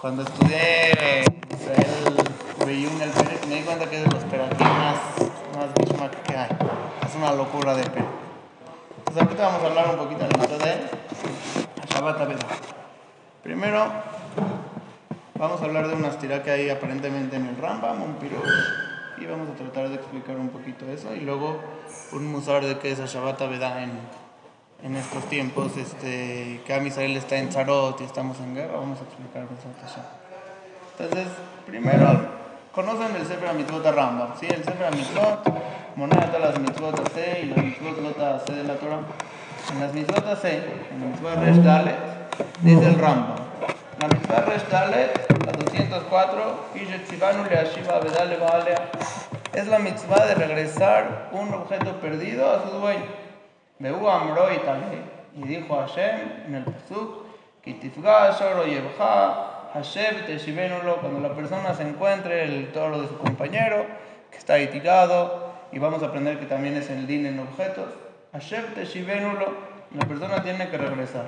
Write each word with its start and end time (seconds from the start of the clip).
Cuando 0.00 0.22
estudié 0.22 1.24
Israel 1.50 2.14
Beyun 2.64 3.02
el 3.02 3.10
Pérez, 3.10 3.46
me 3.48 3.56
di 3.56 3.62
cuenta 3.62 3.90
que 3.90 3.96
es 3.96 4.04
de 4.04 4.10
los 4.10 4.24
peraquí 4.24 4.64
más, 4.64 4.96
más 5.98 6.10
que 6.26 6.36
hay. 6.36 6.48
Es 7.06 7.14
una 7.16 7.32
locura 7.34 7.74
de 7.74 7.82
Pérez. 7.82 8.06
Entonces 8.98 9.22
ahorita 9.22 9.46
vamos 9.46 9.62
a 9.62 9.66
hablar 9.66 9.90
un 9.90 9.96
poquito 9.96 10.26
de 10.26 10.38
la 10.38 10.64
de 10.64 10.90
Shabbat 11.88 12.20
Abed. 12.20 12.38
Primero, 13.42 13.86
vamos 15.34 15.60
a 15.60 15.64
hablar 15.64 15.88
de 15.88 15.94
una 15.94 16.08
estira 16.08 16.42
que 16.42 16.50
hay 16.50 16.70
aparentemente 16.70 17.36
en 17.36 17.46
el 17.46 17.56
Rambam, 17.56 18.02
un 18.02 18.14
pirush, 18.14 19.18
y 19.18 19.26
vamos 19.26 19.48
a 19.50 19.54
tratar 19.54 19.88
de 19.88 19.96
explicar 19.96 20.36
un 20.36 20.48
poquito 20.50 20.86
eso, 20.90 21.14
y 21.14 21.20
luego 21.20 21.60
un 22.12 22.26
musar 22.26 22.64
de 22.64 22.78
qué 22.78 22.92
es 22.92 22.98
Shabbat 22.98 23.42
Abed 23.42 23.62
en 23.62 24.27
en 24.82 24.96
estos 24.96 25.24
tiempos, 25.24 25.76
este, 25.76 26.60
que 26.64 26.72
a 26.72 26.82
Israel 26.82 27.16
está 27.16 27.36
en 27.36 27.50
Zarot 27.52 28.00
y 28.00 28.04
estamos 28.04 28.38
en 28.40 28.54
guerra, 28.54 28.74
vamos 28.76 28.98
a 29.00 29.02
explicar. 29.02 29.46
Entonces, 30.98 31.28
primero, 31.66 32.20
conocen 32.72 33.14
el 33.16 33.26
Sefer 33.26 33.54
Mitzvot 33.54 33.84
Rambam, 33.84 34.38
¿sí? 34.38 34.46
El 34.46 34.64
Sefer 34.64 34.94
Mitzvot, 34.94 35.42
moneda 35.96 36.38
las 36.38 36.58
Mitzvot 36.58 37.12
C 37.12 37.40
y 37.42 37.46
las 37.46 37.64
Mitzvot 37.64 38.00
Lota 38.02 38.40
C 38.46 38.52
de 38.52 38.64
la 38.64 38.74
Torah. 38.74 39.00
En 39.72 39.80
las 39.80 39.92
Mitzvot 39.92 40.40
C, 40.40 40.56
en 40.90 41.00
la 41.00 41.06
Mitzvot 41.06 41.34
Resh 41.44 41.62
Dalet, 41.62 41.96
dice 42.62 42.86
el 42.86 42.98
Rambam. 42.98 43.36
La 44.00 44.08
Mitzvot 44.08 44.46
Resh 44.46 44.68
Dalet, 44.70 45.44
la 45.44 45.52
204, 45.52 46.68
es 49.54 49.66
la 49.66 49.78
mitzvah 49.80 50.24
de 50.26 50.34
regresar 50.34 51.30
un 51.32 51.52
objeto 51.52 52.00
perdido 52.00 52.48
a 52.48 52.62
su 52.62 52.78
dueño. 52.78 53.27
Behu 53.78 54.08
Amro 54.08 54.48
y 54.52 55.46
dijo 55.46 55.76
Hashem 55.76 56.46
en 56.46 56.54
el 56.54 56.64
Teshivenulo, 60.26 60.96
cuando 60.96 61.20
la 61.20 61.34
persona 61.34 61.74
se 61.74 61.82
encuentre 61.82 62.44
el 62.44 62.72
toro 62.72 63.00
de 63.02 63.08
su 63.08 63.18
compañero, 63.18 63.86
que 64.30 64.38
está 64.38 64.54
ahí 64.54 64.66
tirado, 64.68 65.52
y 65.70 65.78
vamos 65.78 66.02
a 66.02 66.06
aprender 66.06 66.38
que 66.38 66.46
también 66.46 66.76
es 66.76 66.90
el 66.90 67.06
din 67.06 67.26
en 67.26 67.38
objetos, 67.38 67.88
Hashem 68.32 68.74
Teshivenulo, 68.74 69.54
la 69.94 70.06
persona 70.06 70.42
tiene 70.42 70.68
que 70.68 70.78
regresar. 70.78 71.26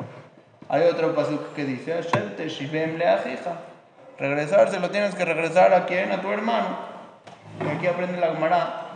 Hay 0.68 0.82
otro 0.82 1.14
pasuk 1.14 1.54
que 1.54 1.64
dice, 1.64 1.94
Hashem 1.94 2.36
Teshivem 2.36 2.96
Leajija, 2.96 3.58
regresar 4.18 4.70
se 4.70 4.78
lo 4.78 4.90
tienes 4.90 5.14
que 5.14 5.24
regresar 5.24 5.74
a 5.74 5.86
quién, 5.86 6.12
a 6.12 6.20
tu 6.20 6.30
hermano. 6.30 6.78
Y 7.64 7.68
aquí 7.68 7.86
aprende 7.88 8.20
la 8.20 8.28
Gemara 8.28 8.86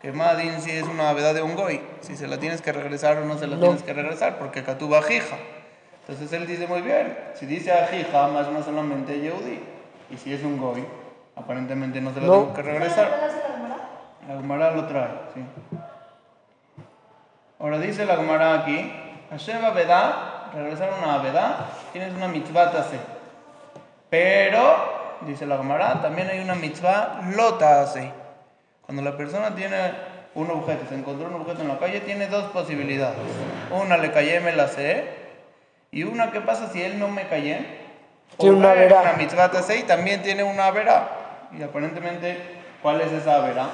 que 0.00 0.12
Madin 0.12 0.60
si 0.60 0.70
es 0.70 0.84
una 0.84 1.12
verdad 1.12 1.34
de 1.34 1.42
un 1.42 1.56
goy, 1.56 1.80
si 2.04 2.16
se 2.16 2.28
la 2.28 2.38
tienes 2.38 2.62
que 2.62 2.72
regresar 2.72 3.18
o 3.18 3.24
no 3.24 3.38
se 3.38 3.46
la 3.46 3.58
tienes 3.58 3.82
que 3.82 3.92
regresar, 3.92 4.38
porque 4.38 4.62
Katuba 4.62 5.02
Jija. 5.02 5.36
Entonces 6.00 6.32
él 6.32 6.46
dice 6.46 6.66
muy 6.66 6.82
bien, 6.82 7.16
si 7.34 7.46
dice 7.46 7.72
Ajija, 7.72 8.28
más 8.28 8.48
no 8.48 8.62
solamente 8.62 9.20
Yehudi, 9.20 9.58
y 10.10 10.16
si 10.18 10.34
es 10.34 10.42
un 10.42 10.58
goy, 10.58 10.84
aparentemente 11.34 12.00
no 12.00 12.12
se 12.12 12.20
la 12.20 12.26
tengo 12.26 12.52
que 12.52 12.62
regresar. 12.62 13.10
La 14.28 14.36
Gemara 14.36 14.70
lo 14.72 14.86
trae, 14.86 15.08
sí. 15.34 15.40
Ahora 17.58 17.78
dice 17.78 18.04
la 18.04 18.16
Gemara 18.16 18.60
aquí, 18.60 18.92
Hasheba 19.30 19.70
Veda, 19.70 20.50
regresar 20.54 20.90
una 21.02 21.18
Veda, 21.18 21.70
tienes 21.92 22.14
una 22.14 22.28
mitzvah 22.28 22.70
tase. 22.70 22.98
Pero, 24.10 25.18
dice 25.22 25.46
la 25.46 25.56
Gemara, 25.56 26.02
también 26.02 26.28
hay 26.28 26.40
una 26.40 26.54
mitzvah 26.54 27.22
lota 27.34 27.80
hace. 27.80 28.12
Cuando 28.82 29.02
la 29.02 29.16
persona 29.16 29.54
tiene 29.54 30.13
un 30.34 30.50
objeto, 30.50 30.86
se 30.88 30.94
encontró 30.94 31.28
un 31.28 31.34
objeto 31.34 31.62
en 31.62 31.68
la 31.68 31.78
calle, 31.78 32.00
tiene 32.00 32.26
dos 32.26 32.44
posibilidades. 32.46 33.18
Una, 33.70 33.96
le 33.96 34.10
callé, 34.12 34.40
me 34.40 34.52
la 34.52 34.68
sé. 34.68 35.04
Y 35.90 36.02
una, 36.02 36.32
¿qué 36.32 36.40
pasa 36.40 36.70
si 36.72 36.82
él 36.82 36.98
no 36.98 37.08
me 37.08 37.28
callé? 37.28 37.64
Tiene 38.38 38.56
una 38.56 38.74
vera. 38.74 39.00
Una 39.00 39.12
mitzvah 39.12 39.50
y 39.78 39.82
también 39.84 40.22
tiene 40.22 40.42
una 40.42 40.70
vera. 40.72 41.08
Y 41.56 41.62
aparentemente, 41.62 42.36
¿cuál 42.82 43.00
es 43.00 43.12
esa 43.12 43.38
vera? 43.40 43.68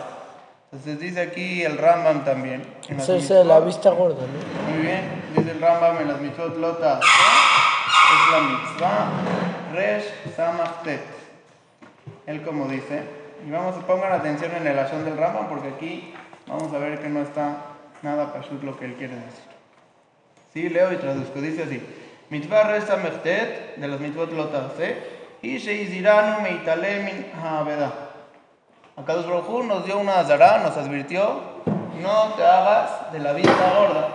Entonces 0.73 1.01
dice 1.01 1.21
aquí 1.23 1.63
el 1.63 1.79
Rambam 1.79 2.25
también. 2.25 2.63
Esa 2.89 3.17
es 3.17 3.31
la 3.31 3.59
vista 3.61 3.91
gorda, 3.91 4.23
¿no? 4.23 4.73
Muy 4.73 4.83
bien, 4.83 5.23
dice 5.35 5.51
el 5.53 5.61
Rambam 5.61 6.01
en 6.03 6.09
las 6.09 6.21
mitzvot 6.21 6.57
lotas. 6.59 7.01
Es 7.01 8.33
la 8.33 8.41
mitzvah 8.41 9.11
Resh 9.75 10.37
Samachtet. 10.37 11.01
Él 12.27 12.43
como 12.43 12.67
dice, 12.67 13.03
y 13.47 13.51
vamos, 13.51 13.75
pongan 13.85 14.13
atención 14.13 14.53
en 14.55 14.67
el 14.67 14.79
acción 14.79 15.05
del 15.05 15.17
Rambam 15.17 15.49
porque 15.49 15.69
aquí 15.69 16.15
vamos 16.51 16.73
a 16.75 16.79
ver 16.79 16.99
que 17.01 17.09
no 17.09 17.23
está 17.23 17.57
nada 18.03 18.33
pashut 18.33 18.63
lo 18.63 18.79
que 18.79 18.87
él 18.87 18.95
quiere 18.95 19.15
decir. 19.15 19.51
Sí, 20.53 20.69
leo 20.69 20.93
y 20.93 20.97
traduzco. 20.97 21.41
Dice 21.41 21.63
así: 21.63 21.83
Mitzvah 22.29 22.65
resta 22.65 22.97
mechtet 22.97 23.77
de 23.77 23.89
los 23.89 24.01
mitzvot 24.01 24.33
lotase 24.33 24.97
y 25.43 25.59
sheiziranu 25.59 26.43
meitalemin 26.43 27.27
ha'aveda. 27.41 27.93
Akadosh 28.97 29.27
Baruj 29.27 29.65
nos 29.65 29.85
dio 29.85 29.99
una 29.99 30.19
azara, 30.19 30.59
nos 30.59 30.77
advirtió: 30.77 31.41
no 32.03 32.35
te 32.37 32.45
hagas 32.45 33.13
de 33.13 33.21
la 33.21 33.33
vista 33.33 33.73
gorda. 33.79 34.09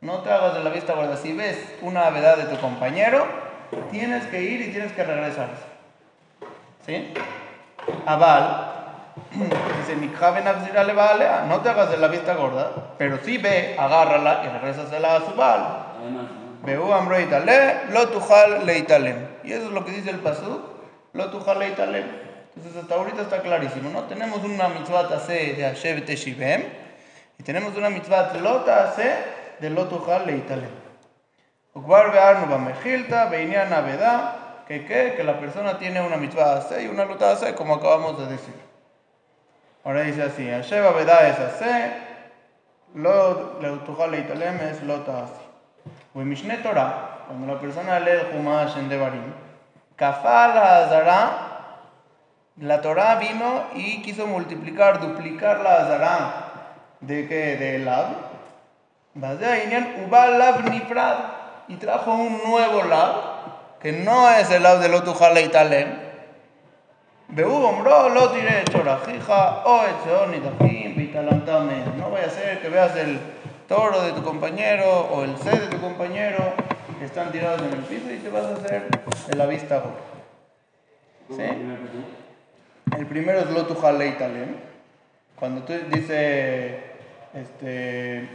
No 0.00 0.18
te 0.18 0.30
hagas 0.30 0.54
de 0.54 0.64
la 0.64 0.70
vista 0.70 0.94
gorda. 0.94 1.16
Si 1.16 1.32
ves 1.32 1.76
una 1.80 2.06
avedad 2.06 2.36
de 2.36 2.44
tu 2.44 2.60
compañero, 2.60 3.24
tienes 3.90 4.26
que 4.26 4.42
ir 4.42 4.60
y 4.60 4.72
tienes 4.72 4.92
que 4.92 5.04
regresar. 5.04 5.48
¿Sí? 6.86 7.12
Aval, 8.04 8.71
dice, 9.34 9.96
no 11.48 11.60
te 11.60 11.68
hagas 11.68 11.90
de 11.90 11.96
la 11.98 12.08
vista 12.08 12.34
gorda, 12.34 12.94
pero 12.98 13.18
si 13.24 13.38
ve, 13.38 13.76
agárrala 13.78 14.42
y 14.44 14.48
regrésasela 14.48 15.16
a 15.16 15.20
su 15.20 15.34
bal. 15.34 15.86
Veu 16.64 16.92
amroitale, 16.94 17.90
lo 17.90 18.08
tujal 18.08 18.64
leitalem. 18.64 19.26
Y 19.42 19.52
eso 19.52 19.66
es 19.66 19.72
lo 19.72 19.84
que 19.84 19.90
dice 19.90 20.10
el 20.10 20.20
pasú, 20.20 20.62
lo 21.12 21.30
tujal 21.30 21.58
leitalem. 21.58 22.04
Entonces 22.54 22.80
hasta 22.80 22.94
ahorita 22.94 23.22
está 23.22 23.40
clarísimo, 23.40 23.90
¿no? 23.90 24.04
Tenemos 24.04 24.44
una 24.44 24.68
mitzvah 24.68 25.08
tase 25.08 25.54
de 25.54 25.62
Hashem 25.64 26.04
Teshivem 26.04 26.62
y 27.38 27.42
tenemos 27.42 27.76
una 27.76 27.90
mitzvah 27.90 28.32
lota 28.34 28.94
tase 28.94 29.12
de 29.58 29.70
lo 29.70 29.86
tujal 29.86 30.26
leitalem. 30.26 30.70
Ukbar 31.74 32.12
be'arnu 32.12 32.46
ba'mechilta, 32.46 33.26
be'inyan 33.26 33.72
avedá, 33.72 34.64
que, 34.68 34.84
que 34.86 35.24
la 35.24 35.40
persona 35.40 35.78
tiene 35.78 36.00
una 36.00 36.16
mitzvah 36.16 36.58
hace 36.58 36.84
y 36.84 36.88
una 36.88 37.04
luta 37.04 37.32
hace, 37.32 37.54
como 37.54 37.74
acabamos 37.74 38.18
de 38.18 38.26
decir. 38.26 38.71
Ahora 39.84 40.02
dice 40.02 40.22
así, 40.22 40.48
Asheba 40.48 40.92
Veda 40.92 41.28
es 41.28 41.38
hace, 41.40 41.92
lo 42.94 43.60
leutujal 43.60 44.12
leitalem 44.12 44.60
es 44.60 44.82
lota 44.84 45.24
hace. 45.24 45.42
Mishne 46.14 46.58
Torah, 46.58 47.24
cuando 47.26 47.52
la 47.52 47.60
persona 47.60 47.98
lee 47.98 48.10
el 48.10 48.38
Humash 48.38 48.76
en 48.76 48.88
Devarim, 48.88 49.32
Kafal 49.96 50.56
Azara, 50.56 51.52
la 52.58 52.80
Torah 52.80 53.16
vino 53.16 53.64
y 53.74 54.02
quiso 54.02 54.26
multiplicar, 54.26 55.00
duplicar 55.00 55.60
la 55.60 55.74
Azara 55.76 56.52
de 57.00 57.26
que 57.26 57.56
de 57.56 57.78
Lab. 57.80 58.06
Ubal 59.14 60.38
Lab 60.38 60.70
Niprad 60.70 61.16
y 61.68 61.74
trajo 61.76 62.12
un 62.12 62.40
nuevo 62.44 62.82
Lab 62.84 63.14
que 63.80 63.92
no 63.92 64.30
es 64.30 64.48
el 64.52 64.62
lado 64.62 64.78
del 64.78 64.94
otro 64.94 65.12
jale 65.14 65.50
y 67.28 67.34
talem. 67.34 67.82
bro, 67.82 68.08
lo 68.10 68.28
diré 68.28 68.64
chorajija, 68.70 69.62
o. 69.64 69.82
No 71.96 72.10
vaya 72.10 72.26
a 72.26 72.30
ser 72.30 72.60
que 72.60 72.68
veas 72.68 72.96
el 72.96 73.18
toro 73.68 74.02
de 74.02 74.12
tu 74.12 74.22
compañero 74.22 75.08
o 75.10 75.24
el 75.24 75.36
sed 75.38 75.60
de 75.60 75.66
tu 75.68 75.80
compañero 75.80 76.52
que 76.98 77.06
están 77.06 77.32
tirados 77.32 77.62
en 77.62 77.72
el 77.72 77.84
piso 77.84 78.12
y 78.12 78.18
te 78.18 78.28
vas 78.28 78.44
a 78.44 78.54
hacer 78.54 78.88
de 79.28 79.36
la 79.36 79.46
vista 79.46 79.82
¿Sí? 81.30 81.42
El 82.96 83.06
primero 83.06 83.38
es 83.40 83.46
jale 83.80 84.08
y 84.08 84.12
talem. 84.12 84.56
Cuando 85.36 85.62
tú 85.62 85.72
dices, 85.90 86.74
este, 87.34 88.28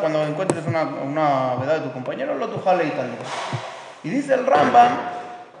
cuando 0.00 0.24
encuentres 0.24 0.64
una, 0.66 0.84
una 0.84 1.56
verdad 1.56 1.80
de 1.80 1.88
tu 1.88 1.92
compañero, 1.92 2.36
lo 2.36 2.48
tujale 2.48 2.86
y 2.86 2.90
tal. 2.90 3.10
Y 4.04 4.10
dice 4.10 4.34
el 4.34 4.46
Rambam, 4.46 4.92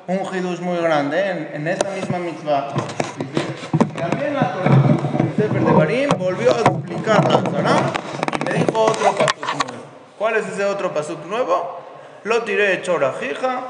un 0.06 0.18
hidush 0.18 0.60
muy 0.60 0.78
grande, 0.78 1.30
en, 1.30 1.50
en 1.54 1.68
esa 1.68 1.90
misma 1.90 2.18
mitzvah, 2.18 2.74
dice, 3.18 3.98
también 3.98 4.34
la 4.34 4.52
Torah, 4.52 4.82
el 5.20 5.36
Sefer 5.36 5.64
de 5.64 5.72
Barim, 5.72 6.08
volvió 6.18 6.50
a 6.50 6.62
duplicar 6.62 7.28
la 7.30 7.42
Torah 7.42 7.92
y 8.34 8.44
me 8.44 8.52
dijo 8.58 8.82
otro 8.82 9.14
pasuk 9.14 9.64
nuevo. 9.64 9.84
¿Cuál 10.18 10.36
es 10.36 10.48
ese 10.48 10.64
otro 10.64 10.92
pasuk 10.92 11.24
nuevo? 11.26 11.80
Lo 12.24 12.42
tiré 12.42 12.82
chora 12.82 13.14
jija, 13.20 13.64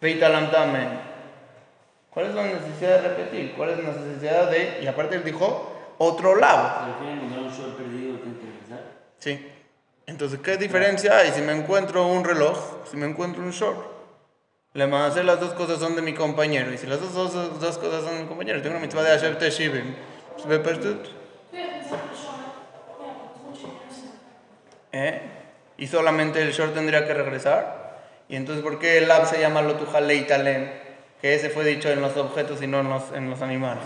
veitalamtame. 0.00 1.10
¿Cuál 2.10 2.26
es 2.26 2.34
la 2.34 2.42
necesidad 2.44 3.02
de 3.02 3.08
repetir? 3.08 3.54
¿Cuál 3.56 3.70
es 3.70 3.78
la 3.78 3.92
necesidad 3.92 4.50
de.? 4.50 4.80
Y 4.82 4.86
aparte 4.86 5.16
él 5.16 5.24
dijo, 5.24 5.72
otro 5.98 6.34
lado. 6.36 6.86
Sí. 9.18 9.46
Entonces, 10.06 10.40
¿qué 10.40 10.56
diferencia 10.56 11.18
hay 11.18 11.30
si 11.30 11.40
me 11.40 11.52
encuentro 11.52 12.06
un 12.06 12.24
reloj, 12.24 12.58
si 12.90 12.96
me 12.96 13.06
encuentro 13.06 13.42
un 13.42 13.52
short? 13.52 13.99
Le 14.72 14.86
más 14.86 15.16
las 15.16 15.40
dos 15.40 15.52
cosas 15.54 15.80
son 15.80 15.96
de 15.96 16.02
mi 16.02 16.14
compañero. 16.14 16.72
Y 16.72 16.78
si 16.78 16.86
las 16.86 17.00
dos, 17.00 17.12
dos, 17.12 17.60
dos 17.60 17.78
cosas 17.78 18.04
son 18.04 18.14
de 18.14 18.22
mi 18.22 18.28
compañero, 18.28 18.62
tengo 18.62 18.76
una 18.76 18.86
mitzvah 18.86 19.02
de 19.02 19.10
Hashem 19.10 19.36
Teshivim. 19.36 19.94
¿Eh? 24.92 25.20
¿Y 25.76 25.86
solamente 25.88 26.40
el 26.40 26.52
short 26.52 26.74
tendría 26.74 27.04
que 27.04 27.14
regresar? 27.14 27.98
Y 28.28 28.36
entonces, 28.36 28.62
¿por 28.62 28.78
qué 28.78 28.98
el 28.98 29.08
lab 29.08 29.26
se 29.26 29.40
llama 29.40 29.60
Lotujale 29.62 30.14
y 30.14 30.22
Talem? 30.22 30.70
Que 31.20 31.34
ese 31.34 31.50
fue 31.50 31.64
dicho 31.64 31.90
en 31.90 32.00
los 32.00 32.16
objetos 32.16 32.62
y 32.62 32.68
no 32.68 32.80
en 32.80 32.90
los, 32.90 33.12
en 33.12 33.28
los 33.28 33.42
animales. 33.42 33.84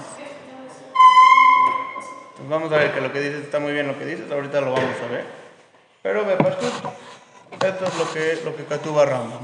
Pues 2.37 2.49
vamos 2.49 2.71
a 2.73 2.77
ver 2.77 2.93
que 2.93 3.01
lo 3.01 3.11
que 3.11 3.21
dices 3.21 3.43
está 3.43 3.59
muy 3.59 3.73
bien 3.73 3.87
lo 3.87 3.99
que 3.99 4.05
dices, 4.05 4.31
ahorita 4.31 4.61
lo 4.61 4.73
vamos 4.73 4.97
a 5.03 5.11
ver. 5.11 5.25
Pero 6.03 6.27
ve, 6.27 6.37
Pashut, 6.37 6.73
esto 7.61 7.85
es 7.85 7.99
lo 7.99 8.13
que, 8.13 8.41
lo 8.45 8.57
que 8.57 8.65
Katuba 8.65 9.05
Rambam. 9.05 9.41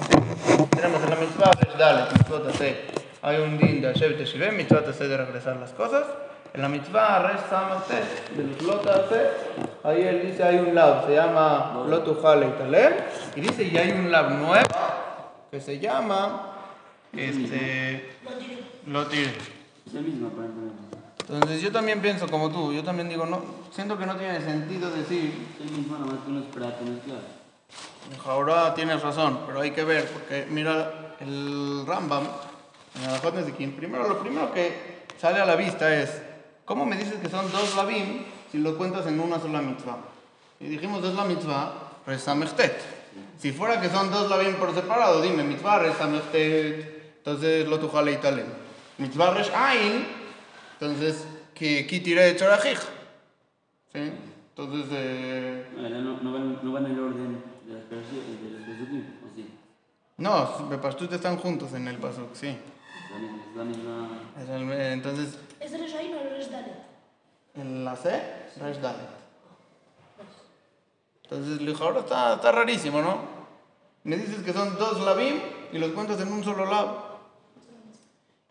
Tenemos 0.70 1.02
en 1.02 1.10
la 1.10 1.16
mitzvah, 1.16 1.50
dale, 1.78 2.12
mitzvot 2.12 2.46
hace, 2.48 2.76
hay 3.22 3.38
un 3.38 3.58
din 3.58 3.80
de 3.80 3.92
Hashem 3.92 4.16
Teshivem, 4.16 4.56
mitzvot 4.56 4.86
hace 4.88 5.08
de 5.08 5.16
regresar 5.16 5.56
las 5.56 5.70
cosas. 5.72 6.04
En 6.52 6.62
la 6.62 6.68
mitzvah, 6.68 7.20
Resh 7.20 7.48
Samate, 7.48 8.02
de 8.36 8.44
los 8.44 8.62
lotas 8.62 9.00
hace, 9.00 9.30
ahí 9.84 10.02
él 10.02 10.22
dice, 10.26 10.42
hay 10.42 10.58
un 10.58 10.74
lab, 10.74 11.06
se 11.06 11.14
llama 11.14 11.84
Lotujale 11.88 12.48
y 12.48 12.50
Talem, 12.50 12.92
y 13.36 13.40
dice, 13.40 13.62
y 13.64 13.76
hay 13.76 13.92
un 13.92 14.10
lab 14.10 14.32
nuevo, 14.32 14.64
que 15.50 15.60
se 15.60 15.78
llama, 15.78 16.56
este, 17.12 18.16
Lotire. 18.86 19.32
Es 19.86 19.94
el 19.94 20.02
mismo, 20.02 20.28
aparentemente. 20.28 20.90
Entonces 21.28 21.62
yo 21.62 21.70
también 21.70 22.00
pienso 22.00 22.26
como 22.26 22.50
tú, 22.50 22.72
yo 22.72 22.82
también 22.82 23.08
digo, 23.08 23.24
no, 23.26 23.42
siento 23.70 23.96
que 23.96 24.06
no 24.06 24.16
tiene 24.16 24.40
sentido 24.40 24.90
decir, 24.90 25.32
Es 25.54 25.70
el 25.70 25.76
mismo, 25.76 25.96
nomás 25.96 26.24
que 26.24 26.30
uno 26.30 26.40
es 26.40 26.46
para 26.46 26.76
que 26.76 26.84
mezclar. 26.84 27.39
Ahora 28.24 28.74
tienes 28.74 29.02
razón, 29.02 29.40
pero 29.46 29.60
hay 29.60 29.70
que 29.72 29.84
ver, 29.84 30.06
porque 30.08 30.46
mira 30.48 31.16
el 31.20 31.84
Rambam, 31.86 32.24
en 32.96 33.08
Alajot 33.08 33.34
Nezikin, 33.34 33.72
primero, 33.72 34.08
lo 34.08 34.18
primero 34.20 34.52
que 34.52 35.04
sale 35.18 35.40
a 35.40 35.46
la 35.46 35.56
vista 35.56 35.94
es, 35.94 36.22
¿cómo 36.64 36.86
me 36.86 36.96
dices 36.96 37.14
que 37.20 37.28
son 37.28 37.50
dos 37.52 37.76
labim 37.76 38.24
si 38.50 38.58
lo 38.58 38.76
cuentas 38.76 39.06
en 39.06 39.20
una 39.20 39.38
sola 39.38 39.60
mitzvah? 39.60 39.98
Y 40.58 40.66
dijimos 40.66 41.02
dos 41.02 41.14
la 41.14 41.24
mitzvah, 41.24 41.72
resamechtet. 42.06 42.78
Si 43.38 43.52
fuera 43.52 43.80
que 43.80 43.88
son 43.88 44.10
dos 44.10 44.28
labim 44.28 44.54
por 44.54 44.74
separado, 44.74 45.20
dime, 45.22 45.44
mitzvah 45.44 45.78
resamechtet, 45.78 47.16
entonces 47.18 47.68
lo 47.68 47.78
tujale 47.78 48.12
y 48.12 48.16
talem. 48.16 48.46
Mitzvah 48.98 49.34
resh 49.34 49.50
ain, 49.54 50.06
entonces, 50.72 51.26
que 51.54 51.86
quitiré 51.86 52.22
de 52.22 52.36
chorajij. 52.36 52.78
¿Sí? 53.92 54.12
Entonces, 54.56 54.86
eh, 54.92 55.66
No, 55.76 55.88
no, 55.88 56.22
no, 56.22 56.32
van, 56.32 56.58
no 56.62 56.72
van 56.72 56.86
en 56.86 56.92
el 56.92 57.00
orden 57.00 57.49
las 57.70 57.82
personas, 57.84 58.26
de 58.42 58.50
los 58.50 58.66
besukim, 58.66 59.04
¿o 59.24 59.34
sí? 59.34 59.46
no, 60.18 60.68
Bepashtut 60.68 61.12
están 61.12 61.36
juntos 61.38 61.72
en 61.74 61.88
el 61.88 61.96
pasuk, 61.98 62.34
sí. 62.34 62.48
Es 62.48 63.56
la 63.56 63.64
misma- 63.64 64.08
es 64.42 64.48
el- 64.48 64.72
entonces, 64.92 65.38
¿Es 65.58 65.72
o 66.14 66.22
Resh 66.30 66.48
Dalet? 66.50 66.76
en 67.54 67.84
la 67.84 67.96
C, 67.96 68.10
Resh 68.60 68.78
Dalet. 68.80 69.08
Entonces, 71.24 71.60
el 71.60 71.84
ahora 71.84 72.00
está, 72.00 72.34
está 72.34 72.52
rarísimo, 72.52 73.00
¿no? 73.02 73.18
Me 74.04 74.16
dices 74.16 74.42
que 74.42 74.52
son 74.52 74.76
dos 74.78 75.00
labim 75.04 75.36
y 75.72 75.78
los 75.78 75.92
cuentas 75.92 76.20
en 76.20 76.32
un 76.32 76.42
solo 76.42 76.64
lab. 76.66 76.88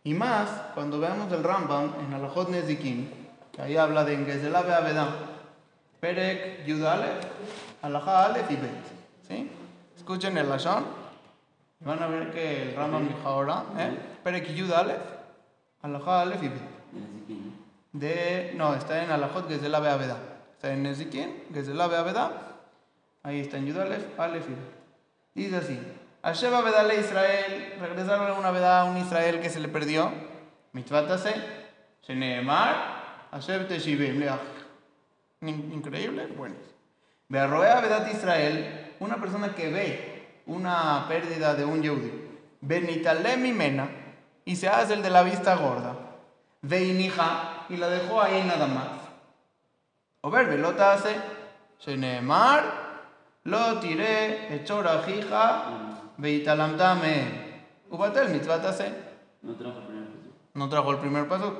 Y 0.04 0.14
más, 0.14 0.50
cuando 0.74 1.00
veamos 1.00 1.32
el 1.34 1.44
Rambam 1.44 1.94
en 2.06 2.14
Alajot 2.14 2.50
Nezikin, 2.50 3.12
que 3.52 3.62
ahí 3.62 3.76
habla 3.76 4.06
de 4.06 4.14
Engezelabe 4.14 4.74
Abedam, 4.74 5.10
Perek 6.00 6.66
Yud 6.66 6.84
Aleph, 6.86 7.26
Alajá 7.82 8.28
Aleph 8.28 8.50
y 8.52 8.56
Bet. 8.56 8.89
Escuchen 10.10 10.36
el 10.40 10.50
Lashon. 10.50 10.84
y 11.80 11.86
Van 11.86 12.02
a 12.02 12.08
ver 12.08 12.32
que 12.32 12.64
el 12.64 12.76
Rambam 12.76 13.08
dijo 13.08 13.28
ahora, 13.28 13.64
¿eh? 13.78 13.96
Perek 14.24 14.56
Yud 14.56 14.72
Aleph, 14.72 15.04
Alajá 15.84 16.22
Aleph 16.22 16.42
y 16.42 16.48
de 16.48 16.58
De, 17.94 18.54
no, 18.56 18.74
está 18.74 19.04
en 19.04 19.12
Alajot 19.12 19.48
Gezelabe 19.48 19.88
Abedam. 19.88 20.18
Está 20.54 20.74
en 20.74 20.82
Nezikin, 20.82 21.44
Gezelabe 21.54 21.96
Abedam. 21.96 22.32
Ahí 23.22 23.42
está 23.42 23.58
en 23.58 23.68
Yud 23.68 23.78
Aleph, 23.78 24.20
Aleph 24.20 24.48
y. 24.50 25.40
Dice 25.42 25.58
así: 25.58 25.80
Asheba 26.24 26.62
Bedale 26.62 27.00
Israel, 27.02 27.76
regresaron 27.80 28.36
una 28.36 28.50
Bedá 28.50 28.82
a 28.82 28.86
un 28.86 28.98
Israel 28.98 29.40
que 29.42 29.52
se 29.52 29.60
le 29.60 29.68
perdió. 29.68 30.12
Mitzvatase, 30.72 31.36
Sheneemar, 32.02 33.30
Asheb 33.30 33.68
Teshivim 33.68 34.24
Increíble, 35.42 36.26
bueno. 36.36 36.56
Bearroea 37.28 37.80
Bedat 37.80 38.12
Israel, 38.12 38.89
una 39.00 39.18
persona 39.18 39.54
que 39.56 39.70
ve 39.70 40.42
una 40.46 41.06
pérdida 41.08 41.54
de 41.54 41.66
un 41.66 41.82
Yehudi. 41.82 42.28
Benitale 42.62 43.38
Mimena, 43.38 43.90
y 44.46 44.56
se 44.56 44.68
hace 44.68 44.94
el 44.94 45.02
de 45.02 45.10
la 45.10 45.24
vista 45.24 45.56
gorda. 45.56 45.96
Veinija, 46.62 47.66
y 47.70 47.78
la 47.78 47.88
dejó 47.88 48.22
ahí 48.22 48.44
nada 48.44 48.68
más. 48.68 48.88
O 50.22 50.30
ver, 50.30 50.48
velota 50.48 50.94
hace, 50.94 51.16
Sheneemar, 51.80 52.64
lo 53.44 53.80
tiré, 53.80 54.54
echora 54.54 55.04
jija, 55.04 55.64
veitalamtame. 56.18 57.50
Ubatel 57.90 58.30
mitzvat 58.30 58.66
hace. 58.66 58.94
No 59.42 59.56
trajo 59.56 59.80
el 59.80 59.86
primer 59.86 60.04
besukim. 60.04 60.32
No 60.54 60.70
trajo 60.70 60.92
el 60.92 60.98
primer 60.98 61.28
paso. 61.28 61.58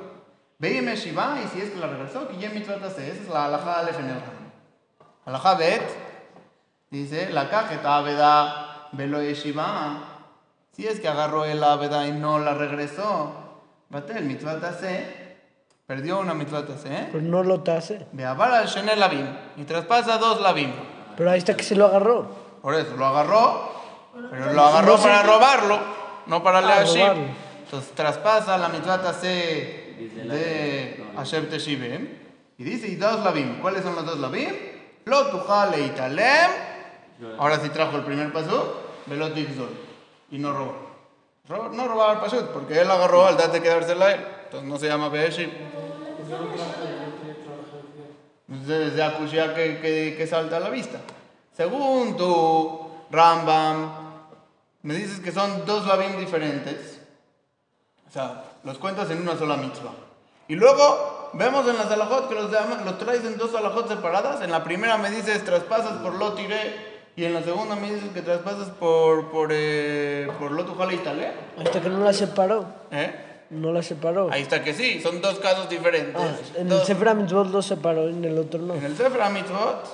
Veime 0.58 0.94
Shiva, 0.96 1.38
y 1.42 1.48
si 1.48 1.60
es 1.60 1.70
que 1.70 1.78
la 1.78 1.86
regresó, 1.86 2.28
que 2.28 2.36
ya 2.36 2.50
mitzvat 2.50 2.82
hace. 2.82 3.10
Esa 3.10 3.22
es 3.22 3.28
la 3.28 3.46
alajá 3.46 3.78
alef 3.78 3.98
en 3.98 4.10
el. 4.10 4.22
Alajá 5.24 5.54
bet, 5.54 5.82
dice, 6.90 7.30
la 7.30 7.48
cajeta 7.48 7.96
aveda 7.96 8.88
velo 8.92 9.22
Shiva. 9.22 9.98
Si 10.72 10.86
es 10.86 11.00
que 11.00 11.08
agarró 11.08 11.44
el 11.44 11.62
aveda 11.62 12.06
y 12.06 12.12
no 12.12 12.38
la 12.38 12.54
regresó, 12.54 13.32
batel 13.88 14.24
mitzvat 14.24 14.62
hace. 14.64 15.30
Perdió 15.86 16.20
una 16.20 16.34
mitzvat 16.34 16.70
hace, 16.70 16.94
¿eh? 16.94 17.08
Pues 17.10 17.22
no 17.22 17.42
lo. 17.42 17.62
Ve 18.12 18.24
a 18.24 18.32
al 18.32 18.66
Shenel 18.66 18.98
Labim 19.00 19.26
y 19.56 19.64
traspasa 19.64 20.18
dos 20.18 20.40
Labim. 20.40 20.72
Pero 21.16 21.30
ahí 21.30 21.38
está 21.38 21.56
que 21.56 21.64
se 21.64 21.74
lo 21.74 21.86
agarró. 21.86 22.28
Por 22.62 22.74
eso 22.74 22.96
lo 22.96 23.06
agarró, 23.06 23.72
pero 24.30 24.52
lo 24.52 24.62
agarró 24.62 24.96
para 24.98 25.22
robarlo, 25.22 25.78
no 26.26 26.42
para 26.42 26.58
Ah, 26.58 26.82
leer 26.82 26.86
robarlo. 26.86 27.24
Entonces 27.64 27.92
traspasa 27.94 28.58
la 28.58 28.68
mitzvah 28.68 29.12
C 29.12 29.96
de 30.28 31.04
Hashem 31.16 31.48
Teshivim 31.48 32.08
y 32.58 32.64
dice, 32.64 32.88
y 32.88 32.96
dos 32.96 33.24
labim. 33.24 33.60
¿Cuáles 33.60 33.82
son 33.82 33.94
los 33.94 34.04
dos 34.04 34.18
labim? 34.18 34.54
Lo 35.04 35.26
tujale 35.28 35.86
y 35.86 35.88
talem. 35.90 36.69
Ahora 37.38 37.58
sí 37.60 37.68
trajo 37.70 37.96
el 37.96 38.04
primer 38.04 38.32
paso, 38.32 38.80
velot 39.06 39.34
Y 40.30 40.38
no 40.38 40.52
robó. 40.52 40.74
Ro- 41.48 41.70
No 41.70 41.88
robaba 41.88 42.12
el 42.14 42.18
pasut, 42.20 42.46
porque 42.50 42.80
él 42.80 42.90
agarró 42.90 43.26
al 43.26 43.36
date 43.36 43.60
quedársela 43.60 44.06
a 44.06 44.12
él. 44.14 44.26
Entonces 44.44 44.68
no 44.68 44.78
se 44.78 44.86
llama 44.88 45.08
Beeshim. 45.08 45.50
Entonces 48.48 48.94
de 48.96 49.02
Akushia 49.02 49.54
que, 49.54 49.80
que, 49.80 50.14
que 50.16 50.26
salta 50.26 50.56
a 50.56 50.60
la 50.60 50.70
vista. 50.70 50.98
Según 51.56 52.16
tu 52.16 52.90
Rambam, 53.10 53.90
me 54.82 54.94
dices 54.94 55.20
que 55.20 55.30
son 55.32 55.64
dos 55.66 55.86
labim 55.86 56.18
diferentes. 56.18 57.00
O 58.08 58.12
sea, 58.12 58.44
los 58.64 58.78
cuentas 58.78 59.10
en 59.10 59.20
una 59.22 59.36
sola 59.36 59.56
mitzvah. 59.56 59.92
Y 60.48 60.56
luego 60.56 61.30
vemos 61.34 61.66
en 61.68 61.76
las 61.76 61.90
alajot 61.90 62.28
que 62.28 62.34
los, 62.34 62.50
los 62.50 62.98
traes 62.98 63.24
en 63.24 63.36
dos 63.38 63.54
alajot 63.54 63.88
separadas. 63.88 64.40
En 64.42 64.50
la 64.50 64.64
primera 64.64 64.98
me 64.98 65.10
dices 65.10 65.44
traspasas 65.44 65.98
por 65.98 66.14
lo 66.14 66.32
tiré. 66.32 66.89
Y 67.20 67.24
en 67.26 67.34
la 67.34 67.42
segunda 67.42 67.76
me 67.76 67.92
dices 67.92 68.08
que 68.14 68.22
traspasas 68.22 68.70
por, 68.70 69.30
por, 69.30 69.50
eh, 69.52 70.26
por 70.38 70.52
lo 70.52 70.64
tujale 70.64 70.94
y 70.94 70.98
talé. 71.00 71.26
Ahí 71.58 71.64
está 71.64 71.78
que 71.78 71.90
no 71.90 72.02
la 72.02 72.14
separó. 72.14 72.64
¿Eh? 72.90 73.44
No 73.50 73.74
la 73.74 73.82
separó. 73.82 74.30
Ahí 74.32 74.40
está 74.40 74.64
que 74.64 74.72
sí, 74.72 75.02
son 75.02 75.20
dos 75.20 75.38
casos 75.38 75.68
diferentes. 75.68 76.14
Ah, 76.18 76.34
en 76.54 76.62
el 76.62 76.68
Dos- 76.70 76.86
Sefer 76.86 77.14
Mitzvot 77.14 77.48
lo 77.50 77.60
separó, 77.60 78.08
en 78.08 78.24
el 78.24 78.38
otro 78.38 78.58
no. 78.60 78.74
en 78.74 78.84
el 78.86 78.96
Sefer 78.96 79.20
Mitzvot 79.28 79.84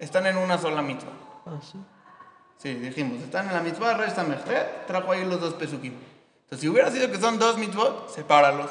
están 0.00 0.26
en 0.26 0.36
una 0.36 0.58
sola 0.58 0.82
mitzvah. 0.82 1.12
Ah, 1.46 1.60
sí. 1.62 1.78
Sí, 2.56 2.74
dijimos, 2.74 3.22
están 3.22 3.46
en 3.46 3.54
la 3.54 3.60
mitzvah, 3.60 3.94
resta 3.94 4.24
Mechlet, 4.24 4.84
trajo 4.88 5.12
ahí 5.12 5.24
los 5.24 5.40
dos 5.40 5.54
pesukim. 5.54 5.92
Entonces, 6.42 6.58
si 6.60 6.68
hubiera 6.68 6.90
sido 6.90 7.08
que 7.08 7.18
son 7.20 7.38
dos 7.38 7.56
mitzvot, 7.56 8.10
sepáralos. 8.12 8.68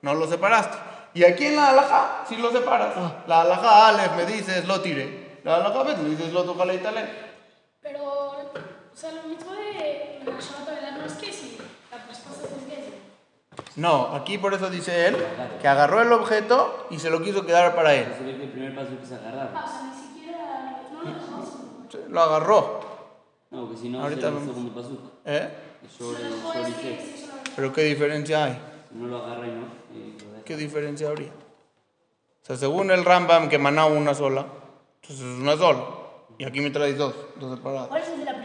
No 0.00 0.14
los 0.14 0.30
separaste. 0.30 0.78
Y 1.12 1.22
aquí 1.24 1.44
en 1.44 1.56
la 1.56 1.68
alhaja, 1.68 2.24
sí 2.26 2.36
los 2.38 2.52
separas. 2.54 2.94
La 3.26 3.42
alhaja 3.42 3.88
Aleph 3.88 4.16
me 4.16 4.24
dices, 4.24 4.66
lo 4.66 4.80
tiré. 4.80 5.26
La 5.44 5.56
alhaja 5.56 5.82
Bet 5.82 5.98
me 5.98 6.08
dices, 6.08 6.32
lo 6.32 6.42
tujale 6.44 6.76
y 6.76 6.78
talé. 6.78 7.25
O 8.96 8.98
sea, 8.98 9.12
lo 9.12 9.24
mismo 9.24 9.52
de 9.52 10.22
la 10.24 10.40
Shabbat 10.40 10.68
Avedad 10.70 10.96
no 10.96 11.04
es 11.04 11.12
que 11.12 11.30
si 11.30 11.58
la 11.90 12.02
traspasas 12.02 12.44
es 12.44 12.64
que 12.64 13.78
No, 13.78 14.14
aquí 14.14 14.38
por 14.38 14.54
eso 14.54 14.70
dice 14.70 15.08
él 15.08 15.16
que 15.60 15.68
agarró 15.68 16.00
el 16.00 16.10
objeto 16.14 16.86
y 16.88 16.98
se 16.98 17.10
lo 17.10 17.20
quiso 17.20 17.44
quedar 17.44 17.74
para 17.74 17.94
él. 17.94 18.06
Que 18.06 18.30
el 18.30 18.50
primer 18.52 18.74
paso 18.74 18.92
es 19.02 19.12
agarrar. 19.12 19.52
Ah, 19.54 19.64
o 19.66 19.68
sea, 19.68 19.82
ni 19.82 20.16
siquiera. 20.16 20.82
No 20.94 21.02
lo. 21.02 21.90
Sí, 21.90 21.98
Lo 22.08 22.22
agarró. 22.22 22.80
No, 23.50 23.70
que 23.70 23.76
si 23.76 23.90
no, 23.90 24.00
Ahorita 24.02 24.28
será 24.28 24.40
el 24.40 24.46
segundo 24.46 24.74
paso. 24.74 25.12
¿Eh? 25.26 25.50
Dejó 25.82 26.54
es 26.54 26.74
que. 26.76 27.26
Pero 27.54 27.72
¿qué 27.74 27.82
diferencia 27.82 28.44
hay? 28.44 28.58
Si 28.88 28.98
no 28.98 29.08
lo 29.08 29.22
agarra 29.22 29.46
y 29.46 29.50
no. 29.50 30.42
¿Qué 30.42 30.56
diferencia 30.56 31.08
habría? 31.08 31.32
O 31.32 32.46
sea, 32.46 32.56
según 32.56 32.90
el 32.90 33.04
Rambam 33.04 33.50
que 33.50 33.58
manaba 33.58 33.90
una 33.90 34.14
sola, 34.14 34.46
entonces 35.02 35.26
es 35.26 35.38
una 35.38 35.54
sola. 35.58 35.84
Y 36.38 36.44
aquí 36.44 36.60
me 36.60 36.70
traes 36.70 36.98
dos, 36.98 37.14
dos 37.36 37.56
separadas. 37.56 37.88
¿Cuál 37.88 38.02
es 38.02 38.08
el 38.08 38.18
de 38.20 38.24
la 38.26 38.35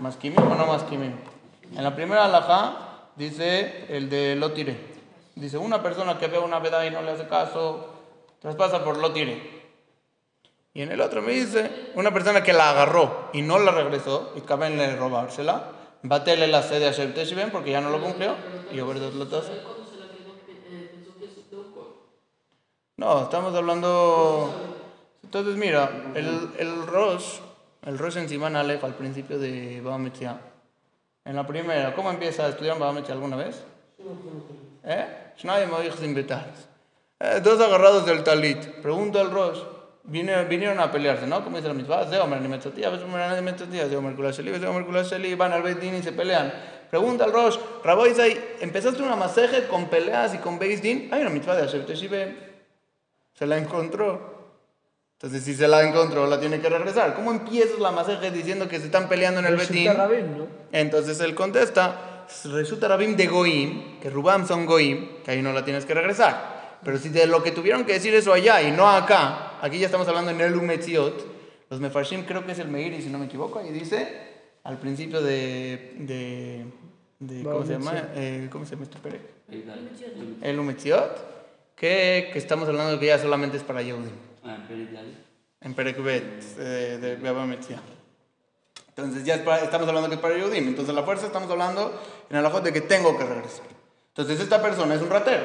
alajá? 0.00 0.02
¿Masquimim 0.02 0.38
o 0.38 0.54
no 0.54 0.66
masquimim? 0.66 1.12
En 1.76 1.84
la 1.84 1.94
primera 1.94 2.24
alajá 2.24 3.10
dice 3.16 3.86
el 3.88 4.08
de 4.08 4.36
lo 4.36 4.52
tiré. 4.52 4.76
Dice, 5.34 5.58
una 5.58 5.82
persona 5.82 6.18
que 6.18 6.26
ve 6.26 6.38
una 6.38 6.58
veda 6.58 6.84
y 6.84 6.90
no 6.90 7.02
le 7.02 7.12
hace 7.12 7.26
caso, 7.28 7.88
traspasa 8.40 8.84
por 8.84 8.98
lo 8.98 9.12
tiré. 9.12 9.60
Y 10.74 10.82
en 10.82 10.92
el 10.92 11.00
otro 11.00 11.22
me 11.22 11.32
dice, 11.32 11.92
una 11.94 12.12
persona 12.12 12.42
que 12.42 12.52
la 12.52 12.70
agarró 12.70 13.30
y 13.32 13.42
no 13.42 13.58
la 13.58 13.72
regresó, 13.72 14.32
y 14.36 14.40
cabe 14.42 14.66
en 14.66 14.98
robársela, 14.98 15.72
Batele 16.02 16.46
la 16.46 16.62
sede 16.62 16.88
a 16.88 16.92
Shev 16.92 17.12
Teshivim 17.12 17.50
porque 17.50 17.70
ya 17.70 17.80
no 17.80 17.90
lo 17.90 18.00
cumplió. 18.00 18.34
Y 18.72 18.80
over 18.80 18.98
dos 18.98 19.14
lotas. 19.14 19.44
¿Cuándo 19.44 19.84
se 19.84 19.98
la 19.98 20.06
quedó 20.06 20.32
eh, 20.48 20.90
pensó 20.92 21.18
que 21.18 21.26
es 21.26 21.50
leuco? 21.50 22.08
No, 22.96 23.24
estamos 23.24 23.54
hablando. 23.54 24.50
Entonces, 25.22 25.56
mira, 25.56 25.90
el, 26.14 26.52
el 26.58 26.86
Rosh, 26.86 27.40
el 27.82 27.98
Rosh 27.98 28.18
en 28.18 28.28
Siman 28.28 28.56
Aleph 28.56 28.84
al 28.84 28.94
principio 28.94 29.38
de 29.38 29.80
Baba 29.80 29.98
Metzia. 29.98 30.40
En 31.24 31.36
la 31.36 31.46
primera, 31.46 31.94
¿cómo 31.94 32.10
empieza? 32.10 32.48
¿Estudiaron 32.48 32.80
Baba 32.80 32.92
Metzia 32.92 33.14
alguna 33.14 33.36
vez? 33.36 33.62
¿Eh? 34.84 35.32
Betales. 36.14 36.68
Eh, 37.18 37.40
dos 37.42 37.60
agarrados 37.60 38.06
del 38.06 38.24
talit. 38.24 38.58
Pregunta 38.82 39.20
al 39.20 39.30
Rosh. 39.30 39.58
Vinieron, 40.04 40.48
vinieron 40.48 40.80
a 40.80 40.90
pelearse, 40.90 41.26
¿no? 41.26 41.44
Como 41.44 41.56
dice 41.56 41.68
la 41.68 41.74
misma. 41.74 42.04
De 42.04 42.18
Omer 42.18 42.40
ni 42.40 42.48
Metzotía, 42.48 42.88
ves 42.88 43.02
Omer 43.02 43.30
ni 43.36 43.42
Metzotía, 43.42 43.86
de 43.86 43.96
Omer 43.96 44.14
Kula 44.14 44.30
Sheli, 44.30 44.50
ves 44.50 44.64
Omer 44.64 44.86
Kula 44.86 45.02
Sheli, 45.02 45.34
van 45.34 45.52
al 45.52 45.78
Din 45.78 45.96
y 45.96 46.02
se 46.02 46.12
pelean. 46.12 46.52
Pregunta 46.90 47.24
al 47.24 47.32
Rosh, 47.32 47.56
Raboizai, 47.84 48.56
¿empezaste 48.60 49.02
una 49.02 49.14
masaje 49.14 49.68
con 49.68 49.88
peleas 49.88 50.34
y 50.34 50.38
con 50.38 50.58
Din? 50.58 51.08
Hay 51.12 51.20
una 51.20 51.30
mitzvah 51.30 51.54
de 51.54 51.62
Hashem 51.62 51.86
Teshive. 51.86 52.36
Se 53.34 53.46
la 53.46 53.58
encontró. 53.58 54.39
Entonces, 55.22 55.44
si 55.44 55.54
se 55.54 55.68
la 55.68 55.86
encontró, 55.86 56.26
la 56.26 56.40
tiene 56.40 56.60
que 56.62 56.70
regresar. 56.70 57.12
¿Cómo 57.14 57.30
empiezas 57.30 57.78
la 57.78 57.90
masaje 57.90 58.30
diciendo 58.30 58.68
que 58.68 58.78
se 58.78 58.86
están 58.86 59.06
peleando 59.06 59.40
en 59.40 59.46
el? 59.46 59.58
Rabín, 59.58 60.38
¿no? 60.38 60.46
Entonces 60.72 61.20
él 61.20 61.34
contesta, 61.34 62.24
resulta 62.44 62.88
Rabim 62.88 63.16
de 63.16 63.26
Goim, 63.26 64.00
que 64.00 64.08
Rubam 64.08 64.46
son 64.48 64.64
Goim, 64.64 65.22
que 65.22 65.32
ahí 65.32 65.42
no 65.42 65.52
la 65.52 65.62
tienes 65.62 65.84
que 65.84 65.92
regresar. 65.92 66.78
Pero 66.82 66.96
si 66.96 67.10
de 67.10 67.26
lo 67.26 67.42
que 67.42 67.50
tuvieron 67.50 67.84
que 67.84 67.92
decir 67.92 68.14
eso 68.14 68.32
allá 68.32 68.62
y 68.62 68.72
no 68.72 68.88
acá, 68.88 69.58
aquí 69.60 69.78
ya 69.78 69.84
estamos 69.84 70.08
hablando 70.08 70.30
en 70.30 70.40
el 70.40 70.56
Umetziot, 70.56 71.26
los 71.68 71.80
Mefarshim 71.80 72.24
creo 72.24 72.46
que 72.46 72.52
es 72.52 72.58
el 72.58 72.68
Meiri, 72.68 73.02
si 73.02 73.10
no 73.10 73.18
me 73.18 73.26
equivoco, 73.26 73.58
ahí 73.58 73.68
dice 73.68 74.08
al 74.64 74.78
principio 74.78 75.20
de... 75.20 75.96
de, 75.98 76.64
de- 77.18 77.42
¿Cómo 77.44 77.66
se 77.66 77.74
llama? 77.74 78.08
Eh, 78.14 78.48
¿Cómo 78.50 78.64
se 78.64 78.70
llama 78.74 78.84
este 78.84 78.98
dale. 79.66 79.84
El 80.40 80.58
Umetziot, 80.58 81.74
que, 81.76 82.30
que 82.32 82.38
estamos 82.38 82.66
hablando 82.70 82.92
de 82.92 82.98
que 82.98 83.04
ya 83.06 83.18
solamente 83.18 83.58
es 83.58 83.62
para 83.62 83.82
Yehudim 83.82 84.29
Ah, 84.44 84.58
en 85.62 85.74
Perekbet 85.74 86.42
eh, 86.58 86.98
de 87.00 87.16
Baba 87.16 87.44
Metzia. 87.46 87.80
Entonces 88.88 89.24
ya 89.24 89.34
es 89.36 89.42
para- 89.42 89.62
estamos 89.62 89.86
hablando 89.88 90.08
que 90.08 90.14
es 90.16 90.20
para 90.20 90.36
Yehudim. 90.36 90.68
Entonces 90.68 90.94
la 90.94 91.02
fuerza 91.02 91.26
estamos 91.26 91.50
hablando 91.50 91.92
en 92.28 92.36
el 92.36 92.62
de 92.62 92.72
que 92.72 92.80
tengo 92.80 93.16
que 93.18 93.24
regresar. 93.24 93.66
Entonces 94.08 94.40
esta 94.40 94.60
persona 94.62 94.94
es 94.94 95.02
un 95.02 95.10
ratero. 95.10 95.42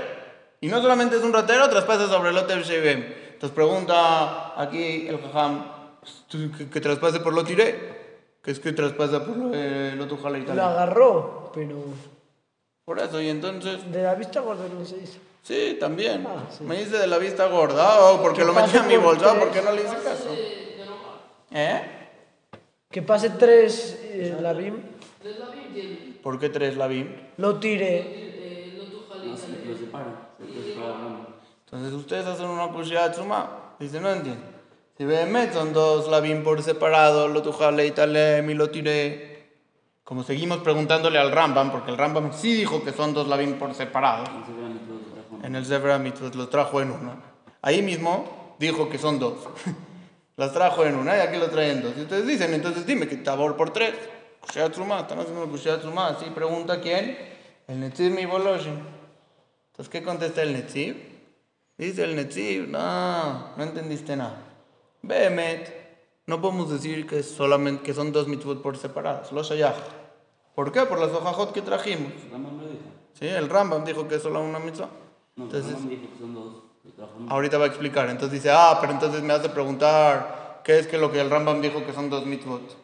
Y 0.62 0.68
no 0.68 0.82
solamente 0.82 1.18
es 1.18 1.24
un 1.24 1.34
ratero, 1.34 1.70
traspasa 1.70 2.08
sobre 2.08 2.30
el 2.30 2.36
Lotev 2.36 2.64
Shevem. 2.64 3.04
Entonces 3.34 3.52
pregunta 3.52 4.60
aquí 4.62 5.08
el 5.08 5.20
Jajam, 5.22 5.72
¿tú 6.28 6.50
que, 6.58 6.70
que 6.70 6.82
traspase 6.82 7.20
por 7.20 7.34
lo 7.34 7.44
tiré? 7.44 7.94
Que 8.42 8.52
es 8.52 8.60
que 8.60 8.72
traspasa 8.72 9.26
por 9.26 9.36
lo, 9.36 9.52
eh, 9.54 9.94
lo 9.98 10.08
tujala 10.08 10.38
y 10.38 10.42
Lo 10.42 10.48
tal. 10.48 10.60
agarró, 10.62 11.52
pero 11.54 11.84
Por 12.86 13.00
eso, 13.00 13.20
y 13.22 13.30
entonces, 13.30 13.92
de 13.92 14.04
la 14.04 14.16
vista 14.16 14.40
gorda 14.40 14.66
no 14.74 14.86
se 14.86 14.98
hizo. 14.98 15.20
Sí, 15.46 15.78
también. 15.80 16.26
Ah, 16.28 16.46
sí. 16.50 16.64
Me 16.64 16.78
dice 16.78 16.98
de 16.98 17.08
la 17.08 17.18
vista 17.18 17.46
gorda, 17.48 18.02
o 18.10 18.22
porque 18.22 18.42
Que 18.42 18.46
lo 18.48 18.54
metí 18.54 18.76
a 18.78 18.84
mi 18.84 18.96
por 18.96 19.04
bolsa, 19.06 19.28
o 19.28 19.32
tres. 19.32 19.44
porque 19.44 19.62
no 19.62 19.72
le 19.72 19.82
hice 19.84 19.96
caso. 20.04 20.30
¿Eh? 21.52 21.82
Que 22.92 23.02
pase 23.02 23.30
tres 23.30 23.98
eh, 24.04 24.38
la 24.42 24.54
BIM. 24.54 24.76
¿Por 26.24 26.40
qué 26.40 26.50
tres 26.50 26.76
la 26.78 26.88
BIM? 26.88 27.08
lo 27.38 27.56
tiré. 27.60 27.98
Eh. 28.00 28.32
Entonces 31.66 31.94
ustedes 31.94 32.26
hacen 32.26 32.48
una 32.48 32.70
kushia 32.70 33.12
tsuma. 33.12 33.74
Dice, 33.80 34.00
no 34.00 34.10
entiendo. 34.12 34.42
Si 34.98 35.04
Behemet 35.04 35.54
son 35.54 35.74
dos 35.74 36.08
labim 36.08 36.44
por 36.44 36.62
separado, 36.64 37.28
lo 37.28 37.42
tujale 37.42 37.86
y 37.86 37.92
talem 37.92 38.50
y 38.50 38.54
lo 38.54 38.70
tiré. 38.70 39.50
Como 40.06 40.24
seguimos 40.24 40.60
preguntándole 40.60 41.20
al 41.20 41.32
Rambam, 41.32 41.72
porque 41.72 41.92
el 41.92 41.98
Rambam 41.98 42.32
sí 42.32 42.54
dijo 42.54 42.84
que 42.84 42.94
son 42.94 43.14
dos 43.14 43.28
labim 43.28 43.58
por 43.60 43.74
separado. 43.74 44.24
En 45.44 45.56
el 45.56 45.66
Zebra 45.66 45.98
Mitzvot 46.00 46.36
los 46.36 46.50
trajo 46.50 46.82
en 46.82 46.92
una. 46.92 47.18
Ahí 47.62 47.82
mismo 47.82 48.56
dijo 48.60 48.90
que 48.90 48.98
son 48.98 49.20
dos. 49.20 49.36
Las 50.38 50.52
trajo 50.52 50.84
en 50.84 50.96
una 50.96 51.16
y 51.16 51.22
aquí 51.22 51.38
lo 51.38 51.50
traen 51.50 51.82
dos. 51.82 51.94
Y 51.98 52.02
ustedes 52.02 52.28
dicen, 52.28 52.54
entonces 52.54 52.86
dime 52.86 53.08
que 53.08 53.16
tabor 53.18 53.56
por 53.56 53.72
tres. 53.72 53.94
Kushia 54.42 54.70
tsuma, 54.70 55.00
están 55.00 55.20
haciendo 55.20 55.48
kushia 55.48 55.80
tsuma. 55.80 56.08
Así 56.08 56.26
pregunta 56.26 56.82
quién. 56.82 57.18
El 57.68 57.80
Netziv 57.80 58.12
mi 58.12 58.26
Boloshin. 58.26 58.80
Entonces, 59.72 59.90
¿qué 59.90 60.04
contesta 60.04 60.42
el 60.42 60.54
Netziv? 60.54 60.96
Dice 61.78 62.04
el 62.04 62.16
Netziv, 62.16 62.68
no, 62.70 63.56
no 63.56 63.64
entendiste 63.64 64.16
nada. 64.16 64.42
Behemet, 65.02 65.86
no 66.28 66.42
podemos 66.42 66.70
decir 66.72 67.06
que, 67.08 67.24
solamente, 67.24 67.84
que 67.84 67.94
son 67.94 68.12
dos 68.12 68.28
mitzvot 68.28 68.62
por 68.62 68.78
separados, 68.78 69.32
los 69.32 69.50
shayach. 69.50 69.76
¿Por 70.54 70.72
qué? 70.72 70.82
Por 70.86 71.00
las 71.00 71.12
hojajot 71.12 71.52
que 71.52 71.62
trajimos. 71.62 72.14
Rambam 72.32 72.58
lo 72.60 72.68
dijo. 72.68 72.84
Sí, 73.14 73.28
el 73.28 73.50
Rambam 73.50 73.84
dijo 73.84 74.08
que 74.08 74.16
es 74.16 74.22
solo 74.22 74.42
una 74.42 74.60
mitzvah. 74.60 74.90
No, 75.36 75.46
Entonces- 75.46 75.90
dijo 75.90 76.02
que 76.14 76.20
son 76.20 76.34
dos. 76.34 76.54
Ahorita 77.30 77.58
va 77.58 77.66
a 77.66 77.68
explicar. 77.68 78.10
Entonces 78.10 78.32
dice, 78.32 78.52
ah, 78.52 78.78
pero 78.80 78.94
entonces 78.94 79.22
me 79.22 79.34
hace 79.34 79.50
preguntar 79.50 80.62
qué 80.64 80.80
es 80.80 80.88
que 80.88 80.98
lo 80.98 81.12
que 81.12 81.20
el 81.20 81.30
Rambam 81.30 81.62
dijo 81.62 81.86
que 81.86 81.94
son 81.94 82.10
dos 82.10 82.26
mitzvot. 82.26 82.78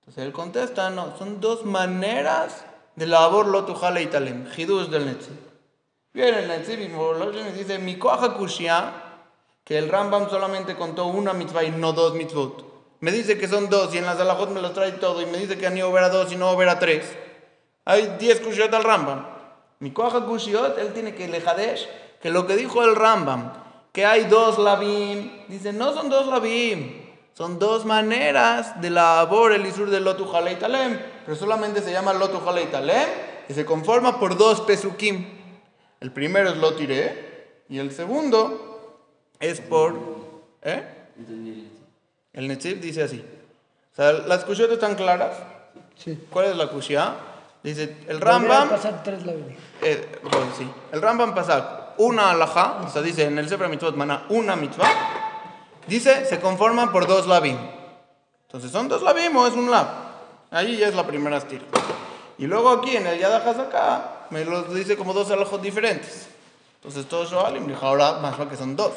Entonces 0.00 0.24
él 0.24 0.32
contesta, 0.32 0.90
no, 0.90 1.16
son 1.18 1.40
dos 1.40 1.64
maneras 1.64 2.64
de 2.96 3.06
labor 3.06 3.46
lo 3.46 3.64
tujale 3.64 4.02
y 4.02 4.06
talem. 4.06 4.46
Hidush 4.56 4.88
del 4.88 5.06
Netzi. 5.06 5.30
Viene 6.12 6.40
el 6.40 6.48
Netzi 6.48 6.72
y 6.72 7.52
dice, 7.58 7.78
mi 7.78 7.96
kushia, 7.96 8.92
que 9.64 9.78
el 9.78 9.88
Rambam 9.88 10.28
solamente 10.28 10.76
contó 10.76 11.06
una 11.06 11.32
mitzvah 11.32 11.64
y 11.64 11.70
no 11.70 11.92
dos 11.92 12.14
mitzvot. 12.14 12.64
Me 13.00 13.12
dice 13.12 13.38
que 13.38 13.48
son 13.48 13.70
dos 13.70 13.94
y 13.94 13.98
en 13.98 14.06
las 14.06 14.18
alajot 14.20 14.50
me 14.50 14.60
los 14.60 14.72
trae 14.74 14.92
todo 14.92 15.22
y 15.22 15.26
me 15.26 15.38
dice 15.38 15.56
que 15.56 15.66
han 15.66 15.76
ido 15.76 15.88
a 15.88 15.92
ver 15.92 16.04
a 16.04 16.10
dos 16.10 16.32
y 16.32 16.36
no 16.36 16.48
a 16.48 16.56
ver 16.56 16.68
a 16.68 16.78
tres. 16.78 17.16
Hay 17.84 18.16
10 18.18 18.40
kushiot 18.40 18.72
al 18.74 18.84
Rambam. 18.84 19.39
Mi 19.80 19.90
koaja 19.92 20.26
kushiot, 20.26 20.78
él 20.78 20.92
tiene 20.92 21.14
que 21.14 21.26
lejadesh, 21.26 21.88
que 22.20 22.30
lo 22.30 22.46
que 22.46 22.56
dijo 22.56 22.84
el 22.84 22.94
Rambam, 22.94 23.52
que 23.92 24.04
hay 24.04 24.24
dos 24.24 24.58
labim, 24.58 25.46
dice, 25.48 25.72
no 25.72 25.94
son 25.94 26.10
dos 26.10 26.26
labim, 26.26 27.00
son 27.32 27.58
dos 27.58 27.86
maneras 27.86 28.78
de 28.82 28.90
labor 28.90 29.52
el 29.52 29.64
isur 29.64 29.88
del 29.88 30.04
lotu 30.04 30.26
talem, 30.60 31.00
pero 31.24 31.34
solamente 31.34 31.80
se 31.80 31.90
llama 31.90 32.12
lotu 32.12 32.38
talem 32.70 33.08
y 33.48 33.54
se 33.54 33.64
conforma 33.64 34.20
por 34.20 34.36
dos 34.36 34.60
pesukim. 34.60 35.26
El 36.00 36.12
primero 36.12 36.50
es 36.50 36.58
lotiré 36.58 37.62
y 37.70 37.78
el 37.78 37.90
segundo 37.92 39.06
es 39.40 39.62
por... 39.62 39.98
¿Eh? 40.62 40.84
El 42.34 42.48
Netziv 42.48 42.80
dice 42.80 43.02
así. 43.02 43.24
O 43.92 43.96
sea, 43.96 44.12
las 44.12 44.44
kushiot 44.44 44.70
están 44.72 44.94
claras. 44.94 45.36
Sí. 45.96 46.18
¿Cuál 46.30 46.46
es 46.46 46.56
la 46.56 46.68
kushia? 46.68 47.14
Dice, 47.62 47.98
el 48.08 48.20
Rambam... 48.20 48.70
pasar 48.70 49.02
tres. 49.02 49.20
Eh, 49.82 50.08
sí. 50.56 50.70
El 50.92 51.02
Rambam 51.02 51.34
pasa 51.34 51.94
una 51.98 52.30
alajá, 52.30 52.80
o 52.84 52.88
sea, 52.88 53.02
dice 53.02 53.24
en 53.24 53.38
el 53.38 53.48
Sefer 53.48 53.68
Mitzvot 53.68 53.94
mana 53.94 54.24
una 54.30 54.56
mitzvah, 54.56 54.88
dice 55.86 56.24
se 56.24 56.40
conforman 56.40 56.90
por 56.90 57.06
dos 57.06 57.26
labim. 57.26 57.58
Entonces, 58.46 58.70
¿son 58.70 58.88
dos 58.88 59.02
labim 59.02 59.36
o 59.36 59.46
es 59.46 59.52
un 59.52 59.70
lab? 59.70 59.86
Ahí 60.50 60.78
ya 60.78 60.88
es 60.88 60.94
la 60.94 61.06
primera 61.06 61.36
estira. 61.36 61.64
Y 62.38 62.46
luego 62.46 62.70
aquí 62.70 62.96
en 62.96 63.06
el 63.06 63.18
Yad 63.18 63.34
acá 63.34 64.26
me 64.30 64.44
los 64.44 64.74
dice 64.74 64.96
como 64.96 65.12
dos 65.12 65.30
alajos 65.30 65.60
diferentes. 65.60 66.28
Entonces, 66.76 67.06
todos 67.06 67.30
Shoalim, 67.30 67.66
dijo 67.66 67.86
ahora 67.86 68.14
más 68.14 68.40
va 68.40 68.48
que 68.48 68.56
son 68.56 68.74
dos. 68.74 68.92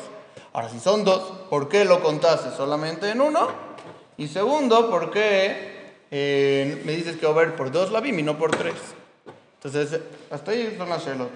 Ahora, 0.53 0.69
si 0.69 0.79
son 0.79 1.03
dos, 1.03 1.21
¿por 1.49 1.67
qué 1.67 1.83
lo 1.83 2.01
contaste 2.01 2.55
solamente 2.55 3.09
en 3.09 3.19
uno? 3.19 3.49
Y 4.15 4.29
segundo, 4.29 4.89
¿por 4.89 5.11
qué 5.11 5.72
eh, 6.15 6.79
me 6.85 6.91
dices 6.91 7.17
que 7.17 7.25
va 7.25 7.55
por 7.55 7.71
dos 7.71 7.91
labim 7.91 8.19
y 8.19 8.21
no 8.21 8.37
por 8.37 8.55
tres? 8.55 8.75
Entonces, 9.55 9.99
hasta 10.29 10.51
ahí 10.51 10.75
son 10.77 10.87
las 10.87 11.03
shelot, 11.03 11.31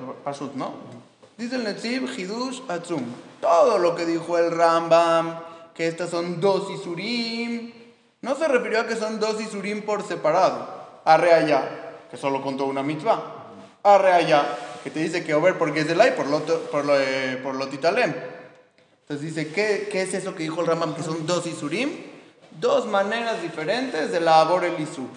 ¿no? 0.53 0.75
Dice 1.35 1.55
el 1.55 1.63
Netziv, 1.63 2.07
Hidush, 2.15 2.61
Atzum. 2.67 3.01
Todo 3.41 3.79
lo 3.79 3.95
que 3.95 4.05
dijo 4.05 4.37
el 4.37 4.51
Rambam, 4.51 5.39
que 5.73 5.87
estas 5.87 6.11
son 6.11 6.39
dos 6.39 6.69
Isurim, 6.69 7.73
no 8.21 8.35
se 8.35 8.47
refirió 8.47 8.81
a 8.81 8.85
que 8.85 8.95
son 8.95 9.19
dos 9.19 9.41
Isurim 9.41 9.81
por 9.81 10.03
separado. 10.03 10.67
Arre 11.05 11.33
allá, 11.33 11.69
que 12.11 12.17
solo 12.17 12.43
contó 12.43 12.65
una 12.65 12.83
mitzvah. 12.83 13.47
Arre 13.81 14.11
allá, 14.11 14.45
que 14.83 14.91
te 14.91 14.99
dice 14.99 15.23
que 15.23 15.33
over 15.33 15.57
porque 15.57 15.79
es 15.79 15.87
de 15.87 15.95
ley, 15.95 16.11
por 16.15 16.27
lo, 16.27 16.41
por 16.41 16.85
lo, 16.85 16.99
eh, 16.99 17.39
por 17.41 17.55
lo 17.55 17.67
titalem. 17.67 18.13
Entonces 19.01 19.25
dice, 19.25 19.51
¿qué, 19.51 19.89
¿qué 19.91 20.03
es 20.03 20.13
eso 20.13 20.35
que 20.35 20.43
dijo 20.43 20.61
el 20.61 20.67
Rambam? 20.67 20.93
Que 20.93 21.01
son 21.01 21.25
dos 21.25 21.47
Isurim, 21.47 22.16
dos 22.59 22.85
maneras 22.85 23.41
diferentes 23.41 24.11
de 24.11 24.19
labor 24.19 24.65
el 24.65 24.79
Isur. 24.79 25.09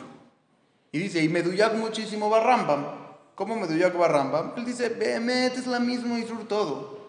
Y 0.93 0.99
dice, 0.99 1.23
y 1.23 1.29
Meduyak 1.29 1.75
muchísimo 1.75 2.29
va 2.29 2.41
Rambam. 2.41 2.87
¿Cómo 3.35 3.57
Meduyak 3.57 3.99
va 3.99 4.09
Rambam? 4.09 4.53
Él 4.57 4.65
dice, 4.65 4.89
Behemet 4.89 5.57
es 5.57 5.67
la 5.67 5.81
misma 5.81 6.19
Isur 6.19 6.47
todo. 6.49 7.01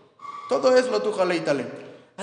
Todo 0.50 0.75
es 0.75 0.88
lo 0.88 1.01
tu 1.01 1.11
y 1.33 1.39
talem. 1.39 1.67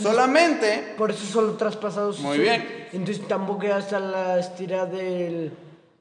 Solamente, 0.00 0.94
Por 0.96 1.10
eso 1.10 1.24
solo 1.24 1.54
traspasados. 1.54 2.20
Muy 2.20 2.36
sí. 2.36 2.42
bien. 2.42 2.88
Entonces 2.92 3.26
tampoco 3.26 3.66
hasta 3.72 3.98
la 3.98 4.38
estira 4.38 4.86
del. 4.86 5.52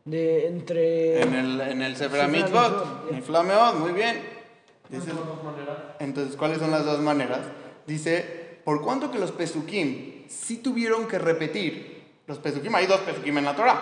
de 0.06 0.48
entre. 0.48 1.22
en 1.22 1.34
el, 1.34 1.62
en 1.62 1.82
el 1.82 1.92
Mitzvot, 1.94 2.30
Mitzvot, 2.30 3.12
en 3.12 3.24
Flameot, 3.24 3.76
muy 3.76 3.94
bien. 3.94 4.22
Dice, 4.90 5.12
entonces, 6.00 6.36
¿cuáles 6.38 6.60
son 6.60 6.72
las 6.72 6.86
dos 6.86 7.00
maneras? 7.00 7.42
Dice, 7.86 8.60
por 8.64 8.82
cuanto 8.82 9.12
que 9.12 9.20
los 9.20 9.32
Pesukim 9.32 10.28
sí 10.30 10.58
tuvieron 10.58 11.08
que 11.08 11.20
repetir, 11.20 11.97
los 12.28 12.38
Pesukim, 12.40 12.76
hay 12.76 12.86
dos 12.86 13.00
Pesukim 13.02 13.38
en 13.38 13.46
la 13.46 13.56
Torah, 13.56 13.82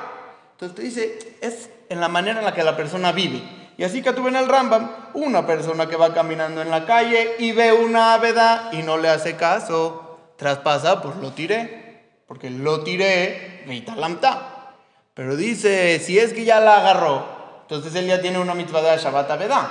Entonces 0.51 0.75
te 0.75 0.81
dice, 0.83 1.37
es 1.41 1.69
en 1.89 1.99
la 1.99 2.07
manera 2.07 2.39
en 2.39 2.45
la 2.45 2.53
que 2.53 2.63
la 2.63 2.77
persona 2.77 3.11
vive. 3.11 3.43
Y 3.77 3.83
así 3.83 4.01
que 4.01 4.13
tuve 4.13 4.29
en 4.29 4.37
el 4.37 4.47
Rambam, 4.47 4.89
una 5.15 5.45
persona 5.45 5.87
que 5.87 5.97
va 5.97 6.13
caminando 6.13 6.61
en 6.61 6.69
la 6.69 6.85
calle 6.85 7.35
y 7.39 7.51
ve 7.51 7.73
una 7.73 8.13
áveda 8.13 8.69
y 8.71 8.83
no 8.83 8.97
le 8.97 9.09
hace 9.09 9.35
caso, 9.35 10.33
traspasa, 10.37 11.01
pues 11.01 11.17
lo 11.17 11.31
tiré, 11.31 12.05
porque 12.27 12.49
lo 12.49 12.83
tiré, 12.83 13.65
lamta. 13.97 14.73
Pero 15.13 15.35
dice, 15.35 15.99
si 15.99 16.19
es 16.19 16.31
que 16.31 16.45
ya 16.45 16.59
la 16.59 16.77
agarró, 16.77 17.25
entonces 17.63 17.95
él 17.95 18.07
ya 18.07 18.21
tiene 18.21 18.39
una 18.39 18.53
mitzvah 18.53 18.81
de 18.81 18.97
Shabbat 18.97 19.31
Avedá, 19.31 19.69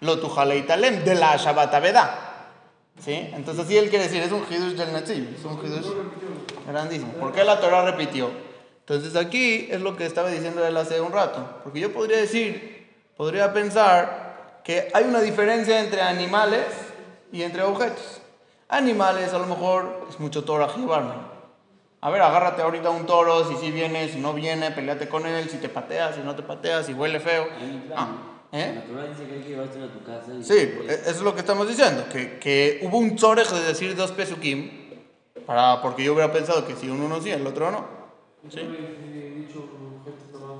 lo 0.00 0.20
tujaleitalem, 0.20 1.04
de 1.04 1.14
la 1.14 1.36
Shabbat 1.36 1.74
Avedá. 1.74 2.29
¿Sí? 3.00 3.30
Entonces 3.32 3.64
así 3.64 3.78
él 3.78 3.88
quiere 3.88 4.04
decir, 4.04 4.22
es 4.22 4.30
un 4.30 4.44
hidush 4.48 4.74
del 4.74 4.92
Netziv, 4.92 5.34
es 5.36 5.44
un 5.44 5.58
hidush 5.58 5.90
grandísimo. 6.66 7.12
¿Por 7.14 7.32
qué 7.32 7.44
la 7.44 7.58
Torah 7.58 7.84
repitió? 7.84 8.30
Entonces 8.80 9.16
aquí 9.16 9.68
es 9.70 9.80
lo 9.80 9.96
que 9.96 10.04
estaba 10.04 10.28
diciendo 10.28 10.66
él 10.66 10.76
hace 10.76 11.00
un 11.00 11.12
rato. 11.12 11.60
Porque 11.64 11.80
yo 11.80 11.92
podría 11.92 12.18
decir, 12.18 12.88
podría 13.16 13.52
pensar 13.52 14.60
que 14.64 14.88
hay 14.92 15.04
una 15.04 15.20
diferencia 15.20 15.80
entre 15.80 16.02
animales 16.02 16.66
y 17.32 17.42
entre 17.42 17.62
objetos. 17.62 18.20
Animales 18.68 19.32
a 19.32 19.38
lo 19.38 19.46
mejor 19.46 20.06
es 20.10 20.20
mucho 20.20 20.44
Torah 20.44 20.68
llevarme. 20.76 21.14
A 22.02 22.10
ver, 22.10 22.22
agárrate 22.22 22.62
ahorita 22.62 22.90
un 22.90 23.04
toro, 23.06 23.48
si 23.48 23.56
sí 23.56 23.70
viene, 23.70 24.08
si 24.08 24.18
no 24.18 24.32
viene, 24.32 24.70
peleate 24.70 25.08
con 25.08 25.26
él, 25.26 25.48
si 25.50 25.58
te 25.58 25.68
pateas, 25.68 26.16
si 26.16 26.22
no 26.22 26.34
te 26.34 26.42
pateas, 26.42 26.86
si 26.86 26.94
huele 26.94 27.20
feo. 27.20 27.46
Ah, 27.94 28.08
¿eh? 28.52 28.72
La 28.74 28.84
Torah 28.84 29.06
dice 29.06 29.24
que 29.26 29.34
hay 29.34 29.40
que 29.40 29.48
llevárselo 29.50 29.84
a 29.86 29.88
tu 29.88 30.02
casa. 30.04 30.32
y- 30.38 30.42
Sí, 30.44 30.54
e- 30.54 30.92
eso 31.02 31.10
es 31.10 31.20
lo 31.22 31.34
que 31.34 31.40
estamos 31.40 31.68
diciendo, 31.68 32.04
que, 32.12 32.38
que 32.38 32.80
hubo 32.82 32.98
un 32.98 33.16
tzorech 33.16 33.48
de 33.50 33.60
decir 33.62 33.94
dos 33.96 34.12
pesukim, 34.12 34.70
para, 35.46 35.80
porque 35.82 36.04
yo 36.04 36.12
hubiera 36.12 36.32
pensado 36.32 36.66
que 36.66 36.74
si 36.76 36.88
uno 36.88 37.08
no 37.08 37.20
sí, 37.20 37.30
el 37.30 37.46
otro 37.46 37.70
no. 37.70 37.84
¿Sí? 38.48 38.60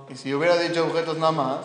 Y 0.08 0.16
si 0.16 0.34
hubiera 0.34 0.56
dicho 0.58 0.84
objetos 0.86 1.16
nada 1.18 1.32
más, 1.32 1.58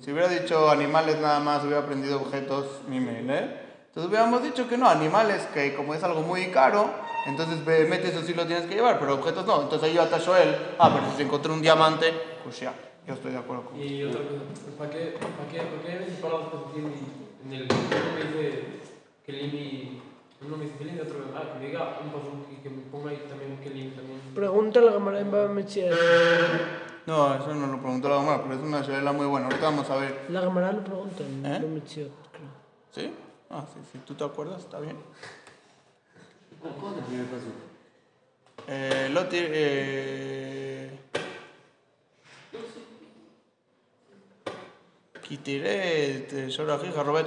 si 0.00 0.10
hubiera 0.10 0.28
dicho 0.28 0.68
animales 0.68 1.18
nada 1.20 1.38
más, 1.40 1.62
hubiera 1.62 1.78
aprendido 1.80 2.20
objetos 2.20 2.66
mi 2.88 2.96
¿eh? 2.98 3.58
Entonces 3.86 4.08
hubiéramos 4.08 4.42
dicho 4.42 4.68
que 4.68 4.76
no, 4.78 4.88
animales 4.88 5.42
que 5.54 5.74
como 5.74 5.94
es 5.94 6.02
algo 6.02 6.22
muy 6.22 6.46
caro, 6.46 6.90
entonces 7.26 7.64
mete 7.88 8.08
eso 8.08 8.22
sí 8.22 8.34
lo 8.34 8.46
tienes 8.46 8.66
que 8.66 8.74
llevar, 8.74 8.98
pero 8.98 9.14
objetos 9.14 9.46
no. 9.46 9.62
Entonces 9.62 9.88
ahí 9.88 9.94
yo 9.94 10.02
atacho 10.02 10.36
él, 10.36 10.56
ah, 10.78 10.90
pero 10.92 11.10
si 11.10 11.18
se 11.18 11.22
encontró 11.22 11.52
un 11.52 11.62
diamante, 11.62 12.12
pues 12.42 12.58
ya, 12.60 12.72
yo 13.06 13.14
estoy 13.14 13.32
de 13.32 13.38
acuerdo 13.38 13.64
con 13.64 13.80
Y 13.80 14.04
otra 14.04 14.20
cosa, 14.22 14.42
¿para 14.78 14.90
qué, 14.90 15.16
para 15.18 15.48
qué, 15.50 15.58
para 15.58 15.82
qué 15.82 15.98
me 15.98 16.12
en 17.44 17.52
el 17.52 17.62
uno 17.62 18.14
me 18.14 18.24
dice 18.24 18.64
que 19.26 19.32
limi, 19.32 20.00
uno 20.40 20.56
me 20.56 20.64
dice 20.64 20.76
que 20.78 20.84
limi, 20.84 21.00
otro 21.00 21.24
ah, 21.34 21.52
que 21.52 21.58
me 21.58 21.66
diga 21.66 21.98
un 22.04 22.10
pasuk 22.12 22.52
y 22.52 22.56
que 22.62 22.70
me 22.70 22.82
ponga 22.82 23.10
ahí 23.10 23.24
también 23.28 23.58
que 23.58 23.70
limi 23.70 23.90
también. 23.90 24.20
Pregunta 24.34 24.80
la 24.80 24.92
cámara 24.92 25.20
en 25.20 25.30
Baba. 25.30 25.48
No, 27.04 27.34
eso 27.34 27.54
no 27.54 27.66
lo 27.66 27.80
preguntó 27.80 28.08
la 28.08 28.16
mamá, 28.20 28.42
pero 28.44 28.54
es 28.54 28.60
una 28.60 28.80
shayla 28.80 29.12
muy 29.12 29.26
buena. 29.26 29.46
Ahorita 29.46 29.64
vamos 29.64 29.90
a 29.90 29.96
ver. 29.96 30.26
La 30.28 30.40
cámara 30.42 30.72
lo 30.72 30.84
pregunta 30.84 31.24
en 31.24 31.44
¿Eh? 31.46 31.58
Metzia, 31.60 32.04
creo. 32.30 32.48
¿Sí? 32.92 33.12
Ah, 33.50 33.64
sí, 33.72 33.80
si 33.90 33.98
tú 33.98 34.14
te 34.14 34.22
acuerdas, 34.22 34.60
está 34.60 34.78
bien. 34.78 34.96
¿Cómo 36.62 36.76
cómo 36.76 36.92
es 36.92 36.98
el 36.98 37.04
primer 37.04 37.26
paso? 37.26 37.46
Eh, 38.68 39.08
lo 39.12 39.26
ti- 39.26 39.36
eh... 39.40 40.98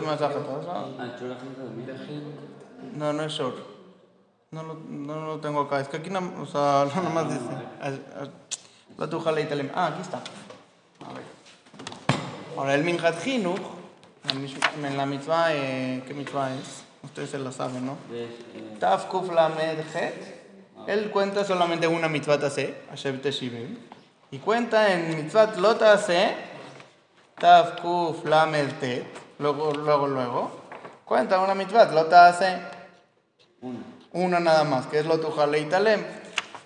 Masajata, 0.06 0.40
¿no? 0.40 0.74
Ah, 1.00 1.16
chora 1.18 1.36
gente 1.36 1.62
también. 1.62 2.98
No, 2.98 3.14
no 3.14 3.24
es 3.24 3.32
short. 3.32 3.58
No 4.52 4.64
lo, 4.64 4.74
no 4.76 5.26
lo 5.26 5.40
tengo 5.40 5.62
acá. 5.62 5.80
Es 5.80 5.88
que 5.88 5.98
aquí, 5.98 6.10
no, 6.10 6.20
o 6.42 6.46
sea, 6.46 6.86
no 6.96 7.02
nomás 7.02 7.30
dice. 7.30 7.42
ah, 7.82 7.92
ah, 8.20 8.28
La 8.98 9.10
tuja 9.10 9.40
italem. 9.40 9.70
Ah, 9.74 9.88
aquí 9.88 10.02
está. 10.02 10.18
A 10.18 11.14
ver. 11.14 11.24
Ahora, 12.58 12.76
el 12.76 12.84
Minhat 12.84 13.16
en 13.28 14.98
la 14.98 15.06
mitzvah, 15.06 15.54
eh, 15.54 16.04
¿qué 16.08 16.14
mitzvah 16.14 16.54
es? 16.56 16.84
Ustedes 17.04 17.30
se 17.30 17.40
la 17.40 17.52
saben, 17.52 17.86
¿no? 17.86 17.98
Eh, 18.12 18.78
Taf 18.80 19.06
Kuf 19.06 19.32
Lamed 19.32 19.80
Het. 19.94 20.36
Él 20.88 21.10
cuenta 21.12 21.44
solamente 21.44 21.88
una 21.88 22.08
mitzvah 22.08 22.40
tase, 22.40 22.76
Hashem 22.90 23.20
Teshivim. 23.20 23.78
Y 24.32 24.40
cuenta 24.40 24.92
en 24.94 25.16
mitzvah 25.16 25.56
Lot 25.58 25.80
Tase, 25.80 26.36
Taf 27.40 27.82
Kuf 27.82 28.24
Lamed 28.26 28.80
Tet. 28.80 29.06
Luego, 29.40 29.72
luego, 29.74 30.08
luego. 30.08 30.52
Cuenta 31.04 31.40
una 31.40 31.54
mitzvah 31.54 31.92
Lot 31.92 32.10
Tase, 32.10 32.60
una. 33.62 33.80
una 34.14 34.40
nada 34.40 34.64
más, 34.64 34.88
que 34.88 35.00
es 35.00 35.06
Lot 35.06 35.24
Ujale 35.24 35.60
Italem. 35.60 36.04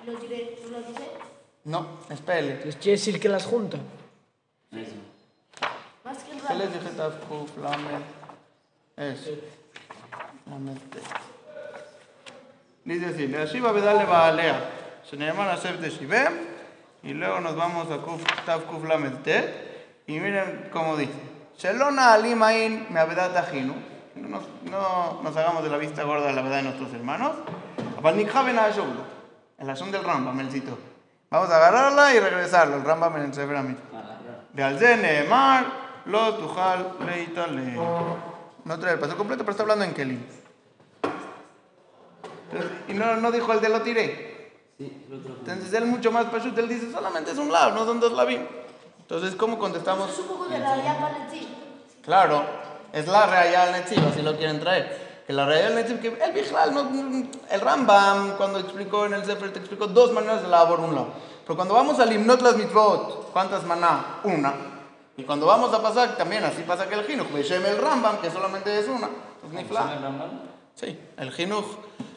Lo 0.05 0.15
diré, 0.15 0.57
¿tú 0.61 0.69
lo 0.69 0.77
dices? 0.79 1.09
No, 1.65 1.85
espere. 2.09 2.51
Entonces 2.51 2.75
quiere 2.77 2.97
decir 2.97 3.19
que 3.19 3.29
las 3.29 3.45
junta. 3.45 3.77
Más 6.03 6.17
que 6.23 6.31
el 6.31 6.41
¿Qué 6.41 6.53
les 6.53 6.73
dije 6.73 6.89
Taf 6.95 7.15
Kuf? 7.27 7.49
Eso. 8.95 9.31
Lamed 10.45 10.77
Tet. 10.91 11.03
Dice 12.85 13.05
así, 13.07 13.27
le 13.27 13.39
Ashiva 13.39 13.71
Bedale 13.71 14.05
Baalea, 14.05 14.69
se 15.07 15.17
llama 15.17 15.45
Hashem 15.45 15.79
Teshivim, 15.79 16.33
y 17.03 17.13
luego 17.13 17.39
nos 17.39 17.55
vamos 17.55 17.91
a 17.91 17.97
Kuf, 17.97 18.23
Taf 18.45 18.63
Kuf 18.63 18.83
Lamed 18.85 19.17
Tet, 19.23 19.68
y 20.09 20.19
miren 20.19 20.69
cómo 20.73 20.97
dice, 20.97 21.13
Shelona 21.55 22.13
alimain 22.13 22.87
me 22.89 22.99
tajinu, 23.05 23.75
no, 24.15 24.41
no 24.63 25.21
nos 25.21 25.37
hagamos 25.37 25.63
de 25.63 25.69
la 25.69 25.77
vista 25.77 26.01
gorda 26.01 26.31
la 26.31 26.41
verdad 26.41 26.57
de 26.57 26.63
nuestros 26.63 26.91
hermanos, 26.95 27.33
en 28.03 29.67
la 29.67 29.75
son 29.75 29.91
del 29.91 30.03
Rambam, 30.03 30.39
el 30.39 30.49
cito. 30.49 30.79
Vamos 31.29 31.51
a 31.51 31.57
agarrarla 31.57 32.15
y 32.15 32.19
regresarla, 32.19 32.77
el 32.77 32.83
Rambam 32.83 33.17
en 33.17 33.21
el 33.21 33.33
Sefer 33.35 33.55
ah, 33.55 33.63
De 34.51 34.63
Alzene, 34.63 35.25
Mar, 35.29 35.65
Lo, 36.05 36.33
Tujal, 36.33 36.95
Leitale. 37.05 37.75
No 38.65 38.79
trae 38.79 38.93
el 38.93 38.99
paso 38.99 39.15
completo, 39.15 39.43
pero 39.43 39.51
está 39.51 39.61
hablando 39.61 39.85
en 39.85 39.93
Kelim. 39.93 40.23
Y 42.87 42.93
no, 42.95 43.15
no 43.17 43.31
dijo 43.31 43.53
el 43.53 43.61
de 43.61 43.69
lo 43.69 43.83
tiré. 43.83 44.55
Entonces 44.79 45.71
él 45.71 45.85
mucho 45.85 46.11
más 46.11 46.25
pashut, 46.25 46.57
él 46.57 46.67
dice 46.67 46.91
solamente 46.91 47.29
es 47.29 47.37
un 47.37 47.51
lado, 47.51 47.75
no 47.75 47.85
son 47.85 47.99
dos 47.99 48.13
labios. 48.13 48.41
Entonces, 49.09 49.35
¿cómo 49.35 49.57
contestamos? 49.57 50.11
Es 50.11 50.19
un 50.19 50.27
poco 50.27 50.45
de 50.47 50.59
la 50.59 50.75
llama 50.77 51.09
de 51.09 51.31
ti. 51.39 51.47
Claro, 52.03 52.43
es 52.93 53.07
la 53.07 53.25
real 53.25 53.55
al 53.55 53.71
Netziv, 53.71 54.05
así 54.07 54.21
lo 54.21 54.37
quieren 54.37 54.59
traer. 54.59 55.23
Que 55.25 55.33
la 55.33 55.45
real 55.47 55.67
al 55.67 55.75
Netziv, 55.75 55.99
que 55.99 56.07
el 56.23 56.31
Bijlal, 56.31 56.73
no, 56.73 56.87
el 57.49 57.61
Rambam, 57.61 58.37
cuando 58.37 58.59
explicó 58.59 59.05
en 59.07 59.13
el 59.15 59.25
Sefer, 59.25 59.51
te 59.51 59.59
explicó 59.59 59.87
dos 59.87 60.11
maneras 60.11 60.43
de 60.43 60.47
labor 60.47 60.79
un 60.79 60.93
lado. 60.93 61.07
Pero 61.43 61.55
cuando 61.55 61.73
vamos 61.73 61.99
al 61.99 62.11
Himnot 62.13 62.41
las 62.43 62.55
Mitzvot, 62.55 63.31
¿cuántas 63.31 63.63
maná? 63.63 64.19
Una. 64.23 64.53
Y 65.17 65.23
cuando 65.23 65.47
vamos 65.47 65.73
a 65.73 65.81
pasar, 65.81 66.15
también 66.15 66.43
así 66.43 66.61
pasa 66.61 66.87
que 66.87 66.93
el 66.95 67.03
Jinuch, 67.05 67.31
Beshem 67.31 67.65
el 67.65 67.77
Rambam, 67.79 68.17
que 68.19 68.29
solamente 68.29 68.77
es 68.79 68.87
una. 68.87 69.09
Es 69.43 69.51
Nifla. 69.51 69.93
¿El 69.95 70.03
Rambam? 70.03 70.29
Sí, 70.75 70.97
el 71.17 71.31
Jinuch 71.31 71.65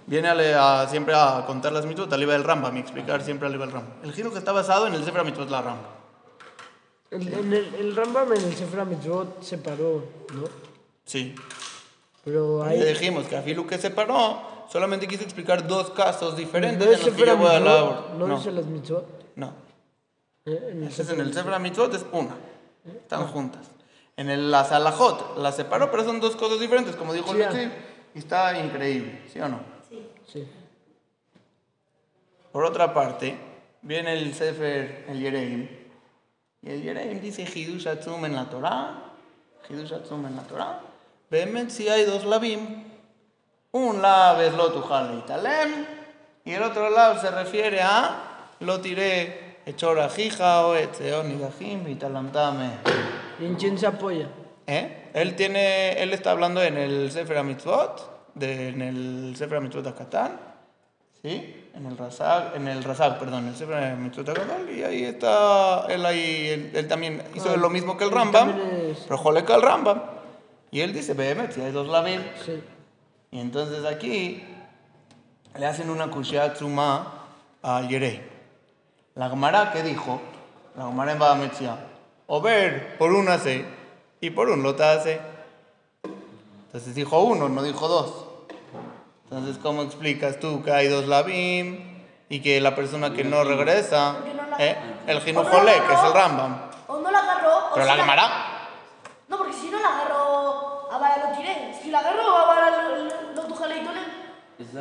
viene 0.06 0.28
a, 0.28 0.82
a- 0.82 0.88
siempre 0.88 1.14
a 1.16 1.44
contar 1.46 1.72
las 1.72 1.86
mitzvot 1.86 2.12
al 2.12 2.20
nivel 2.20 2.36
del 2.36 2.44
Rambam 2.44 2.76
y 2.76 2.80
explicar 2.80 3.22
siempre 3.22 3.46
al 3.46 3.52
nivel 3.54 3.68
del 3.70 3.80
Rambam. 3.80 3.94
El 4.04 4.12
Jinuch 4.12 4.36
está 4.36 4.52
basado 4.52 4.86
en 4.86 4.94
el 4.94 5.02
Sefer 5.04 5.24
mitzvot 5.24 5.48
la 5.48 5.62
Rambam. 5.62 6.01
El, 7.12 7.28
en 7.32 7.52
el, 7.52 7.74
el 7.74 7.94
Rambam 7.96 8.32
en 8.32 8.42
el 8.42 8.54
Sefer 8.54 8.84
Mitzvot 8.86 9.42
separó, 9.42 10.02
¿no? 10.34 10.44
Sí. 11.04 11.34
Pero 12.24 12.62
Ahí 12.64 12.80
ahí... 12.80 12.88
dijimos 12.88 13.26
que 13.26 13.36
Afilu 13.36 13.66
que 13.66 13.76
separó, 13.78 14.64
solamente 14.70 15.06
quiso 15.06 15.22
explicar 15.22 15.66
dos 15.66 15.90
casos 15.90 16.36
diferentes 16.36 16.78
¿No 16.86 16.92
en 16.92 16.98
es 16.98 17.06
los 17.06 17.14
que 17.14 17.20
voy 17.22 17.28
a 17.30 17.34
Mitzvot? 17.34 17.54
hablar. 17.54 18.14
¿No 18.18 18.26
No, 18.26 18.36
dice 18.36 18.50
las 18.52 18.66
Mitzvot? 18.66 19.06
no. 19.36 19.52
¿Eh? 20.46 20.68
En 20.72 20.82
el 20.82 20.88
Ese 20.88 21.02
es 21.02 21.08
Sefer 21.08 21.20
en 21.20 21.26
el 21.28 21.34
Sefer 21.34 21.60
mitzvot 21.60 21.94
es 21.94 22.04
una. 22.12 22.34
Están 22.84 23.28
juntas. 23.28 23.70
En 24.16 24.28
el, 24.28 24.50
la 24.50 24.64
Salahot 24.64 25.36
las 25.38 25.54
separó, 25.54 25.90
pero 25.90 26.02
son 26.04 26.18
dos 26.20 26.34
cosas 26.34 26.58
diferentes, 26.58 26.96
como 26.96 27.12
dijo 27.12 27.32
Sí, 27.32 27.40
el 27.40 27.44
ah. 27.44 27.72
Y 28.14 28.18
está 28.18 28.58
increíble, 28.58 29.22
¿sí 29.32 29.38
o 29.40 29.48
no? 29.48 29.60
Sí. 30.26 30.46
Por 32.50 32.64
otra 32.64 32.92
parte, 32.92 33.36
viene 33.82 34.14
el 34.14 34.34
Sefer, 34.34 35.04
el 35.08 35.20
Yereim, 35.20 35.68
y 36.62 36.70
el 36.70 36.82
Yereim 36.82 37.20
dice 37.20 37.42
Hidush 37.42 37.88
Atzum 37.88 38.24
en 38.24 38.36
la 38.36 38.48
Torah, 38.48 39.12
Hidush 39.68 39.92
Atzum 39.92 40.24
en 40.26 40.36
la 40.36 40.42
Torah. 40.42 40.80
Behemet 41.30 41.70
si 41.70 41.88
hay 41.88 42.04
dos 42.04 42.24
labim, 42.24 42.84
un 43.72 44.02
lab 44.02 44.40
es 44.40 44.52
lo 44.54 44.70
tujal 44.72 45.18
italem, 45.18 45.86
y 46.44 46.52
el 46.52 46.62
otro 46.62 46.90
lado 46.90 47.20
se 47.20 47.30
refiere 47.30 47.80
a 47.80 48.54
lo 48.60 48.80
tiré 48.80 49.58
jija 49.64 50.66
o 50.66 50.74
etzeon 50.74 51.30
idahim 51.30 51.88
italamtame. 51.88 52.70
¿Y 53.40 53.46
en 53.46 53.54
quién 53.56 53.78
se 53.78 53.86
apoya? 53.86 54.28
¿Eh? 54.66 55.10
Él 55.14 55.34
tiene, 55.34 56.00
él 56.02 56.12
está 56.12 56.30
hablando 56.30 56.62
en 56.62 56.76
el 56.76 57.10
Sefer 57.10 57.38
HaMitzvot, 57.38 58.34
de, 58.34 58.68
en 58.68 58.82
el 58.82 59.34
Sefer 59.36 59.58
HaMitzvot 59.58 59.86
Akatán, 59.86 60.51
¿sí? 61.22 61.58
En 61.74 61.86
el 61.86 61.96
Razag, 61.96 62.54
en 62.56 62.68
el 62.68 62.84
Razag, 62.84 63.18
perdón, 63.18 63.48
el 63.48 63.56
Sefer 63.56 63.96
y 64.74 64.82
ahí 64.82 65.04
está, 65.04 65.86
él 65.88 66.04
ahí, 66.04 66.48
él, 66.48 66.70
él 66.74 66.88
también 66.88 67.22
hizo 67.34 67.50
Ah, 67.50 67.56
lo 67.56 67.70
mismo 67.70 67.96
que 67.96 68.04
el 68.04 68.10
Rambam, 68.10 68.52
pero 69.04 69.18
joleca 69.18 69.54
el 69.54 69.62
Rambam. 69.62 70.02
Y 70.70 70.80
él 70.80 70.92
dice, 70.92 71.14
Behemet, 71.14 71.52
si 71.52 71.60
hay 71.60 71.72
dos 71.72 71.88
labim. 71.88 72.20
Sí. 72.44 72.62
Y 73.30 73.40
entonces 73.40 73.84
aquí 73.84 74.42
le 75.58 75.66
hacen 75.66 75.90
una 75.90 76.10
kushia 76.10 76.52
tzuma 76.54 77.26
al 77.62 77.88
Yerei. 77.88 78.20
La 79.14 79.28
Gemara, 79.28 79.72
¿qué 79.72 79.82
dijo? 79.82 80.20
La 80.76 80.86
Gemara 80.86 81.12
en 81.12 81.18
Badametzia. 81.18 81.76
O 82.26 82.40
ver 82.40 82.96
por 82.98 83.12
un 83.12 83.28
AC 83.28 83.64
y 84.20 84.30
por 84.30 84.48
un 84.48 84.62
lota 84.62 84.92
AC. 84.92 85.20
Entonces 86.66 86.94
dijo 86.94 87.22
uno, 87.22 87.48
no 87.48 87.62
dijo 87.62 87.88
dos. 87.88 88.31
Entonces, 89.32 89.56
¿cómo 89.62 89.80
explicas 89.82 90.38
tú 90.40 90.62
que 90.62 90.70
hay 90.70 90.88
dos 90.88 91.08
labim 91.08 92.02
y 92.28 92.40
que 92.42 92.60
la 92.60 92.74
persona 92.74 93.14
que 93.14 93.24
no 93.24 93.44
regresa, 93.44 94.16
Porque 94.18 94.34
no 94.34 94.46
la- 94.46 94.56
eh, 94.62 94.76
el 95.06 95.16
no 95.16 95.42
la 95.80 95.86
que 95.88 95.94
es 95.94 96.02
el 96.04 96.12
Rambam? 96.12 96.56
O 96.86 96.98
no 96.98 97.10
la 97.10 97.18
agarró. 97.18 97.56
o 97.56 97.70
Pero 97.72 97.86
si 97.86 97.90
la 97.92 97.96
Gemara, 97.96 98.28
No, 99.28 99.38
porque 99.38 99.54
si 99.54 99.70
no 99.70 99.80
la 99.80 99.88
agarró, 99.88 100.92
a 100.92 100.98
Vara 100.98 101.30
lo 101.30 101.36
tiré. 101.38 101.72
Si 101.82 101.90
la 101.90 102.00
agarró, 102.00 102.36
a 102.36 102.44
Vara 102.44 102.70
lo, 102.88 102.96
lo, 103.04 103.32
lo 103.34 103.42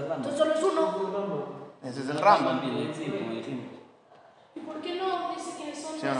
Rambam. 0.01 0.17
Entonces 0.17 0.37
solo 0.37 0.53
es 0.53 0.63
uno. 0.63 1.45
ese 1.81 1.99
es 2.01 2.09
el 2.09 2.19
Rambam. 2.19 2.59
Como 2.59 2.77
dijimos. 3.31 3.70
¿Y 4.71 4.73
por 4.73 4.81
qué 4.81 4.95
no 4.95 5.29
dice 5.35 5.51
que 5.57 5.75
son 5.75 5.99
¿Sí 5.99 6.07
o 6.07 6.13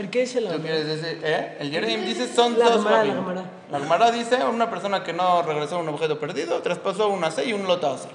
no? 0.00 0.10
qué 0.10 0.20
dice 0.20 0.40
la 0.40 0.52
¿Tú 0.52 0.60
quieres 0.62 0.86
decir, 0.86 1.20
eh? 1.24 1.56
El 1.60 1.70
Yereim 1.70 2.04
dice 2.04 2.32
son 2.32 2.58
La 2.58 2.66
dos 2.70 2.78
Gemara, 2.84 3.04
la. 3.04 3.14
Gemara. 3.14 3.44
La 3.70 3.78
Gemara 3.80 4.10
dice 4.12 4.44
una 4.44 4.70
persona 4.70 5.02
que 5.02 5.12
no 5.12 5.42
regresó 5.42 5.76
a 5.76 5.78
un 5.78 5.88
objeto 5.88 6.18
perdido, 6.18 6.60
traspasó 6.62 7.08
un 7.08 7.22
AC 7.24 7.46
y 7.46 7.52
un 7.52 7.66
lota 7.66 7.92
AC. 7.92 8.08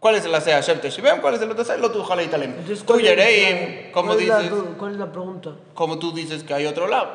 ¿Cuál 0.00 0.16
es 0.16 0.24
el 0.24 0.34
AC? 0.34 0.46
Hashem 0.50 0.80
Teshivem, 0.80 1.20
¿cuál 1.20 1.34
es 1.34 1.42
el 1.42 1.48
lota 1.48 1.62
AC? 1.62 1.78
Lotu 1.78 2.02
Jalei 2.02 2.28
Talem. 2.28 2.54
Tú 2.64 2.74
¿cuál 2.86 3.00
es 3.00 3.06
Yereim, 3.06 3.86
la- 3.86 3.92
¿cómo 3.92 4.16
dices? 4.16 4.50
¿Cuál 4.78 4.92
es 4.92 4.98
la 4.98 5.12
pregunta? 5.12 5.50
Como 5.74 5.98
tú 5.98 6.12
dices 6.12 6.42
que 6.42 6.54
hay 6.54 6.66
otro 6.66 6.88
lado. 6.88 7.10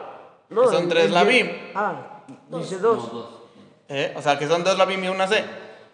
No, 0.49 0.61
que 0.61 0.67
son 0.69 0.83
el- 0.83 0.89
tres 0.89 1.11
labim. 1.11 1.49
Ah, 1.75 2.21
dice 2.49 2.75
No, 2.75 2.81
dos. 2.81 3.09
¿eh? 3.89 4.13
O 4.15 4.21
sea, 4.21 4.37
que 4.39 4.47
son 4.47 4.63
dos 4.63 4.77
labim 4.77 5.03
y 5.03 5.07
una 5.09 5.27
C. 5.27 5.43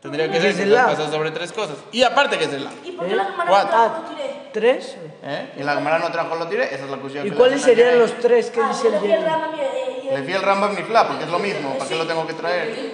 Tendría 0.01 0.29
que 0.29 0.39
ser 0.41 0.55
que 0.67 0.75
pasó 0.75 1.09
sobre 1.09 1.31
tres 1.31 1.53
cosas. 1.53 1.77
Y 1.93 2.03
aparte 2.03 2.37
que 2.37 2.43
es 2.43 2.53
el 2.53 2.65
lab. 2.65 2.73
¿Y 2.83 2.91
por 2.91 3.05
qué 3.07 3.13
¿Eh? 3.13 3.15
la 3.15 3.23
Gemara 3.25 3.49
Cuatro. 3.49 3.77
no? 3.77 4.32
¿Tres? 4.53 4.95
¿eh? 5.23 5.53
Y 5.57 5.63
la 5.63 5.73
Gemara 5.75 5.97
no 5.99 6.11
trajo 6.11 6.35
lo 6.35 6.47
tiré, 6.47 6.65
esa 6.73 6.85
es 6.85 6.89
la 6.91 6.97
cuestión. 6.97 7.25
¿Y 7.27 7.31
que 7.31 7.35
cuáles 7.35 7.61
serían 7.61 7.97
los 7.99 8.13
tres 8.19 8.49
que 8.51 8.61
Ah, 8.61 8.69
dice 8.69 8.87
el 8.87 8.93
le 8.93 8.99
fui 8.99 9.11
el 9.11 9.19
Yereim? 9.19 9.31
Rama 9.33 9.51
y- 9.57 10.05
y- 10.05 10.07
y- 10.09 10.15
Le 10.15 10.23
fui 10.23 10.33
el 10.33 10.41
Rambam 10.41 10.75
Nifla, 10.75 11.07
porque 11.07 11.23
es 11.23 11.29
lo 11.29 11.39
mismo. 11.39 11.73
¿Para 11.77 11.89
qué 11.89 11.95
lo 11.95 12.05
tengo 12.07 12.27
que 12.27 12.33
traer? 12.33 12.93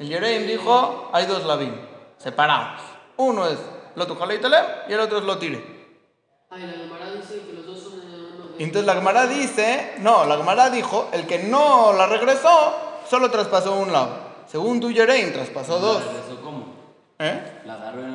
El 0.00 0.08
Yereim 0.08 0.46
dijo, 0.46 1.10
hay 1.12 1.26
dos 1.26 1.44
labim, 1.44 1.74
separados. 2.18 2.80
Uno 3.16 3.46
es 3.48 3.58
Lotu 3.96 4.14
Jalei 4.16 4.40
Talem 4.40 4.64
y 4.88 4.92
el 4.92 5.00
otro 5.00 5.18
es 5.18 5.24
Lotire. 5.24 5.64
Ay, 6.50 6.62
la 6.66 6.72
Gemara 6.72 7.10
dice 7.12 7.40
que 7.46 7.52
los 7.52 7.66
dos 7.66 7.78
son. 7.80 7.98
Y 8.58 8.64
entonces 8.64 8.86
la 8.86 8.94
Gemara 8.94 9.26
dice, 9.26 9.94
no, 9.98 10.24
la 10.24 10.36
Gemara 10.36 10.70
dijo, 10.70 11.08
el 11.12 11.26
que 11.26 11.38
no 11.40 11.92
la 11.92 12.06
regresó, 12.06 12.74
solo 13.08 13.30
traspasó 13.30 13.74
un 13.76 13.92
lado. 13.92 14.26
Según 14.46 14.80
tu 14.80 14.90
Yereim, 14.90 15.32
traspasó 15.32 15.78
dos. 15.78 16.00
¿La 16.04 16.12
regresó 16.12 16.40
cómo? 16.42 16.66
¿Eh? 17.20 17.60
¿La 17.66 17.74
agarró 17.74 18.00
y 18.02 18.10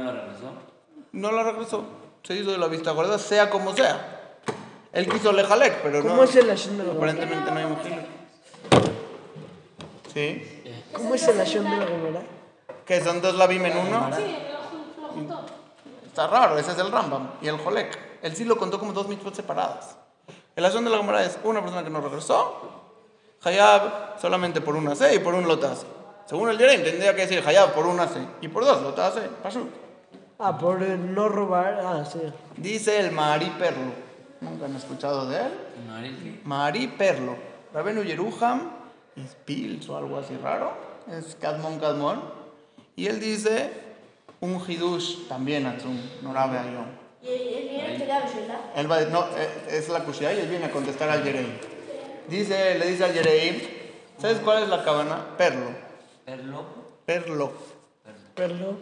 no 1.13 1.31
la 1.31 1.43
regresó? 1.43 1.83
Se 2.23 2.35
hizo 2.35 2.51
de 2.51 2.57
la 2.57 2.67
vista 2.67 2.91
gorda, 2.91 3.17
sea 3.17 3.49
como 3.49 3.73
sea. 3.73 4.35
Él 4.91 5.07
quiso 5.09 5.31
lejalek, 5.31 5.81
pero 5.81 6.03
no. 6.03 6.09
¿Cómo 6.09 6.23
es 6.23 6.35
el 6.35 6.47
Hashem 6.47 6.77
de 6.77 6.83
la? 6.83 6.91
Aparentemente 6.93 7.49
no 7.51 7.57
hay 7.57 7.65
un 7.65 7.77
gil. 7.81 8.05
¿Sí? 10.13 10.63
¿Cómo 10.93 11.15
es 11.15 11.27
el 11.27 11.37
Hashem 11.37 11.63
de 11.63 11.77
la 11.77 11.85
Gemara? 11.87 12.21
Que 12.85 13.01
son 13.01 13.21
dos 13.21 13.35
labim 13.35 13.65
en 13.65 13.77
uno. 13.77 14.09
Sí, 14.15 14.21
lo 14.21 14.59
jun- 14.69 15.01
lo 15.01 15.07
juntó. 15.09 15.45
Está 16.05 16.27
raro, 16.27 16.57
ese 16.57 16.71
es 16.73 16.77
el 16.77 16.91
Rambam. 16.91 17.31
Y 17.41 17.47
el 17.47 17.57
Jolek. 17.57 17.97
Él 18.21 18.35
sí 18.35 18.45
lo 18.45 18.57
contó 18.57 18.79
como 18.79 18.93
dos 18.93 19.07
mitzvot 19.07 19.33
separadas. 19.35 19.97
El 20.55 20.63
asunto 20.65 20.89
de 20.89 20.95
la 20.95 21.01
Gemara 21.01 21.23
es 21.25 21.39
una 21.43 21.61
persona 21.61 21.83
que 21.83 21.89
no 21.89 21.99
regresó. 22.01 22.61
Hayab 23.43 24.19
solamente 24.21 24.61
por 24.61 24.75
una 24.75 24.95
C 24.95 25.15
y 25.15 25.19
por 25.19 25.33
un 25.33 25.47
lotas. 25.47 25.85
Según 26.25 26.49
el 26.49 26.57
Yerim, 26.57 26.83
tendría 26.83 27.15
que 27.15 27.23
decir 27.25 27.43
Hayab 27.45 27.73
por 27.73 27.85
una 27.87 28.07
C 28.07 28.19
y 28.41 28.47
por 28.47 28.63
dos 28.63 28.81
lotas. 28.81 29.15
Pasú. 29.41 29.67
Ah, 30.45 30.57
por 30.57 30.81
no 30.81 31.29
robar. 31.29 31.79
Ah, 31.85 32.03
sí. 32.03 32.19
Dice 32.57 32.99
el 32.99 33.13
Mahari 33.13 33.49
Perlo. 33.51 33.93
¿Nunca 34.41 34.65
han 34.65 34.75
escuchado 34.75 35.25
de 35.29 35.37
él? 35.37 35.51
Marí. 35.87 36.41
Mahari 36.43 36.87
Perlo. 36.87 37.37
Rabenu 37.73 38.03
Yeruham, 38.03 38.69
Spils 39.25 39.87
o 39.87 39.95
algo 39.95 40.17
así 40.19 40.35
raro. 40.35 40.73
Es 41.09 41.35
Kadmon 41.35 41.79
Kadmon. 41.79 42.21
Y 42.97 43.07
él 43.07 43.21
dice 43.21 43.71
un 44.41 44.59
Hidush 44.59 45.29
también 45.29 45.65
Atzum, 45.65 45.97
Norabe 46.21 46.59
Ayom. 46.59 46.87
Y 47.21 47.29
él 47.29 47.69
viene 47.69 47.97
¿verdad? 47.99 48.23
Él 48.75 48.91
va, 48.91 48.99
no, 49.05 49.25
eh, 49.37 49.67
es 49.69 49.87
la 49.87 50.03
Kushia 50.03 50.33
y 50.33 50.41
él 50.41 50.49
viene 50.49 50.65
a 50.65 50.71
contestar 50.71 51.09
al 51.09 51.23
Yereim. 51.23 51.53
Dice, 52.27 52.77
le 52.77 52.87
dice 52.87 53.05
al 53.05 53.13
Yereim, 53.13 53.61
¿sabes 54.17 54.39
cuál 54.39 54.63
es 54.63 54.67
la 54.67 54.83
cabana? 54.83 55.37
Perlo. 55.37 55.69
Perlo. 56.25 56.65
Perlo. 57.05 57.53
Perlo. 58.35 58.77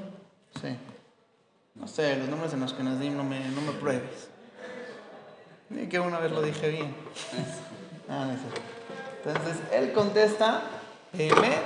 Sí. 0.60 0.76
No 1.76 1.88
sé, 1.88 2.18
los 2.18 2.28
nombres 2.28 2.54
en 2.54 2.60
los 2.60 2.74
que 2.74 2.84
nací 2.84 3.10
no 3.10 3.24
me, 3.24 3.40
no 3.50 3.62
me 3.62 3.72
pruebes. 3.74 4.30
Ni 5.70 5.88
que 5.88 6.00
una 6.00 6.20
vez 6.20 6.32
lo 6.32 6.42
dije 6.42 6.70
bien. 6.70 6.96
Ah, 8.10 8.26
no 8.26 8.38
cierto. 8.38 8.62
Entonces, 9.24 9.64
él 9.72 9.94
contesta, 9.94 10.64
Emet, 11.18 11.64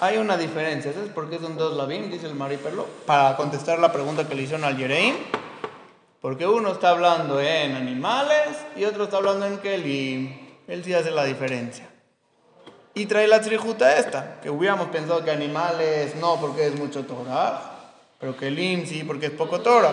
hay 0.00 0.18
una 0.18 0.36
diferencia. 0.36 0.92
¿Sabes 0.92 1.08
por 1.08 1.30
qué 1.30 1.38
son 1.38 1.56
dos 1.56 1.74
labim? 1.74 2.10
Dice 2.10 2.26
el 2.26 2.34
Mari 2.34 2.58
Perlo. 2.58 2.86
Para 3.06 3.34
contestar 3.36 3.78
la 3.78 3.90
pregunta 3.92 4.28
que 4.28 4.34
le 4.34 4.42
hicieron 4.42 4.64
al 4.64 4.76
Yereim. 4.76 5.14
Porque 6.20 6.46
uno 6.46 6.72
está 6.72 6.90
hablando 6.90 7.40
en 7.40 7.76
animales 7.76 8.58
y 8.76 8.84
otro 8.84 9.04
está 9.04 9.16
hablando 9.16 9.46
en 9.46 9.58
Kelim. 9.58 10.36
Él 10.68 10.84
sí 10.84 10.92
hace 10.92 11.10
la 11.10 11.24
diferencia. 11.24 11.88
Y 12.94 13.06
trae 13.06 13.26
la 13.26 13.40
trijuta 13.40 13.96
esta, 13.96 14.40
que 14.40 14.50
hubiéramos 14.50 14.88
pensado 14.88 15.24
que 15.24 15.30
animales 15.30 16.14
no, 16.16 16.38
porque 16.38 16.66
es 16.66 16.78
mucho 16.78 17.06
Torah, 17.06 17.71
pero 18.22 18.36
Kelim 18.36 18.86
sí, 18.86 19.02
porque 19.02 19.26
es 19.26 19.32
poco 19.32 19.62
Torah. 19.62 19.92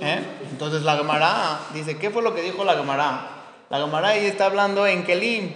¿Eh? 0.00 0.20
Entonces 0.48 0.82
la 0.82 0.96
Gemara 0.96 1.58
dice, 1.74 1.98
¿qué 1.98 2.08
fue 2.08 2.22
lo 2.22 2.36
que 2.36 2.40
dijo 2.40 2.64
la 2.64 2.74
Gemara? 2.74 3.30
La 3.68 3.80
Gemara 3.80 4.10
ahí 4.10 4.26
está 4.26 4.46
hablando 4.46 4.86
en 4.86 5.02
Kelim. 5.02 5.52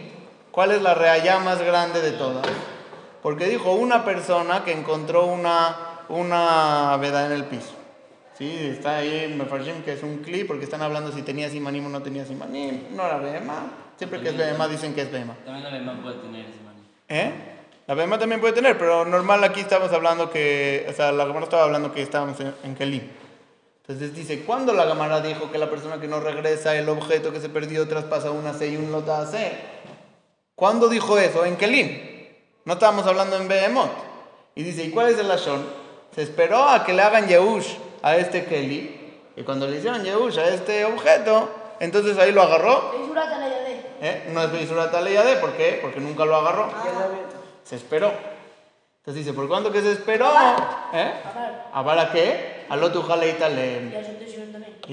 ¿Cuál 0.51 0.73
es 0.73 0.83
la 0.83 0.95
reallá 0.95 1.39
más 1.39 1.63
grande 1.63 2.01
de 2.01 2.11
todas? 2.11 2.45
Porque 3.23 3.47
dijo 3.47 3.73
una 3.73 4.05
persona 4.05 4.65
que 4.65 4.73
encontró 4.73 5.27
una, 5.27 5.77
una 6.09 6.97
veda 6.97 7.27
en 7.27 7.33
el 7.33 7.45
piso. 7.45 7.71
Sí, 8.37 8.53
está 8.73 8.97
ahí 8.97 9.33
Mefarshim, 9.39 9.85
que 9.85 9.93
es 9.93 10.03
un 10.03 10.25
clip, 10.25 10.49
porque 10.49 10.65
están 10.65 10.83
hablando 10.83 11.13
si 11.13 11.23
tenía 11.23 11.49
simanim 11.49 11.87
o 11.87 11.89
no 11.89 12.03
tenía 12.03 12.25
simanim. 12.25 12.97
No 12.97 13.07
era 13.07 13.19
Behema. 13.19 13.71
Siempre 13.97 14.21
que 14.21 14.31
es 14.31 14.37
Behema 14.37 14.67
dicen 14.67 14.93
que 14.93 15.03
es 15.03 15.13
Behema. 15.13 15.37
También 15.45 15.63
la 15.63 15.71
Bema 15.71 16.03
puede 16.03 16.17
tener 16.17 16.47
maní. 16.47 16.83
¿Eh? 17.09 17.54
La 17.87 17.95
Behema 17.95 18.19
también 18.19 18.41
puede 18.41 18.55
tener, 18.55 18.79
pero 18.79 19.05
normal 19.05 19.45
aquí 19.45 19.61
estamos 19.61 19.93
hablando 19.93 20.31
que, 20.31 20.87
o 20.89 20.93
sea, 20.95 21.13
la 21.13 21.27
Gemara 21.27 21.45
estaba 21.45 21.65
hablando 21.65 21.93
que 21.93 22.01
estábamos 22.01 22.41
en, 22.41 22.55
en 22.65 22.75
Kelim. 22.75 23.11
Entonces 23.83 24.15
dice, 24.15 24.41
¿cuándo 24.45 24.73
la 24.73 24.87
Gemara 24.87 25.21
dijo 25.21 25.51
que 25.53 25.59
la 25.59 25.69
persona 25.69 26.01
que 26.01 26.09
no 26.09 26.21
regresa 26.21 26.75
el 26.77 26.89
objeto 26.89 27.31
que 27.31 27.41
se 27.41 27.51
perdió 27.51 27.87
traspasa 27.87 28.31
una 28.31 28.55
C 28.55 28.69
y 28.69 28.77
un 28.77 28.91
lota 28.91 29.27
C? 29.27 29.53
¿Cuándo 30.55 30.89
dijo 30.89 31.19
eso? 31.19 31.45
En 31.45 31.57
Kelim. 31.57 32.15
No 32.65 32.75
estábamos 32.75 33.07
hablando 33.07 33.37
en 33.37 33.49
Behemoth. 33.49 33.91
Y 34.55 34.63
dice, 34.63 34.85
¿y 34.85 34.91
cuál 34.91 35.09
es 35.09 35.19
el 35.19 35.29
Lashon? 35.29 35.63
Se 36.15 36.23
esperó 36.23 36.67
a 36.67 36.85
que 36.85 36.95
le 36.95 37.03
hagan 37.03 37.29
Yehush 37.29 37.75
a 38.01 38.17
este 38.17 38.47
Keli. 38.47 39.21
Y 39.37 39.43
cuando 39.43 39.67
le 39.67 39.77
hicieron 39.77 40.03
Yehush 40.03 40.39
a 40.39 40.49
este 40.49 40.87
objeto, 40.87 41.51
entonces 41.81 42.17
ahí 42.19 42.33
lo 42.33 42.41
agarró. 42.41 42.93
¿eh? 44.01 44.31
No 44.33 44.43
es 44.43 44.53
Beisurat 44.53 44.91
¿por 45.41 45.53
qué? 45.53 45.81
Porque 45.83 46.01
nunca 46.01 46.25
lo 46.25 46.37
agarró. 46.37 46.71
Se 47.65 47.77
esperó. 47.77 48.13
Entonces 48.99 49.25
dice, 49.25 49.35
¿por 49.35 49.49
cuánto 49.49 49.71
que 49.71 49.83
se 49.83 49.93
esperó? 49.93 50.31
¿Eh? 50.93 51.13
¿A 51.73 51.85
para 51.85 52.11
qué? 52.11 52.65
A 52.69 52.77
lo 52.77 52.91
tu. 52.91 53.01
Y 53.03 53.33
te 53.33 53.45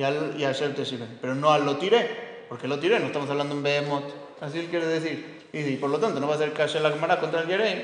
al, 0.04 0.36
y 0.38 0.44
al 0.44 0.54
Shel 0.54 0.76
Teshiven. 0.76 1.18
Pero 1.22 1.36
no 1.36 1.52
al 1.52 1.66
lo 1.66 1.78
tiré. 1.78 2.46
Porque 2.50 2.68
lo 2.68 2.80
tiré, 2.80 3.00
no 3.00 3.06
estamos 3.06 3.30
hablando 3.30 3.56
en 3.56 3.64
Behemoth. 3.64 4.04
Así 4.42 4.60
él 4.60 4.68
quiere 4.68 4.88
decir. 4.88 5.48
Y, 5.54 5.78
por 5.78 5.90
lo 5.90 6.00
tanto, 6.00 6.20
no 6.20 6.28
va 6.28 6.36
a 6.36 6.38
ser 6.38 6.52
Kasher 6.52 6.82
la 6.82 6.92
Gemara 6.92 7.20
contra 7.20 7.42
el 7.42 7.48
Yereim. 7.48 7.80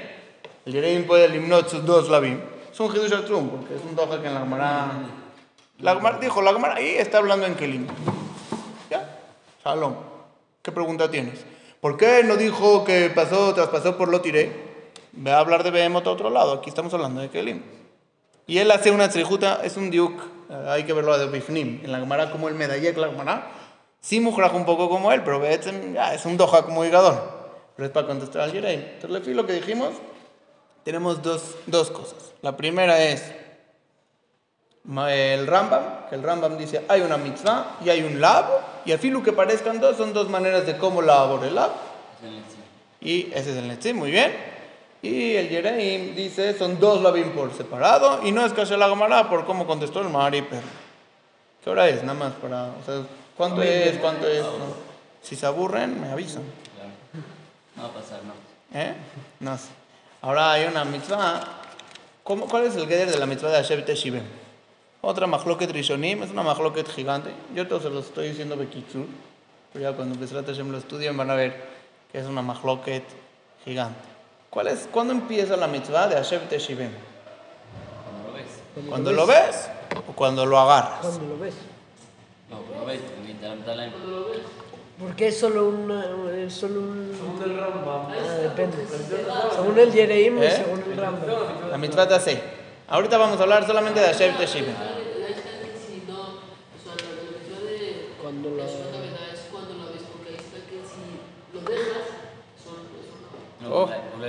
El 0.65 0.73
Yereim 0.73 1.06
puede 1.06 1.26
eliminar 1.26 1.69
sus 1.69 1.86
dos 1.86 2.10
labim. 2.10 2.41
Es 2.71 2.80
un 2.80 2.93
Hidush 2.93 3.13
Atrum, 3.13 3.50
porque 3.50 3.76
es 3.76 3.82
un 3.82 3.95
doja 3.95 4.21
que 4.21 4.28
en 4.28 4.34
la 4.34 4.41
Gemara. 4.41 4.91
La 5.80 5.95
Gemara 5.95 6.17
dijo, 6.19 6.41
la 6.41 6.52
Gemara 6.52 6.76
ahí 6.76 6.95
está 6.95 7.19
hablando 7.19 7.45
en 7.45 7.56
Kelim. 7.56 7.88
¿Ya? 8.89 9.17
Shalom. 9.63 9.95
¿Qué 10.62 10.73
pregunta 10.73 11.10
tienes? 11.10 11.45
¿Por 11.80 11.95
qué 11.95 12.23
no 12.26 12.36
dijo 12.36 12.84
que 12.84 13.10
pasó, 13.10 13.54
traspasó 13.54 13.97
por 13.97 14.10
lo 14.10 14.19
tiré? 14.19 14.66
Ve 15.13 15.32
a 15.32 15.39
hablar 15.39 15.63
de 15.63 15.72
Behemoth 15.72 16.08
a 16.08 16.12
otro 16.12 16.30
lado. 16.30 16.54
Aquí 16.54 16.70
estamos 16.70 16.93
hablando 16.93 17.22
de 17.22 17.30
Kelim. 17.30 17.62
Y 18.46 18.60
él 18.60 18.72
hace 18.72 18.91
una 18.91 19.10
trijuta, 19.10 19.60
es 19.63 19.76
un 19.76 19.91
diuk, 19.91 20.13
eh, 20.50 20.65
hay 20.70 20.84
que 20.86 20.93
verlo 20.93 21.17
de 21.17 21.28
Bifnim. 21.28 21.82
En 21.84 21.91
la 21.91 22.00
Gemara, 22.00 22.32
como 22.32 22.48
el 22.48 22.56
Medayek, 22.56 22.98
la 22.98 23.08
Gemara, 23.08 23.52
sí 24.00 24.22
mujraj 24.22 24.56
un 24.56 24.65
poco 24.65 24.89
como 24.89 25.12
él, 25.12 25.22
pero 25.24 25.43
es 25.46 26.26
un 26.26 26.38
doja 26.38 26.63
como 26.63 26.86
higador. 26.86 27.38
Pero 27.76 27.88
es 27.88 27.91
para 27.91 28.08
contestar 28.08 28.43
al 28.43 28.54
Yereim. 28.54 28.80
Entonces, 28.80 29.10
le 29.10 29.22
fui 29.22 29.34
lo 29.34 29.46
que 29.46 29.54
dijimos, 29.54 29.89
tenemos 30.84 31.22
dos, 31.22 31.56
dos 31.65 31.91
cosas. 31.91 32.34
La 32.41 32.56
primera 32.56 33.04
es 33.04 33.34
el 35.10 35.46
Rambam, 35.46 36.08
que 36.10 36.15
el 36.15 36.24
Rambam 36.24 36.58
dice 36.58 36.86
hay 36.88 37.02
una 37.02 37.17
mitzvah 37.17 37.78
y 37.84 37.89
hay 37.89 38.04
un 38.04 38.22
lab, 38.22 38.46
y 38.86 38.93
al 38.93 39.00
filo 39.00 39.22
que 39.22 39.34
parezcan 39.34 39.82
dos, 39.82 39.98
son 39.98 40.13
dos 40.13 40.30
maneras 40.30 40.65
de 40.65 40.78
cómo 40.78 41.02
labor 41.02 41.43
el 41.43 41.56
lab. 41.56 41.72
Es 42.24 42.30
el. 42.30 42.58
Y 43.00 43.30
ese 43.34 43.52
es 43.52 43.58
el 43.58 43.67
Netzim, 43.67 43.98
muy 43.98 44.12
bien. 44.12 44.57
Y 45.02 45.36
el 45.36 45.50
Yereim 45.50 46.16
dice, 46.16 46.58
son 46.58 46.80
dos 46.80 47.02
labim 47.02 47.32
por 47.32 47.54
separado, 47.54 48.22
y 48.24 48.32
no 48.32 48.46
es 48.46 48.54
Kasher 48.54 48.80
la 48.80 48.90
Gemara 48.90 49.30
por 49.30 49.46
cómo 49.46 49.68
contestó 49.68 50.02
el 50.02 50.10
Mahari 50.10 50.42
Perro. 50.42 50.68
¿Qué 51.64 51.70
hora 51.70 51.88
es? 51.88 52.02
Nada 52.04 52.18
más 52.18 52.34
para... 52.34 52.66
O 52.66 52.84
sea, 52.86 53.04
¿cuánto 53.36 53.62
es? 53.62 53.98
¿Cuánto 54.00 54.28
es? 54.28 54.42
No. 54.42 54.88
Si 55.22 55.36
se 55.36 55.46
aburren, 55.46 56.00
me 56.02 56.10
avisan. 56.10 56.44
No 57.76 57.84
va 57.84 57.90
a 57.90 57.92
pasar, 57.94 58.20
no. 58.24 58.34
¿Eh? 58.80 58.94
No 59.40 59.58
sé. 59.58 59.68
Ahora 60.22 60.54
hay 60.54 60.66
una 60.66 60.84
mitzvah. 60.84 61.42
¿Cómo- 62.24 62.48
¿Cuál 62.48 62.64
es 62.66 62.76
el 62.76 62.88
geder 62.88 63.12
de 63.12 63.18
la 63.20 63.26
mitzvah 63.26 63.50
de 63.50 63.58
Hashem 63.58 63.86
Teshivem? 63.86 64.24
Otra 65.02 65.28
mahloket 65.28 65.70
rishonim, 65.72 66.24
es 66.24 66.32
una 66.32 66.42
mahloket 66.42 66.90
gigante. 66.90 67.30
Yo 67.54 67.68
todos 67.68 67.84
se 67.84 67.90
los 67.92 68.08
estoy 68.08 68.30
diciendo 68.30 68.58
bekitsur, 68.58 69.06
pero 69.72 69.92
ya 69.92 69.96
cuando 69.96 70.20
Besrat 70.20 70.48
Hashem 70.48 70.72
lo 70.72 70.80
estudien 70.80 71.16
van 71.16 71.30
a 71.30 71.36
ver 71.36 71.56
que 72.12 72.18
es 72.18 72.26
una 72.26 72.42
mahloket 72.42 73.04
gigante. 73.64 74.00
¿Cuál 74.50 74.68
es, 74.68 74.88
¿Cuándo 74.92 75.14
empieza 75.14 75.56
la 75.58 75.68
mitzvah 75.68 76.08
de 76.08 76.16
Hashem 76.16 76.42
Teshivem? 76.48 76.92
Cuando 76.92 78.28
lo 78.32 78.34
ves. 78.34 78.90
¿Cuando 78.90 79.12
lo 79.14 79.28
ves 79.28 79.70
o 80.10 80.14
cuando 80.14 80.46
lo 80.46 80.60
agarras? 80.60 81.00
Cuando 81.02 81.26
lo 81.36 81.40
ves. 81.40 81.54
No, 82.50 82.58
cuando 82.60 82.80
lo 82.80 82.86
ves, 82.86 83.02
porque 83.16 83.34
te 83.34 83.48
la- 83.48 83.56
te 83.66 83.76
la- 83.76 83.92
Porque 85.00 85.28
es 85.28 85.40
solo 85.40 85.68
un... 85.68 85.92
Es 86.38 86.54
solo 86.54 86.80
un... 86.80 87.12
Según 87.16 87.52
el 87.52 87.60
Rambam. 87.60 88.08
Ah, 88.12 88.34
depende. 88.42 88.78
Según 89.56 89.78
el 89.80 89.92
Yereim 89.92 90.42
y 90.42 90.46
¿Eh? 90.46 90.52
según 90.52 90.84
el 90.92 90.98
Rambam. 90.98 91.70
La 91.70 91.78
mitzvah 91.78 92.06
de 92.06 92.16
así. 92.16 92.40
Ahorita 92.88 93.18
vamos 93.18 93.40
a 93.40 93.44
hablar 93.44 93.68
solamente 93.68 94.00
de 94.00 94.08
Hashem 94.08 94.38
Teshivem. 94.38 94.74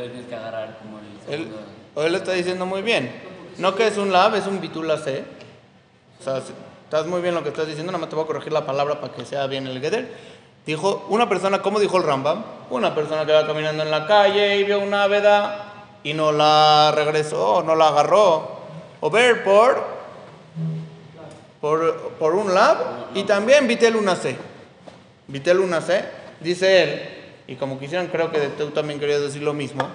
Tienes 0.08 0.28
que 0.28 0.34
agarrar 0.34 0.78
como 0.78 0.98
el 0.98 1.34
Él, 1.34 1.48
o 1.94 2.02
él 2.02 2.12
lo 2.12 2.18
está 2.18 2.32
diciendo 2.32 2.66
muy 2.66 2.82
bien. 2.82 3.10
No 3.58 3.74
que 3.74 3.86
es 3.86 3.96
un 3.96 4.12
lab, 4.12 4.34
es 4.36 4.46
un 4.46 4.60
bitula 4.60 4.98
C. 4.98 5.24
O 6.20 6.22
sea, 6.22 6.40
estás 6.84 7.06
muy 7.06 7.20
bien 7.20 7.34
lo 7.34 7.42
que 7.42 7.48
estás 7.48 7.66
diciendo, 7.66 7.92
nada 7.92 8.00
más 8.00 8.08
te 8.08 8.16
voy 8.16 8.24
a 8.24 8.26
corregir 8.26 8.52
la 8.52 8.64
palabra 8.64 9.00
para 9.00 9.12
que 9.12 9.24
sea 9.24 9.46
bien 9.46 9.66
el 9.66 9.80
Geder. 9.80 10.08
Dijo, 10.64 11.06
una 11.08 11.28
persona, 11.28 11.62
¿cómo 11.62 11.80
dijo 11.80 11.96
el 11.96 12.02
Rambam? 12.02 12.44
Una 12.70 12.94
persona 12.94 13.24
que 13.24 13.32
va 13.32 13.46
caminando 13.46 13.82
en 13.82 13.90
la 13.90 14.06
calle 14.06 14.58
y 14.58 14.64
vio 14.64 14.80
una 14.80 15.06
veda 15.06 15.72
y 16.04 16.14
no 16.14 16.30
la 16.30 16.92
regresó, 16.94 17.62
no 17.62 17.74
la 17.74 17.88
agarró. 17.88 18.58
O 19.00 19.10
ver 19.10 19.44
por, 19.44 19.82
por, 21.60 22.10
por 22.18 22.34
un 22.34 22.54
lab 22.54 22.76
y 23.14 23.24
también 23.24 23.66
Vitel 23.66 23.96
una 23.96 24.14
C. 24.14 24.36
Vitel 25.26 25.58
una 25.60 25.80
C, 25.80 26.04
dice 26.40 26.82
él, 26.82 27.17
y 27.48 27.56
como 27.56 27.78
quisieran, 27.80 28.08
creo 28.08 28.30
que 28.30 28.38
tú 28.48 28.70
también 28.70 29.00
querías 29.00 29.22
decir 29.22 29.42
lo 29.42 29.54
mismo. 29.54 29.88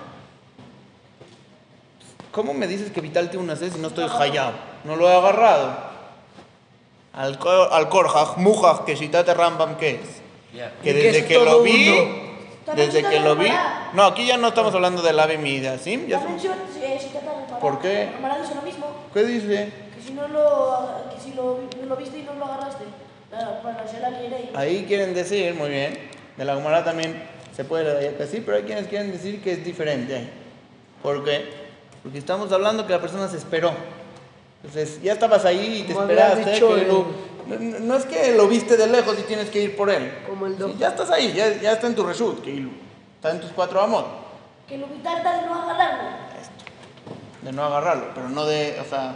¿Cómo 2.32 2.56
me 2.56 2.66
dices 2.68 2.92
que 2.92 3.00
Vital 3.00 3.30
tiene 3.30 3.46
una 3.46 3.56
C 3.56 3.70
si 3.70 3.78
no 3.78 3.90
estoy 3.90 4.06
hayab? 4.10 4.54
No 4.86 4.96
lo 4.96 5.08
he 5.08 5.14
agarrado. 5.16 5.94
Al, 7.14 7.38
Korjaj, 7.38 8.38
Mujaj, 8.38 8.86
que 8.86 8.96
Shitate 8.96 9.36
Rambam, 9.36 9.78
¿qué 9.78 10.02
es? 10.02 10.22
Que 10.82 10.94
desde 10.94 11.20
es 11.20 11.26
que 11.26 11.36
lo 11.36 11.62
vi, 11.62 11.94
desde 12.76 13.04
que 13.04 13.20
lo 13.20 13.36
vi. 13.36 13.50
No, 13.94 14.06
aquí 14.06 14.26
ya 14.26 14.38
no 14.38 14.48
estamos 14.48 14.74
hablando 14.74 15.04
del 15.04 15.20
ave 15.20 15.38
de 15.38 15.70
Asim. 15.70 16.08
Ya. 16.08 16.26
¿Por 17.62 17.80
qué? 17.80 18.06
La 18.06 18.12
Gemara 18.14 18.40
dice 18.40 18.56
lo 18.56 18.64
mismo. 18.64 18.88
¿Qué 19.14 19.24
dice? 19.26 19.72
Que 19.96 20.02
si 20.02 20.14
no 20.14 20.28
lo, 20.28 21.04
que 21.14 21.22
si 21.22 21.34
lo, 21.36 21.60
lo 21.88 21.96
viste 21.96 22.18
y 22.18 22.24
no 22.24 22.34
lo 22.34 22.46
agarraste. 22.46 22.86
la- 23.32 23.62
Para 23.62 23.84
hacer 23.84 24.02
la 24.02 24.10
Yereim. 24.10 24.50
Ahí 24.56 24.86
quieren 24.88 25.14
decir, 25.14 25.54
muy 25.54 25.70
bien, 25.70 26.00
de 26.36 26.46
la 26.46 26.56
Gemara 26.56 26.84
también 26.84 27.22
se 27.56 27.64
puede 27.66 28.28
sí, 28.28 28.42
pero 28.46 28.58
hay 28.58 28.64
quienes 28.64 28.88
quieren 28.88 29.12
decir 29.12 29.42
que 29.42 29.54
es 29.54 29.64
diferente. 29.66 30.30
¿Por 31.02 31.24
qué? 31.24 31.52
Porque 32.02 32.18
estamos 32.18 32.52
hablando 32.52 32.86
que 32.88 32.94
la 32.94 33.02
persona 33.02 33.28
se 33.28 33.38
esperó. 33.38 33.72
Entonces, 34.64 35.02
ya 35.02 35.14
estabas 35.14 35.46
ahí 35.46 35.82
y 35.82 35.84
te 35.88 35.94
Como 35.94 36.06
esperaste. 36.06 36.52
dicho 36.52 36.76
que 36.76 36.86
lo- 36.86 37.06
no, 37.48 37.80
no 37.82 37.96
es 37.98 38.06
que 38.06 38.34
lo 38.36 38.48
viste 38.48 38.78
de 38.78 38.88
lejos 38.88 39.18
y 39.20 39.24
tienes 39.24 39.50
que 39.50 39.62
ir 39.62 39.76
por 39.76 39.90
él. 39.90 40.12
Como 40.28 40.46
el 40.48 40.58
Sí, 40.58 40.76
ya 40.80 40.90
estás 40.90 41.12
ahí, 41.12 41.34
ya, 41.34 41.50
ya 41.62 41.74
está 41.74 41.88
en 41.88 41.96
tu 41.96 42.04
reshut, 42.06 42.42
que 42.42 42.66
está 43.16 43.32
en 43.32 43.42
tus 43.42 43.52
cuatro 43.52 43.82
amos. 43.82 44.06
Que 44.68 44.78
lo 44.78 44.88
vital 44.88 45.18
está 45.18 45.42
de 45.42 45.48
no 45.48 45.56
agarrarlo. 45.62 46.24
de 47.42 47.52
no 47.52 47.64
agarrarlo, 47.66 48.06
pero 48.16 48.30
no 48.30 48.46
de, 48.46 48.80
o 48.80 48.90
sea, 48.90 49.16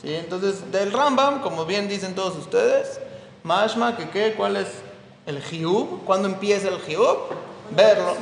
sí, 0.00 0.14
entonces 0.14 0.72
del 0.72 0.90
Rambam, 0.92 1.42
como 1.42 1.66
bien 1.66 1.88
dicen 1.88 2.14
todos 2.14 2.36
ustedes, 2.38 2.98
Mashma, 3.42 3.98
que 3.98 4.08
qué, 4.08 4.32
cuál 4.32 4.56
es 4.56 4.68
el 5.26 5.42
Hiub, 5.42 6.04
¿cuándo 6.04 6.28
empieza 6.28 6.68
el 6.68 6.78
Hiub? 6.78 7.18
Verlo. 7.70 8.14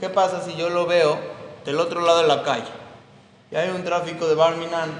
¿Qué 0.00 0.08
pasa 0.08 0.42
si 0.42 0.54
yo 0.56 0.70
lo 0.70 0.86
veo 0.86 1.18
del 1.64 1.78
otro 1.80 2.00
lado 2.00 2.22
de 2.22 2.28
la 2.28 2.42
calle? 2.42 2.68
Y 3.50 3.56
hay 3.56 3.70
un 3.70 3.82
tráfico 3.84 4.26
de 4.28 4.34
Barminan, 4.34 4.90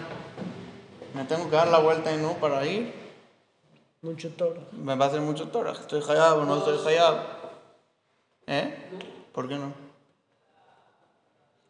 me 1.14 1.24
tengo 1.24 1.48
que 1.48 1.56
dar 1.56 1.68
la 1.68 1.78
vuelta 1.78 2.12
y 2.12 2.16
no 2.16 2.32
para 2.34 2.64
ir, 2.66 2.94
Mucho 4.00 4.30
toro. 4.30 4.62
me 4.72 4.94
va 4.94 5.06
a 5.06 5.08
hacer 5.08 5.20
mucho 5.20 5.48
tora, 5.48 5.72
estoy 5.72 6.02
hayab 6.02 6.38
o 6.38 6.44
no 6.44 6.58
estoy 6.58 6.78
hayab. 6.86 7.16
¿Eh? 8.46 8.74
¿Por 9.32 9.48
qué 9.48 9.56
no? 9.56 9.72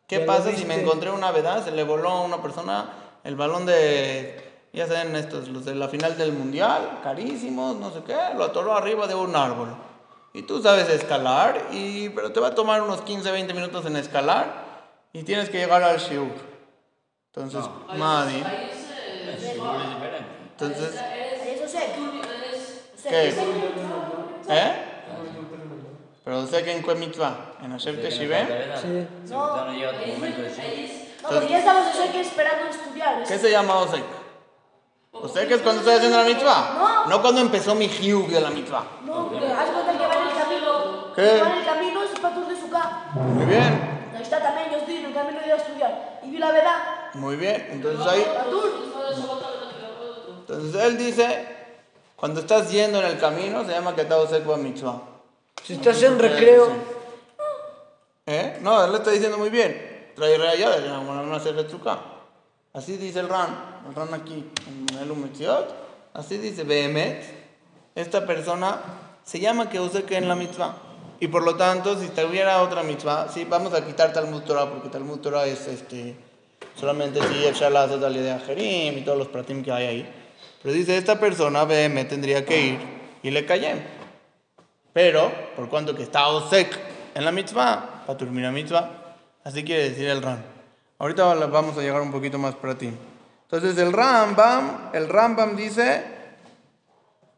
¿Qué 0.07 0.21
pasa 0.21 0.53
si 0.53 0.65
me 0.65 0.81
encontré 0.81 1.11
una 1.11 1.33
vedad, 1.33 1.65
se 1.65 1.71
le 1.73 1.85
voló 1.85 2.09
a 2.09 2.21
una 2.23 2.41
persona 2.41 2.93
el 3.25 3.37
balón 3.37 3.67
de, 3.67 4.48
ya 4.73 4.87
saben 4.87 5.17
estos, 5.17 5.49
los 5.49 5.65
de 5.65 5.75
la 5.75 5.89
final 5.89 6.17
del 6.17 6.33
mundial, 6.33 7.01
carísimos, 7.03 7.77
no 7.77 7.91
sé 7.91 8.03
qué, 8.07 8.17
lo 8.37 8.45
atoró 8.45 8.77
arriba 8.77 9.07
de 9.07 9.15
un 9.15 9.35
árbol. 9.35 9.69
Y 10.35 10.43
tú 10.43 10.63
sabes 10.63 10.89
escalar, 10.89 11.69
y, 11.73 12.11
pero 12.11 12.33
te 12.33 12.41
va 12.41 12.49
a 12.49 12.55
tomar 12.55 12.83
unos 12.83 13.01
15, 13.03 13.31
20 13.31 13.55
minutos 13.55 13.87
en 13.87 13.97
escalar 13.97 14.67
y 15.13 15.23
tienes 15.23 15.49
que 15.49 15.59
llegar 15.59 15.83
al 15.83 15.99
shiur. 15.99 16.33
Entonces, 17.35 17.65
Madi, 17.97 18.35
Ahí 18.35 18.71
es, 18.71 19.55
eh, 19.55 19.59
entonces, 20.51 20.95
Eso 20.95 21.69
sé. 21.69 21.85
eres, 21.85 22.85
¿qué? 23.03 23.29
¿Eh? 24.49 24.85
Pero 26.25 26.47
sé 26.47 26.63
que 26.63 26.73
en 26.77 26.83
qué 26.83 26.95
mitzvah, 26.95 27.55
en 27.63 27.71
Hashem 27.71 27.97
no 27.97 28.29
verdad. 28.29 28.83
Sí. 28.83 29.07
No. 29.31 29.65
No, 31.31 31.43
ya 31.49 31.59
estamos 31.59 31.87
eso 31.95 32.13
que 32.13 32.21
esperando 32.21 32.69
estudiar. 32.69 33.25
¿Qué 33.25 33.39
se 33.39 33.51
llama 33.51 33.79
Osek? 33.79 34.05
Osek 35.13 35.51
es 35.51 35.63
cuando 35.63 35.81
estoy 35.81 35.97
haciendo 35.97 36.19
la 36.19 36.25
mitzvah. 36.25 37.07
No 37.09 37.23
cuando 37.23 37.41
empezó 37.41 37.75
mi 37.75 37.87
hiub 37.87 38.29
de 38.29 38.41
la 38.41 38.51
mitzvah. 38.51 38.85
No, 39.05 39.29
porque 39.29 39.47
haz 39.47 39.71
cuenta 39.71 39.93
que 39.93 40.07
va 40.07 40.15
en 40.15 40.29
el 40.29 40.35
camino. 40.35 41.15
¿Qué? 41.15 41.23
Que 41.23 41.43
Va 41.43 41.49
en 41.49 41.59
el 41.59 41.65
camino 41.65 42.03
es 42.03 42.21
para 42.21 42.37
de 42.39 42.61
su 42.61 42.71
casa. 42.71 43.11
Muy 43.15 43.47
bien, 43.47 44.11
Ahí 44.15 44.23
está 44.23 44.43
también, 44.43 44.71
yo 44.71 44.79
estoy 44.79 44.97
en 44.97 45.05
el 45.07 45.15
camino 45.15 45.41
de 45.41 45.47
ir 45.47 45.53
a 45.53 45.57
estudiar. 45.57 46.21
Y 46.25 46.31
vi 46.31 46.39
la 46.39 46.51
verdad. 46.51 46.79
muy 47.15 47.37
bien. 47.37 47.69
Entonces 47.71 48.07
ahí, 48.07 48.27
entonces 50.41 50.83
él 50.83 50.99
dice, 50.99 51.49
cuando 52.17 52.41
estás 52.41 52.71
yendo 52.71 53.01
en 53.01 53.07
el 53.07 53.19
camino, 53.19 53.65
se 53.65 53.73
llama 53.73 53.95
Ketah 53.95 54.19
Osek 54.19 54.47
wa 54.49 54.57
mitzvah. 54.57 55.01
Si 55.63 55.75
estás 55.75 56.03
en 56.03 56.19
recreo, 56.19 56.99
¿Eh? 58.31 58.59
No, 58.61 58.85
él 58.85 58.93
le 58.93 58.99
está 58.99 59.11
diciendo 59.11 59.39
muy 59.39 59.49
bien. 59.49 60.13
Trae 60.15 60.37
raya 60.37 60.69
de 60.71 60.87
la 60.87 60.99
no 61.01 61.35
hacer 61.35 61.55
retruca. 61.55 61.99
Así 62.79 62.97
dice 62.97 63.19
el 63.19 63.29
Ran, 63.29 63.49
el 63.89 63.93
Ran 63.93 64.15
aquí, 64.15 64.45
en 64.69 64.99
el 64.99 65.11
Umetziot. 65.11 65.75
Así 66.15 66.39
dice 66.39 66.63
Behemet. 66.63 67.25
Esta 67.97 68.25
persona 68.25 68.79
se 69.25 69.41
llama 69.41 69.69
que 69.69 69.81
use 69.81 70.05
que 70.05 70.17
en 70.17 70.29
la 70.29 70.37
mitzvah. 70.37 70.77
Y 71.19 71.27
por 71.27 71.43
lo 71.43 71.57
tanto, 71.57 71.99
si 71.99 72.07
tuviera 72.07 72.63
otra 72.63 72.85
mitzvah, 72.85 73.27
sí, 73.35 73.45
vamos 73.45 73.75
a 73.75 73.85
quitar 73.85 74.13
Talmud 74.13 74.43
Torah, 74.43 74.71
porque 74.71 74.91
Talmud 74.91 75.19
Torah 75.19 75.45
es 75.47 75.67
este, 75.67 76.15
solamente 76.77 77.21
si 77.21 77.47
Efshar 77.47 77.73
la 77.73 77.83
hace 77.83 77.99
de 77.99 78.39
Jerim 78.47 78.99
y 78.99 79.01
todos 79.01 79.19
los 79.19 79.27
pratim 79.27 79.65
que 79.65 79.73
hay 79.73 79.87
ahí. 79.87 80.15
Pero 80.63 80.73
dice, 80.73 80.97
esta 80.97 81.19
persona, 81.19 81.65
Behemet, 81.65 82.09
tendría 82.09 82.47
que 82.47 82.61
ir 82.61 82.79
y 83.25 83.33
le 83.33 83.45
callé. 83.45 83.75
Pero, 84.93 85.33
por 85.57 85.69
cuanto 85.69 85.97
que 85.97 86.05
está 86.05 86.29
Osek 86.29 86.79
en 87.17 87.25
la 87.25 87.33
mitzvah, 87.33 88.05
para 88.07 88.17
terminar 88.17 88.53
mitzvah, 88.53 89.17
así 89.43 89.65
quiere 89.65 89.91
decir 89.91 90.07
el 90.09 90.23
Ram. 90.23 90.58
Ahorita 90.99 91.35
vamos 91.47 91.79
a 91.79 91.81
llegar 91.81 92.03
un 92.03 92.11
poquito 92.11 92.39
más 92.39 92.55
para 92.57 92.77
ti. 92.77 92.91
Entonces 93.45 93.79
el 93.79 93.93
Rambam, 93.93 94.91
el 94.93 95.09
Rambam 95.09 95.57
dice, 95.57 96.05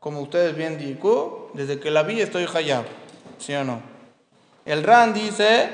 como 0.01 0.23
ustedes 0.23 0.57
bien 0.57 0.79
dijo, 0.79 1.51
desde 1.55 1.79
que 1.79 1.91
la 1.91 2.03
vi 2.03 2.21
estoy 2.21 2.49
hayab, 2.53 2.85
¿sí 3.39 3.55
o 3.55 3.63
no? 3.63 3.83
El 4.65 4.83
Ram 4.83 5.13
dice, 5.13 5.69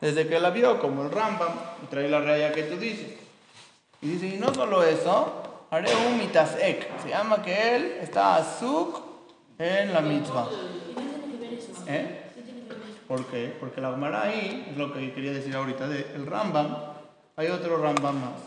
desde 0.00 0.26
que 0.26 0.40
la 0.40 0.50
vio, 0.50 0.80
como 0.80 1.04
el 1.04 1.10
Rambam, 1.10 1.52
y 1.82 1.86
trae 1.86 2.08
la 2.08 2.20
raya 2.20 2.52
que 2.52 2.64
tú 2.64 2.76
dices. 2.76 3.14
Y 4.00 4.08
dice, 4.08 4.26
y 4.28 4.38
no 4.38 4.52
solo 4.52 4.82
eso, 4.82 5.66
haré 5.70 5.90
un 6.08 6.18
mitasek, 6.18 7.02
se 7.02 7.08
llama 7.08 7.42
que 7.42 7.76
él 7.76 7.98
está 8.00 8.36
azuk 8.36 9.00
en 9.58 9.92
la 9.92 10.00
mitzvah. 10.00 10.48
¿Eh? 11.86 12.24
¿Por 13.06 13.24
qué? 13.26 13.56
Porque 13.58 13.80
la 13.80 13.90
Gemara 13.90 14.22
ahí, 14.22 14.68
es 14.70 14.76
lo 14.76 14.92
que 14.92 15.12
quería 15.12 15.32
decir 15.32 15.54
ahorita, 15.54 15.88
de 15.88 16.12
el 16.14 16.26
Rambam, 16.26 16.97
hay 17.38 17.46
otro 17.48 17.80
Rambam 17.80 18.20
más. 18.20 18.40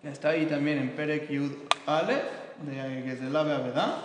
Que 0.00 0.08
está 0.08 0.30
ahí 0.30 0.46
también 0.46 0.78
en 0.78 0.96
Perek 0.96 1.28
Yud 1.28 1.52
Ale, 1.86 2.22
de 2.62 3.04
que 3.04 3.16
se 3.16 3.28
lave 3.28 3.52
a 3.52 3.58
¿verdad? 3.58 3.96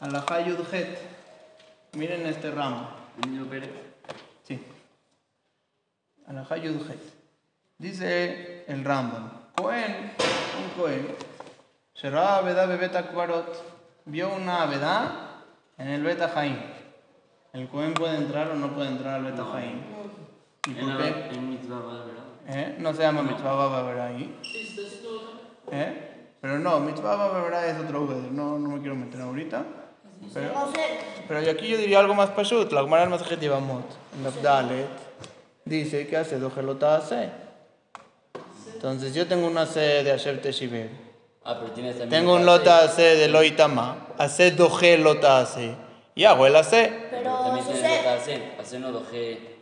Alajá 0.00 0.40
Yud 0.40 0.58
Het. 0.72 0.98
Miren 1.92 2.26
este 2.26 2.50
Rambam. 2.50 2.88
¿El 3.22 3.30
niño 3.30 3.46
Pérez? 3.48 3.70
Sí. 4.42 4.60
Alajá 6.26 6.56
Yud 6.56 6.82
Het. 6.90 7.00
Dice 7.78 8.64
el 8.66 8.84
Rambam, 8.84 9.30
Cohen, 9.54 10.12
un 10.64 10.80
Cohen, 10.80 11.06
será 11.92 12.40
verdad 12.40 12.68
bebet 12.68 12.96
akbarot, 12.96 13.54
vio 14.06 14.34
una 14.34 14.62
avedad 14.62 15.10
en 15.76 15.88
el 15.88 16.02
Beta 16.02 16.28
Jaim. 16.30 16.56
¿El 17.52 17.68
Cohen 17.68 17.92
puede 17.92 18.16
entrar 18.16 18.50
o 18.50 18.54
no 18.54 18.74
puede 18.74 18.88
entrar 18.88 19.16
al 19.16 19.24
Beta 19.24 19.44
Jaim? 19.44 19.82
¿Y 20.68 20.72
por 20.72 20.96
qué? 20.96 22.15
¿Eh? 22.48 22.76
No 22.78 22.94
se 22.94 23.02
llama 23.02 23.22
mitzvah 23.22 23.54
baba 23.54 23.82
verá 23.82 24.06
ahí. 24.06 24.38
¿Eh? 25.72 26.02
Pero 26.40 26.58
no, 26.58 26.80
mitzvah 26.80 27.16
baba 27.16 27.42
verá 27.42 27.66
es 27.66 27.78
otro 27.78 28.02
Uber. 28.02 28.16
No, 28.16 28.58
no 28.58 28.68
me 28.68 28.80
quiero 28.80 28.94
meter 28.94 29.20
ahorita. 29.20 29.64
Pero, 30.32 30.50
pero 31.28 31.42
yo 31.42 31.50
aquí 31.50 31.68
yo 31.68 31.76
diría 31.76 31.98
algo 32.00 32.14
más 32.14 32.30
pashut. 32.30 32.72
La 32.72 32.82
Gemara 32.82 33.08
Masajet 33.08 33.40
Yevamot, 33.40 33.84
en 34.16 34.24
la 34.24 34.30
Dalet, 34.42 34.86
dice 35.64 36.06
que 36.06 36.16
hace 36.16 36.38
dojelota 36.38 36.96
hace. 36.96 37.30
Entonces 38.74 39.14
yo 39.14 39.26
tengo 39.26 39.46
una 39.46 39.66
C 39.66 39.80
de 40.04 40.12
Asher 40.12 40.40
Teshiver. 40.40 40.90
Ah, 41.44 41.56
pero 41.60 41.72
tienes 41.72 41.98
también. 41.98 42.22
Tengo 42.22 42.34
un 42.34 42.44
lota 42.44 42.88
C. 42.88 43.12
AC 43.12 43.18
de 43.18 43.28
Loitama. 43.28 44.08
AC 44.18 44.52
doje 44.56 44.98
lota 44.98 45.40
AC. 45.40 45.76
Y 46.14 46.24
hago 46.24 46.46
el 46.46 46.56
AC. 46.56 46.70
Pero 47.10 47.52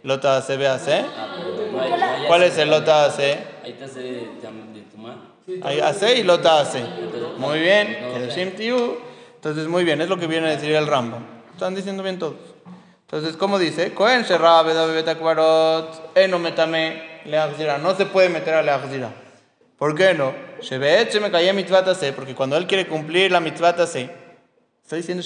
Lota 0.02 0.36
no 0.36 0.36
AC 0.36 0.48
ve. 0.58 0.66
Ah, 0.66 0.78
hay 0.78 2.26
¿Cuál 2.26 2.42
es 2.42 2.58
el 2.58 2.70
lota 2.70 3.06
AC? 3.06 3.18
Ahí 3.62 3.72
está 3.72 3.88
C 3.88 4.00
de, 4.00 4.28
AC 5.80 6.18
y 6.18 6.22
lota 6.22 6.60
AC. 6.60 6.76
Muy 7.38 7.58
bien. 7.60 7.98
Entonces, 9.36 9.68
muy 9.68 9.84
bien. 9.84 10.00
Es 10.00 10.08
lo 10.08 10.18
que 10.18 10.26
viene 10.26 10.48
a 10.48 10.50
decir 10.50 10.72
el 10.72 10.86
Rambam. 10.86 11.24
Están 11.52 11.74
diciendo 11.74 12.02
bien 12.02 12.18
todos. 12.18 12.36
Entonces, 13.02 13.36
¿cómo 13.36 13.58
dice? 13.58 13.92
Cohen 13.92 14.22
Sherra 14.22 14.62
Beda 14.62 14.86
Bebeta 14.86 15.16
Kvarot. 15.16 16.16
Eno 16.16 16.38
metame 16.38 17.20
leachzira. 17.26 17.78
No 17.78 17.94
se 17.94 18.06
puede 18.06 18.28
meter 18.28 18.54
a 18.54 18.62
leachzira. 18.62 19.10
¿Por 19.78 19.94
qué 19.94 20.14
no? 20.14 20.32
Porque 22.16 22.34
cuando 22.34 22.56
él 22.56 22.66
quiere 22.66 22.86
cumplir 22.86 23.30
la 23.30 23.40
mitzvah 23.40 23.70
AC, 23.70 24.23
está 24.84 24.96
diciendo 24.96 25.24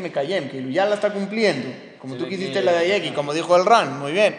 me 0.00 0.10
callé, 0.10 0.48
que 0.48 0.72
ya 0.72 0.86
la 0.86 0.94
está 0.94 1.12
cumpliendo. 1.12 1.68
Como 1.98 2.16
tú 2.16 2.26
quisiste 2.26 2.62
la 2.62 2.72
de 2.72 2.78
ayer 2.78 3.04
y 3.04 3.10
como 3.10 3.34
dijo 3.34 3.54
el 3.56 3.66
Ran. 3.66 3.98
Muy 3.98 4.12
bien. 4.12 4.34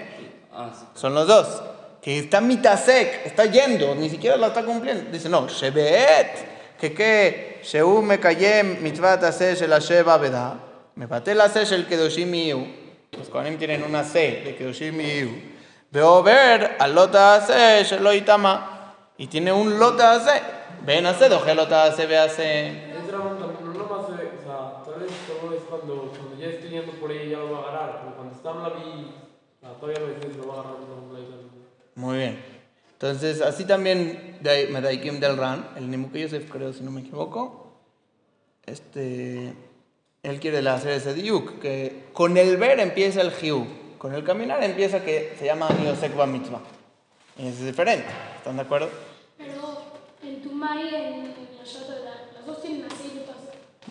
Ah. 0.52 0.72
Son 0.96 1.14
los 1.14 1.28
dos. 1.28 1.62
Que 2.02 2.18
está 2.18 2.42
mitasek, 2.42 3.28
está 3.28 3.46
yendo, 3.46 3.94
ni 3.94 4.10
siquiera 4.10 4.36
la 4.36 4.48
está 4.48 4.64
cumpliendo. 4.66 5.12
Dice, 5.12 5.30
no, 5.30 5.48
shebeet, 5.48 6.80
que 6.80 6.94
que, 6.94 7.62
sheu 7.64 8.02
me 8.02 8.20
kayem 8.20 8.82
mitzvat 8.82 9.24
ase 9.24 9.56
shel 9.56 9.80
sheba 9.80 10.18
beda, 10.18 10.58
me 10.96 11.08
paté 11.08 11.36
la 11.36 11.48
se 11.48 11.64
shel 11.64 11.86
kedoshim 11.86 12.34
iu. 12.34 12.66
Los 13.12 13.30
kohanim 13.30 13.60
tienen 13.60 13.84
una 13.84 14.04
C 14.04 14.42
de 14.44 14.56
kedoshim 14.56 15.00
iu. 15.00 15.30
Veo 15.92 16.24
ver 16.24 16.78
al 16.80 16.96
lota 16.96 17.36
ase 17.36 17.84
shel 17.84 18.02
lo 18.02 18.12
itama. 18.14 18.96
Y 19.16 19.28
tiene 19.28 19.52
un 19.52 19.78
lota 19.78 20.14
ase. 20.14 20.42
Ven 20.84 21.06
ase, 21.06 21.30
doje 21.30 21.54
lota 21.54 21.84
ase, 21.84 22.08
ve 22.08 22.18
ase. 22.18 22.70
Es 22.98 23.12
Ramón 23.12 23.38
también, 23.38 23.64
no 23.66 23.74
nomás, 23.74 24.10
eh, 24.20 24.32
o 24.34 24.42
sea, 24.42 24.82
tal 24.84 25.00
vez 25.00 25.12
todo 25.28 25.54
es 25.54 25.62
cuando, 25.70 26.12
cuando 26.18 26.36
ya 26.42 26.48
esté 26.48 26.70
yendo 26.70 26.94
por 26.94 27.12
ahí 27.12 27.30
ya 27.30 27.38
lo 27.38 27.52
va 27.52 27.58
a 27.60 27.62
agarrar, 27.62 28.00
pero 28.02 28.16
cuando 28.16 28.31
está 28.31 28.31
en 28.31 28.31
la 28.31 28.31
vi, 28.31 28.31
o 28.31 28.31
sea, 28.31 28.31
todavía 28.31 28.31
a 28.31 28.31
veces 28.31 28.31
lo 28.31 28.31
va 28.31 28.31
a 28.31 28.31
agarrar 28.31 28.31
no, 28.31 28.31
no, 28.31 28.31
no. 28.31 28.31
Muy 31.96 32.18
bien. 32.18 32.44
Entonces, 32.94 33.42
así 33.42 33.66
también 33.66 34.38
de 34.42 34.68
Medaikim 34.68 35.20
del 35.20 35.38
Ran, 35.38 35.70
el 35.76 35.90
Nimuke 35.90 36.22
Yosef, 36.22 36.50
creo, 36.50 36.72
si 36.72 36.84
no 36.84 36.92
me 36.92 37.02
equivoco, 37.02 37.74
este, 38.66 39.54
él 40.24 40.40
quiere 40.40 40.68
hacer 40.70 40.92
ese 40.92 41.14
diuk, 41.14 41.60
que 41.60 42.10
con 42.14 42.38
el 42.38 42.58
ver 42.58 42.80
empieza 42.80 43.22
el 43.22 43.32
hiu, 43.32 43.66
con 43.98 44.14
el 44.14 44.24
caminar 44.24 44.64
empieza 44.64 45.04
que 45.04 45.36
se 45.38 45.46
llama 45.46 45.68
Yosekba 45.84 46.28
Mitzvah. 46.28 46.62
Y 47.38 47.48
es 47.48 47.64
diferente, 47.64 48.06
¿están 48.38 48.58
de 48.58 48.62
acuerdo? 48.62 48.90
Pero 49.38 49.82
en 50.24 50.42
Tumay 50.44 50.84
y 50.84 50.96
en, 50.96 51.04
en 51.04 51.34
las 52.36 52.46
dos 52.46 52.62
tienen 52.62 52.86
así. 52.86 53.26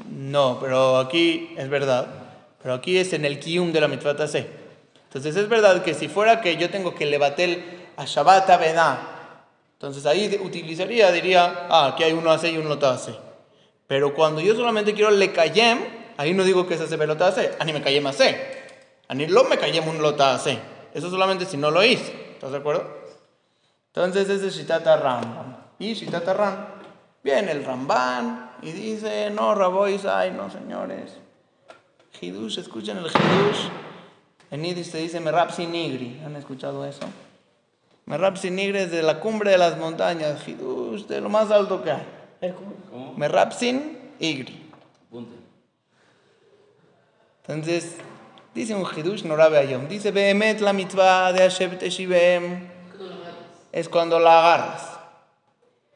No, 0.09 0.59
pero 0.61 0.99
aquí 0.99 1.53
es 1.57 1.69
verdad, 1.69 2.07
pero 2.63 2.75
aquí 2.75 2.99
es 2.99 3.13
en 3.13 3.25
el 3.25 3.39
kium 3.39 3.73
de 3.73 3.81
la 3.81 3.89
mitzvah 3.89 4.17
tase. 4.17 4.47
Entonces 5.05 5.37
es 5.37 5.49
verdad 5.49 5.83
que 5.83 5.95
si 5.95 6.09
fuera 6.09 6.41
que 6.41 6.57
yo 6.57 6.71
tengo 6.71 6.95
que 6.95 7.07
levatel 7.07 7.65
a 7.97 8.05
Shabbat 8.05 8.49
Avedá, 8.51 9.11
entonces 9.73 10.05
ahí 10.07 10.39
utilizaría, 10.43 11.11
diría, 11.11 11.67
ah, 11.71 11.87
aquí 11.93 12.05
hay 12.05 12.13
uno 12.13 12.31
hace 12.31 12.51
y 12.51 12.59
uno 12.59 12.79
hace. 12.83 13.15
Pero 13.87 14.15
cuando 14.15 14.41
yo 14.41 14.55
solamente 14.55 14.95
quiero 14.95 15.11
le 15.11 15.33
kayem, 15.33 15.79
ahí 16.17 16.35
no 16.35 16.45
digo 16.45 16.67
que 16.67 16.77
se 16.77 16.97
velota 16.97 17.29
hace, 17.29 17.53
ani 17.59 17.73
me 17.73 17.83
kayem 17.83 18.07
hace, 18.07 18.39
ani 19.09 19.27
lo 19.27 19.45
me 19.45 19.59
kayem 19.59 19.89
un 19.89 20.01
lota 20.03 20.35
hace. 20.35 20.59
Eso 20.93 21.09
solamente 21.09 21.47
si 21.47 21.57
no 21.57 21.71
lo 21.71 21.83
hice, 21.83 22.13
¿estás 22.35 22.53
de 22.53 22.59
acuerdo? 22.59 22.85
Entonces 23.87 24.29
ese 24.29 24.49
es 24.49 24.57
Shitata 24.57 24.97
Rambam. 24.97 25.57
Y 25.79 25.95
Shitata 25.95 26.35
Ram, 26.35 26.67
viene 27.25 27.51
el 27.53 27.65
Ramban 27.65 28.53
y 28.63 28.73
dice, 28.73 29.31
no, 29.31 29.55
Rabois, 29.55 30.05
ay, 30.05 30.31
no, 30.31 30.51
señores. 30.51 31.17
Hidush, 32.21 32.59
escuchen 32.59 32.99
el 32.99 33.07
Hidush. 33.07 33.69
En 34.51 34.63
Yiddish 34.63 34.91
se 34.91 34.99
dice 34.99 35.21
Merapsi 35.21 35.67
Nigri. 35.67 36.21
¿Han 36.25 36.37
escuchado 36.37 36.85
eso? 36.85 37.07
Merapsi 38.07 38.51
Nigri 38.51 38.79
es 38.79 38.91
de 38.91 39.03
la 39.03 39.21
cumbre 39.21 39.53
de 39.53 39.59
las 39.59 39.79
montañas. 39.79 40.47
Hidush, 40.47 41.07
de 41.07 41.21
lo 41.21 41.31
más 41.31 41.51
alto 41.51 41.83
que 41.83 41.93
hay. 41.93 42.07
¿Cómo? 42.53 43.15
Merapsin 43.17 43.99
Igri. 44.19 44.71
Entonces, 47.47 47.97
dice 48.55 48.75
un 48.75 48.85
Hidush 48.85 49.25
Norabe 49.25 49.59
Ayom. 49.59 49.89
Dice, 49.89 50.11
Behemet 50.11 50.61
la 50.61 50.73
mitzvah 50.73 51.33
de 51.33 51.41
Hashem 51.41 51.79
Teshivem. 51.79 52.69
Es 53.73 53.89
cuando 53.89 54.19
la 54.19 54.41
agarras. 54.41 54.99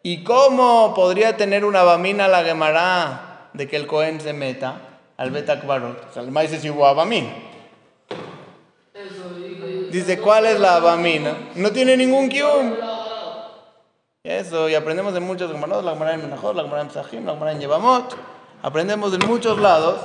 ¿Y 0.02 0.22
cómo 0.22 0.94
podría 0.94 1.37
tener 1.37 1.64
una 1.64 1.82
bamina 1.82 2.28
la 2.28 2.44
Gemara 2.44 3.50
de 3.52 3.68
que 3.68 3.76
el 3.76 3.87
Cohen 3.87 4.20
se 4.20 4.32
meta 4.32 4.93
al 5.16 5.31
Betakbarot? 5.31 6.11
O 6.11 6.12
sea, 6.12 6.22
el 6.22 6.31
maíz 6.31 6.53
es 6.53 6.64
igual 6.64 6.98
a 6.98 7.05
Dice, 9.90 10.18
¿cuál 10.20 10.46
es 10.46 10.59
la 10.59 10.81
bamina? 10.81 11.50
No 11.55 11.70
tiene 11.70 11.96
ningún 11.96 12.29
kium. 12.29 12.74
Eso, 14.24 14.68
y 14.68 14.74
aprendemos 14.74 15.14
de 15.14 15.20
muchos 15.20 15.53
Gemaros, 15.53 15.85
la 15.85 15.92
Gemara 15.92 16.14
en 16.14 16.22
Menajot, 16.22 16.57
la 16.57 16.62
Gemara 16.62 16.83
en 16.83 16.88
Psahim, 16.88 17.27
la 17.27 17.35
Gemara 17.35 17.53
en 17.53 17.61
Yevamot. 17.61 18.16
Aprendemos 18.62 19.12
de 19.12 19.18
muchos 19.18 19.59
lados 19.59 20.00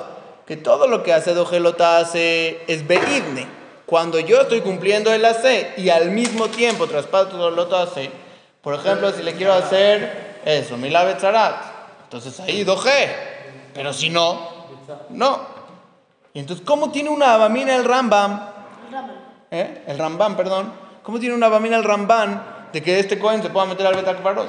que 0.45 0.57
todo 0.57 0.87
lo 0.87 1.03
que 1.03 1.13
hace 1.13 1.33
Dogelota 1.33 1.99
hace 1.99 2.61
es 2.67 2.85
beidne. 2.85 3.47
Cuando 3.85 4.19
yo 4.19 4.41
estoy 4.41 4.61
cumpliendo 4.61 5.13
el 5.13 5.23
AC 5.23 5.77
y 5.77 5.89
al 5.89 6.11
mismo 6.11 6.49
tiempo 6.49 6.87
traspaso 6.87 7.37
Dogelota 7.37 7.83
hace, 7.83 8.11
por 8.61 8.75
ejemplo, 8.75 9.11
si 9.11 9.23
le 9.23 9.33
quiero 9.33 9.53
hacer 9.53 10.41
eso, 10.43 10.75
Milave 10.75 11.15
Tzarat, 11.15 11.55
entonces 12.03 12.39
ahí 12.41 12.63
Doge. 12.63 13.09
Pero 13.73 13.93
si 13.93 14.09
no, 14.09 14.58
no. 15.09 15.39
Y 16.33 16.39
entonces, 16.39 16.65
¿cómo 16.65 16.91
tiene 16.91 17.09
una 17.09 17.37
bamina 17.37 17.75
el 17.75 17.85
Rambam? 17.85 18.39
¿Eh? 19.51 19.83
El 19.87 19.97
Rambam, 19.97 20.35
perdón. 20.35 20.71
¿Cómo 21.03 21.19
tiene 21.19 21.35
una 21.35 21.49
bamina 21.49 21.77
el 21.77 21.83
Ramban 21.83 22.69
de 22.71 22.83
que 22.83 22.99
este 22.99 23.17
Cohen 23.17 23.41
se 23.41 23.49
pueda 23.49 23.65
meter 23.65 23.87
al 23.87 23.95
Betakbarot? 23.95 24.47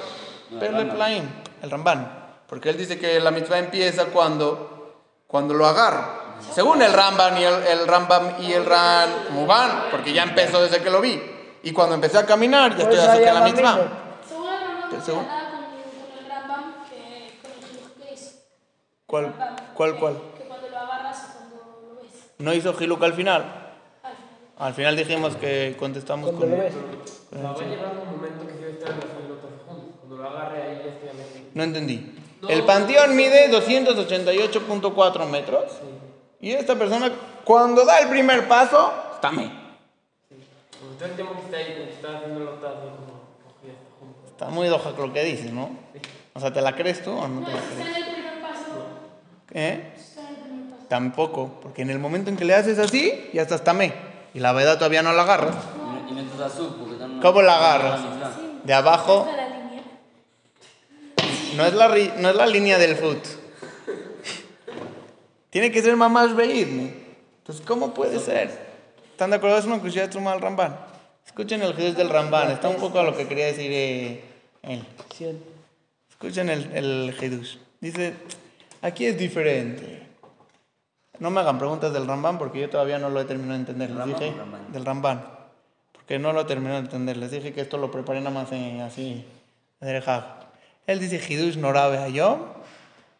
Perle 0.58 0.84
Plaim, 0.86 1.24
el 1.62 1.70
Ramban. 1.70 2.20
Porque 2.46 2.68
él 2.68 2.76
dice 2.76 2.98
que 2.98 3.20
la 3.20 3.30
mitzvah 3.30 3.58
empieza 3.58 4.06
cuando, 4.06 4.94
cuando 5.26 5.54
lo 5.54 5.66
agarra. 5.66 6.36
Según 6.52 6.82
el 6.82 6.92
Ramban 6.92 7.38
y 7.38 7.44
el, 7.44 7.54
el 7.64 7.86
Rambam 7.86 8.42
y 8.42 8.52
el 8.52 8.66
Ran, 8.66 9.08
como 9.28 9.46
van, 9.46 9.84
porque 9.90 10.12
ya 10.12 10.24
empezó 10.24 10.60
desde 10.62 10.82
que 10.82 10.90
lo 10.90 11.00
vi. 11.00 11.20
Y 11.62 11.72
cuando 11.72 11.94
empecé 11.94 12.18
a 12.18 12.26
caminar, 12.26 12.76
ya 12.76 12.84
Pues 12.84 12.96
estoy 12.96 13.08
haciendo 13.08 13.40
la 13.40 13.46
mitzvah. 13.46 13.78
Según 14.28 14.46
el 14.46 14.60
Rambam, 14.60 15.64
el 16.18 16.30
Rambam 16.30 16.74
el. 16.90 18.18
¿Cuál, 19.06 19.24
Rambam, 19.26 19.56
cuál, 19.80 19.92
que- 19.94 19.98
cuál? 20.00 20.14
Que 20.36 20.44
cuando 20.44 20.68
lo 20.68 20.78
agarras 20.78 21.18
y 21.28 21.32
cuando 21.32 21.56
lo 21.94 22.02
ves. 22.02 22.10
¿No 22.38 22.52
hizo 22.54 22.74
Hiluk 22.78 23.02
al 23.02 23.14
final? 23.14 23.42
Al 24.02 24.12
final. 24.14 24.28
Al 24.58 24.74
final 24.74 24.96
dijimos 24.96 25.36
que 25.36 25.76
contestamos 25.78 26.30
con... 26.32 26.50
lo 26.50 26.56
ves. 26.56 26.74
O 26.74 27.34
sea, 27.36 27.42
va 27.42 27.50
a 27.60 27.64
llegar 27.64 27.92
un 27.96 28.16
momento 28.16 28.46
que 28.46 28.52
sí 28.58 28.64
a 28.64 28.68
estar 28.68 28.90
en 28.90 29.00
pelotas 29.00 29.50
juntos. 29.66 29.94
Cuando 30.00 30.16
lo 30.16 30.28
agarre 30.28 30.62
ahí 30.62 30.82
ya 30.84 30.90
estoy. 30.92 31.48
No 31.54 31.62
entendí. 31.62 32.16
El 32.48 32.62
panteón 32.64 33.14
mide 33.16 33.50
288.4 33.50 35.26
metros. 35.28 35.64
Y 36.40 36.52
esta 36.52 36.74
persona, 36.74 37.10
cuando 37.44 37.84
da 37.84 37.98
el 38.00 38.08
primer 38.08 38.48
paso, 38.48 38.92
está 39.14 39.30
me. 39.30 39.44
El 41.02 41.12
tiempo 41.16 41.34
que 41.34 41.40
está 41.46 41.56
ahí, 41.56 41.74
cuando 41.74 41.92
está 41.92 42.16
haciendo 42.18 42.40
la 42.44 42.60
taza, 42.60 42.80
como, 42.80 43.20
como 43.42 43.60
que 43.62 43.68
está 43.70 43.84
junto. 43.98 44.26
Está 44.26 44.46
muy 44.50 44.68
doja 44.68 44.90
lo 44.90 45.12
que 45.12 45.24
dice, 45.24 45.50
¿no? 45.52 45.70
O 46.34 46.40
sea, 46.40 46.52
¿te 46.52 46.60
la 46.60 46.74
crees 46.76 47.02
tú 47.02 47.10
o 47.10 47.26
no 47.28 47.40
No, 47.40 47.46
te 47.46 47.52
la 47.52 47.58
está 47.58 47.74
crees? 47.74 47.88
en 47.96 48.04
el 48.04 48.12
primer 48.14 48.40
paso. 48.42 48.86
¿Eh? 49.52 49.92
Tampoco, 50.88 51.60
porque 51.62 51.82
en 51.82 51.90
el 51.90 51.98
momento 51.98 52.30
en 52.30 52.36
que 52.36 52.44
le 52.44 52.54
haces 52.54 52.78
así, 52.78 53.30
ya 53.32 53.42
estás 53.42 53.62
tamé. 53.62 53.92
Y 54.34 54.40
la 54.40 54.52
verdad 54.52 54.76
todavía 54.76 55.02
no 55.02 55.12
la 55.12 55.22
agarras. 55.22 55.54
¿Cómo 57.22 57.42
la 57.42 57.56
agarras? 57.56 58.00
De 58.64 58.74
abajo, 58.74 59.26
no 61.56 61.66
es 61.66 61.74
la, 61.74 61.88
ri- 61.88 62.14
no 62.16 62.30
es 62.30 62.36
la 62.36 62.46
línea 62.46 62.78
del 62.78 62.96
foot. 62.96 63.18
Tiene 65.50 65.70
que 65.72 65.82
ser 65.82 65.96
mamás 65.96 66.34
veidme. 66.34 66.94
Entonces, 67.38 67.64
¿cómo 67.66 67.92
puede 67.92 68.18
ser? 68.20 68.70
¿Están 69.10 69.30
de 69.30 69.36
acuerdo? 69.36 69.58
Es 69.58 69.64
una 69.64 69.80
cuchilla 69.80 70.06
de 70.06 70.12
del 70.20 70.40
Ramban. 70.40 70.76
Escuchen 71.26 71.62
el 71.62 71.74
Jesús 71.74 71.96
del 71.96 72.08
Ramban. 72.08 72.50
Está 72.50 72.68
un 72.68 72.76
poco 72.76 73.00
a 73.00 73.02
lo 73.02 73.16
que 73.16 73.26
quería 73.26 73.46
decir 73.46 73.70
eh, 73.72 74.24
él. 74.62 74.84
Escuchen 76.10 76.50
el, 76.50 76.70
el 76.76 77.16
Hidush. 77.20 77.56
Dice, 77.80 78.14
Aquí 78.82 79.06
es 79.06 79.18
diferente. 79.18 80.06
No 81.18 81.30
me 81.30 81.40
hagan 81.40 81.58
preguntas 81.58 81.92
del 81.92 82.06
Ramban 82.06 82.38
porque 82.38 82.60
yo 82.60 82.70
todavía 82.70 82.98
no 82.98 83.10
lo 83.10 83.20
he 83.20 83.24
terminado 83.24 83.54
de 83.54 83.60
entender. 83.60 83.90
Les 83.90 83.98
¿Rambam 83.98 84.18
dije 84.20 84.34
Ramban? 84.36 84.72
del 84.72 84.84
Ramban. 84.84 85.24
Porque 85.92 86.18
no 86.18 86.32
lo 86.32 86.40
he 86.40 86.44
terminado 86.44 86.80
de 86.80 86.86
entender. 86.86 87.16
Les 87.18 87.30
dije 87.30 87.52
que 87.52 87.60
esto 87.60 87.76
lo 87.76 87.90
preparé 87.90 88.20
nada 88.20 88.30
más 88.30 88.50
en, 88.52 88.80
así. 88.80 89.24
Él 90.86 90.98
dice 90.98 91.20
Hidush 91.28 91.56
Norabe 91.58 91.98
Hayom. 91.98 92.40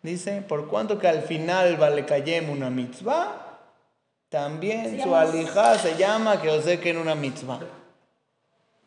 Dice, 0.02 0.40
por 0.40 0.66
cuanto 0.68 0.98
que 0.98 1.08
al 1.08 1.20
final 1.22 1.76
vale 1.76 2.06
kayem 2.06 2.48
una 2.48 2.70
mitzvah, 2.70 3.58
también 4.30 4.84
Se 4.84 4.90
su 5.02 5.08
llama- 5.10 5.20
alija 5.20 5.78
se 5.78 5.96
llama 5.98 6.40
que 6.40 6.48
os 6.48 6.66
en 6.66 6.96
una 6.96 7.14
mitzvah. 7.14 7.60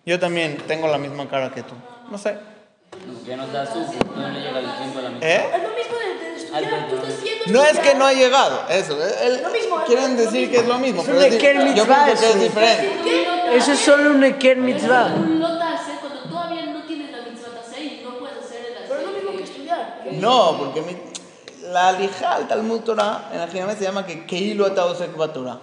Yo 0.05 0.19
también 0.19 0.57
tengo 0.67 0.88
la 0.88 0.97
misma 0.97 1.30
cara 1.30 1.51
que 1.51 1.61
tú. 1.61 1.76
No 2.09 2.17
sé. 2.17 2.36
Que 3.26 3.36
no 3.36 3.45
da 3.47 3.65
su, 3.65 3.80
no 3.80 4.28
le 4.30 4.39
llega 4.41 4.59
el 4.59 4.76
tiempo 4.78 4.99
a 4.99 5.01
la 5.03 5.09
mitad. 5.11 5.30
¿Eh? 5.30 5.43
No 7.48 7.64
es 7.64 7.80
que 7.80 7.94
no 7.96 8.06
ha 8.06 8.14
llegado, 8.14 8.62
eso. 8.70 8.96
Lo 8.98 9.50
mismo, 9.50 9.80
es 9.80 9.86
quieren 9.86 10.16
decir 10.18 10.50
que 10.50 10.58
es 10.58 10.68
lo 10.68 10.78
mismo. 10.78 11.02
Es 11.02 11.08
pero 11.08 11.18
un 11.20 11.26
es 11.26 11.34
Eker 11.34 11.56
yo 11.58 11.64
mitzvah, 11.66 12.06
pienso 12.06 12.22
que 12.24 12.30
es 12.30 12.36
eso. 12.36 12.44
diferente. 12.44 13.56
Eso 13.58 13.72
es 13.74 13.80
solo 13.80 14.12
un 14.12 14.24
Eker 14.24 14.58
mitzvah. 14.58 15.10
Cuando 15.10 16.20
todavía 16.30 16.66
no 16.68 16.84
tienes 16.84 17.12
la 17.12 17.18
mitzvah 17.30 17.60
hacer 17.60 17.84
y 17.84 18.02
no 18.04 18.18
puedes 18.18 18.38
hacer 18.38 18.66
el 18.66 18.78
hacer. 18.78 18.88
Pero 18.88 19.00
es 19.02 19.06
lo 19.08 19.12
mismo 19.14 19.32
que 19.38 19.44
estudiar. 19.44 20.00
No, 20.12 20.58
porque 20.58 20.82
mi- 20.82 20.98
la 21.72 21.89
alija 21.89 22.36
al 22.36 22.48
Talmud 22.48 22.82
Torah 22.82 23.30
en 23.34 23.39
la 23.39 23.48
Jinamé 23.48 23.76
se 23.76 23.84
llama 23.84 24.06
que 24.06 24.26
Keilu 24.26 24.66
Ataosek 24.66 25.16
Batorah. 25.18 25.58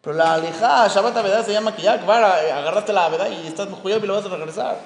Pero 0.00 0.16
la 0.16 0.34
alija 0.34 0.86
Shabbat 0.88 1.16
Avedá 1.16 1.42
se 1.42 1.52
llama 1.52 1.74
que 1.74 1.82
ya, 1.82 1.94
agarraste 1.94 2.92
la 2.92 3.06
Avedá 3.06 3.28
y 3.28 3.46
estás 3.46 3.66
judío 3.82 3.96
y 3.96 4.06
lo 4.06 4.14
vas 4.14 4.24
a 4.24 4.28
regresar. 4.28 4.78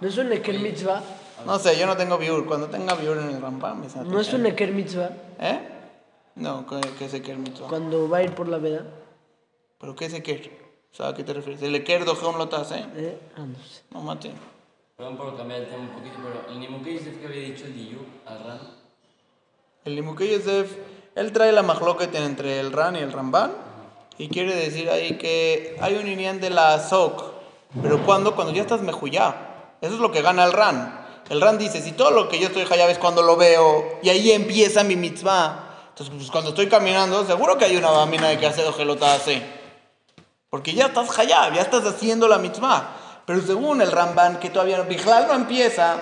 No 0.00 0.08
es 0.08 0.16
un 0.16 0.32
Eker 0.32 0.58
mitzvah. 0.60 1.00
No 1.44 1.58
sé, 1.58 1.78
yo 1.78 1.86
no 1.86 1.96
tengo 1.96 2.18
biur. 2.18 2.46
Cuando 2.46 2.68
tenga 2.68 2.94
biur 2.94 3.18
en 3.18 3.30
el 3.30 3.42
Rambam, 3.42 3.80
me 3.80 4.04
No 4.04 4.20
es 4.20 4.32
un 4.32 4.46
Eker 4.46 4.72
mitzvah. 4.72 5.10
¿Eh? 5.38 5.60
No, 6.36 6.66
que 6.66 7.04
es 7.04 7.14
Eker 7.14 7.36
mitzvah. 7.36 7.68
Cuando 7.68 8.08
va 8.08 8.18
a 8.18 8.22
ir 8.22 8.34
por 8.34 8.48
la 8.48 8.58
veda. 8.58 8.84
¿Pero 9.78 9.94
qué 9.94 10.06
es 10.06 10.14
Eker? 10.14 10.50
O 10.92 10.96
sea, 10.96 11.08
¿a 11.08 11.14
qué 11.14 11.24
te 11.24 11.34
refieres? 11.34 11.62
El 11.62 11.74
Eker 11.74 12.04
Dojeon 12.04 12.38
Lotas, 12.38 12.72
¿eh? 12.72 12.86
Eh, 12.96 13.18
ah, 13.36 13.40
no 13.40 13.56
sé. 13.62 13.82
No 13.90 14.00
mate. 14.00 14.32
Perdón 14.96 15.18
por 15.18 15.36
cambiar 15.36 15.60
el 15.60 15.68
tema 15.68 15.82
un 15.82 15.88
poquito, 15.90 16.16
pero 16.22 16.54
el 16.54 16.58
Nimuke 16.58 16.94
Yosef 16.94 17.18
que 17.18 17.26
había 17.26 17.42
dicho 17.42 17.66
el 17.66 17.74
Diyu 17.74 17.98
al 18.24 18.44
Ran. 18.44 18.60
El 19.84 19.94
Nimukei 19.94 20.32
Yosef, 20.32 20.74
él 21.14 21.32
trae 21.32 21.52
la 21.52 21.62
mahloket 21.62 22.12
entre 22.16 22.58
el 22.58 22.72
Ran 22.72 22.96
y 22.96 22.98
el 22.98 23.12
Ramban 23.12 23.52
y 24.18 24.28
quiere 24.28 24.52
decir 24.54 24.90
ahí 24.90 25.16
que 25.16 25.76
hay 25.80 25.94
un 25.94 26.08
inyan 26.08 26.40
de 26.40 26.50
la 26.50 26.74
Azok, 26.74 27.22
pero 27.82 28.04
cuando 28.04 28.34
cuando 28.34 28.52
ya 28.52 28.62
estás 28.62 28.80
mejuyá. 28.80 29.76
Eso 29.80 29.94
es 29.94 30.00
lo 30.00 30.10
que 30.10 30.22
gana 30.22 30.44
el 30.44 30.52
Ran. 30.52 31.05
El 31.28 31.40
Ran 31.40 31.58
dice, 31.58 31.82
si 31.82 31.92
todo 31.92 32.12
lo 32.12 32.28
que 32.28 32.38
yo 32.38 32.48
estoy 32.48 32.66
hayab 32.70 32.88
es 32.90 32.98
cuando 32.98 33.22
lo 33.22 33.36
veo 33.36 33.98
y 34.02 34.10
ahí 34.10 34.30
empieza 34.30 34.84
mi 34.84 34.94
mitzvah. 34.94 35.64
Entonces, 35.88 36.14
pues 36.14 36.30
cuando 36.30 36.50
estoy 36.50 36.68
caminando, 36.68 37.26
seguro 37.26 37.58
que 37.58 37.64
hay 37.64 37.76
una 37.76 37.90
bamina 37.90 38.28
de 38.28 38.38
que 38.38 38.46
hace 38.46 38.62
dojelota 38.62 39.14
hace. 39.14 39.42
Porque 40.50 40.72
ya 40.72 40.86
estás 40.86 41.18
hayab, 41.18 41.54
ya 41.54 41.62
estás 41.62 41.84
haciendo 41.84 42.28
la 42.28 42.38
mitzvah. 42.38 42.96
Pero 43.26 43.42
según 43.42 43.82
el 43.82 43.90
Ramban, 43.90 44.38
que 44.38 44.50
todavía 44.50 44.78
no, 44.78 44.84
Bijlal 44.84 45.26
no 45.26 45.34
empieza, 45.34 45.96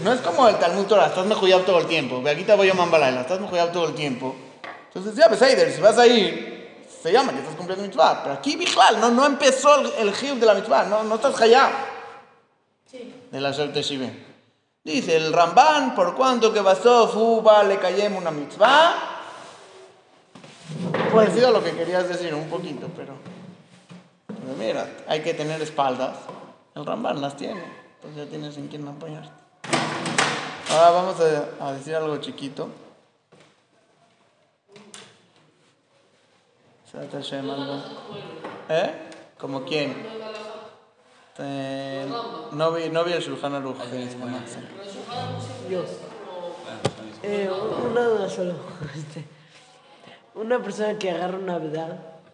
No 0.00 0.12
es 0.12 0.20
como 0.20 0.46
el 0.46 0.56
Talmud 0.58 0.84
Torah, 0.84 1.06
estás 1.06 1.26
mejuyado 1.26 1.62
todo 1.62 1.78
el 1.80 1.86
tiempo. 1.86 2.22
Aquí 2.28 2.44
te 2.44 2.54
voy 2.54 2.70
a 2.70 2.74
Mambalayla, 2.74 3.22
estás 3.22 3.40
mejuyado 3.40 3.70
todo 3.70 3.88
el 3.88 3.94
tiempo. 3.94 4.36
Entonces, 4.86 5.16
ya, 5.16 5.26
Besaider, 5.26 5.72
si 5.72 5.80
vas 5.80 5.98
a 5.98 6.06
ir, 6.06 6.84
se 7.02 7.10
llama 7.10 7.32
que 7.32 7.40
estás 7.40 7.56
cumpliendo 7.56 7.84
mitzvah. 7.84 8.22
Pero 8.22 8.36
aquí, 8.36 8.54
Bijlal, 8.54 9.00
no, 9.00 9.10
no 9.10 9.26
empezó 9.26 9.74
el, 9.80 10.08
el 10.08 10.40
de 10.40 10.46
la 10.46 10.54
mitzvah, 10.54 10.84
no, 10.84 11.02
no 11.02 11.16
estás 11.16 11.40
hayab. 11.40 11.93
De 13.34 13.40
la. 13.40 13.50
Dice 14.84 15.16
el 15.16 15.32
Ramban, 15.32 15.96
por 15.96 16.14
cuanto 16.14 16.52
que 16.52 16.60
basó 16.60 17.08
fuba 17.08 17.64
le 17.64 17.80
cayemos 17.80 18.20
una 18.20 18.30
mitzvah. 18.30 18.94
Parecido 21.12 21.48
a 21.48 21.50
lo 21.50 21.64
que 21.64 21.72
querías 21.72 22.08
decir, 22.08 22.32
un 22.32 22.48
poquito, 22.48 22.88
pero. 22.94 23.14
Mira, 24.56 24.88
hay 25.08 25.20
que 25.22 25.34
tener 25.34 25.60
espaldas. 25.60 26.16
El 26.76 26.86
Ramban 26.86 27.20
las 27.20 27.36
tiene, 27.36 27.60
pues 28.02 28.14
ya 28.14 28.24
tienes 28.26 28.56
en 28.56 28.68
quién 28.68 28.86
apoyarte. 28.86 29.32
Ahora 30.70 30.90
vamos 30.92 31.16
a, 31.60 31.72
decir 31.72 31.96
algo 31.96 32.18
chiquito. 32.18 32.68
¿Eh? 38.68 38.92
¿Como 39.38 39.64
quién? 39.64 40.23
Eh, 41.38 42.06
no 42.52 42.72
vi, 42.72 42.88
no 42.90 43.04
vi 43.04 43.12
el 43.12 43.20
Shulchan 43.22 43.54
Aruch. 43.54 43.76
eh, 43.92 44.08
eh. 44.08 45.70
Yo. 45.70 45.84
Eh, 47.22 47.50
una 47.90 48.02
duda 48.04 48.28
solo. 48.28 48.54
Este, 48.94 49.24
una 50.34 50.62
persona 50.62 50.98
que 50.98 51.10
agarra 51.10 51.38
una 51.38 51.58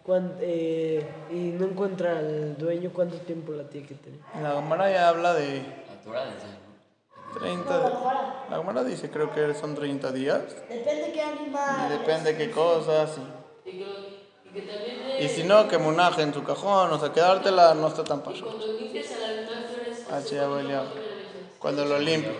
cuan- 0.05 0.35
eh, 0.39 1.07
y 1.31 1.35
no 1.57 1.65
encuentra 1.65 2.17
al 2.19 2.57
dueño, 2.57 2.91
¿cuánto 2.93 3.17
tiempo 3.17 3.53
la 3.53 3.63
tiene 3.69 3.87
que 3.87 3.95
tener? 3.95 4.19
La 4.41 4.53
Gemara 4.55 4.91
ya 4.91 5.09
habla 5.09 5.33
de 5.33 5.57
La 5.59 6.01
Torah 6.03 6.25
decía, 6.25 6.57
¿no? 7.33 7.39
30. 7.39 7.89
La 8.49 8.57
Gemara 8.57 8.83
dice, 8.83 9.09
creo 9.09 9.31
que 9.33 9.53
son 9.53 9.73
30 9.75 10.11
días. 10.11 10.41
Depende 10.67 11.11
qué 11.13 11.17
Y 11.19 11.21
animal. 11.21 11.89
depende 11.89 12.35
qué 12.37 12.51
cosas. 12.51 13.17
Y, 13.65 13.69
Y 13.69 13.73
que, 13.73 13.85
y 14.49 14.53
que 14.53 14.61
también 14.63 15.00
y 15.23 15.27
si 15.29 15.43
no, 15.43 15.67
que 15.67 15.77
munaje 15.77 16.21
en 16.21 16.31
tu 16.31 16.43
cajón. 16.43 16.91
O 16.91 16.99
sea, 16.99 17.11
quedártela 17.13 17.73
no 17.73 17.87
está 17.87 18.03
tan 18.03 18.21
paso. 18.21 18.45
cuando 18.45 18.67
limpias 18.73 19.07
flores, 19.07 20.05
Ah, 20.11 20.21
sí, 20.21 20.37
abuela. 20.37 20.83
Cuando 21.59 21.85
lo 21.85 21.99
limpias. 21.99 22.35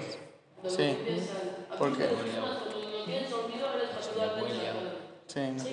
Sí. 0.68 0.98
¿Por 1.78 1.98
qué? 1.98 2.08
Sí, 5.28 5.40
no. 5.40 5.64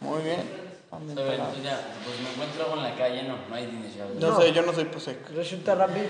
Muy 0.00 0.22
bien. 0.22 0.70
Parados. 0.90 1.56
o 1.56 1.62
sea, 1.62 1.94
pues 2.04 2.20
me 2.20 2.30
encuentro 2.32 2.64
algo 2.64 2.76
en 2.78 2.82
la 2.82 2.96
calle, 2.96 3.22
no, 3.22 3.36
no 3.48 3.54
hay 3.54 3.66
dinero. 3.66 4.06
No 4.18 4.40
sé, 4.40 4.52
yo 4.52 4.62
no 4.62 4.72
soy 4.72 4.86
posec. 4.86 5.30
Resulta 5.30 5.74
rápido. 5.74 6.06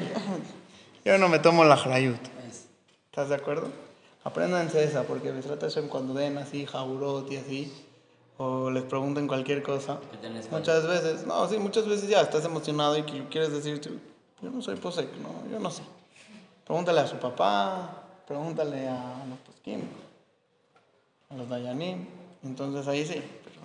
Yo 1.05 1.17
no 1.17 1.29
me 1.31 1.39
tomo 1.39 1.65
la 1.65 1.77
Hrayut. 1.77 2.21
Es- 2.49 2.67
¿Estás 3.07 3.31
de 3.31 3.35
acuerdo? 3.35 3.69
Apréndanse 4.23 4.85
esa, 4.85 5.05
porque 5.05 5.33
me 5.33 5.41
trata 5.41 5.67
Hashem 5.67 5.89
cuando 5.89 6.13
den 6.13 6.37
así, 6.37 6.67
jaurot 6.67 7.31
y 7.33 7.37
así, 7.39 7.73
o 8.43 8.71
les 8.71 8.85
pregunten 8.85 9.29
cualquier 9.29 9.63
cosa. 9.63 10.01
Muchas 10.51 10.87
veces, 10.87 11.27
no, 11.27 11.47
sí, 11.47 11.59
muchas 11.59 11.87
veces 11.87 12.09
ya 12.09 12.23
estás 12.23 12.43
emocionado 12.47 12.97
y 12.97 13.03
quieres 13.03 13.53
decir, 13.53 13.79
yo 14.41 14.51
no 14.51 14.63
soy 14.63 14.77
posec, 14.77 15.15
no, 15.17 15.29
yo 15.53 15.61
no 15.61 15.71
sé. 15.71 15.83
Pregúntale 16.65 17.01
a 17.01 17.07
su 17.07 17.17
papá, 17.17 18.03
pregúntale 18.27 18.89
a 18.89 19.27
los 19.29 19.39
poskim, 19.41 19.83
a 21.29 21.35
los 21.35 21.51
dayanim, 21.51 22.07
entonces 22.43 22.89
ahí 22.89 23.05
sí, 23.05 23.23
pero... 23.45 23.61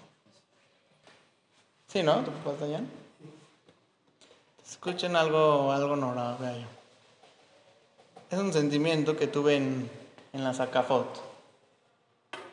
Sí, 1.88 2.04
¿no? 2.04 2.16
¿Tu 2.26 2.32
papá 2.32 2.52
es 2.56 2.60
dayan? 2.60 2.90
Escuchen 4.70 5.16
algo, 5.16 5.72
algo 5.72 5.96
nora, 5.96 6.36
vea 6.38 6.58
yo. 6.58 6.68
Es 8.30 8.38
un 8.38 8.52
sentimiento 8.52 9.16
que 9.16 9.28
tuve 9.28 9.56
en, 9.56 9.90
en 10.34 10.44
la 10.44 10.54
Zacafot. 10.54 11.25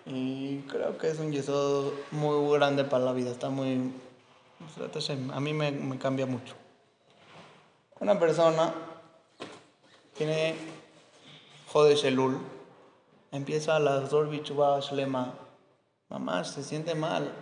Y 0.07 0.59
creo 0.63 0.99
que 0.99 1.09
es 1.09 1.19
un 1.19 1.33
yeso 1.33 1.93
muy 2.11 2.57
grande 2.57 2.85
para 2.85 3.05
la 3.05 3.13
vida. 3.13 3.31
Está 3.31 3.51
muy. 3.51 3.93
A 5.33 5.41
mí 5.41 5.53
me, 5.53 5.73
me 5.73 5.99
cambia 5.99 6.27
mucho. 6.27 6.55
Una 8.01 8.19
persona 8.19 8.75
tiene 10.17 10.57
Jodesh 11.73 12.05
Elul, 12.05 12.39
empieza 13.31 13.79
la 13.79 14.07
Zorbichuba 14.07 14.81
Shlema. 14.81 15.35
Mamá, 16.09 16.45
se 16.45 16.63
siente 16.63 16.95
mal. 16.95 17.33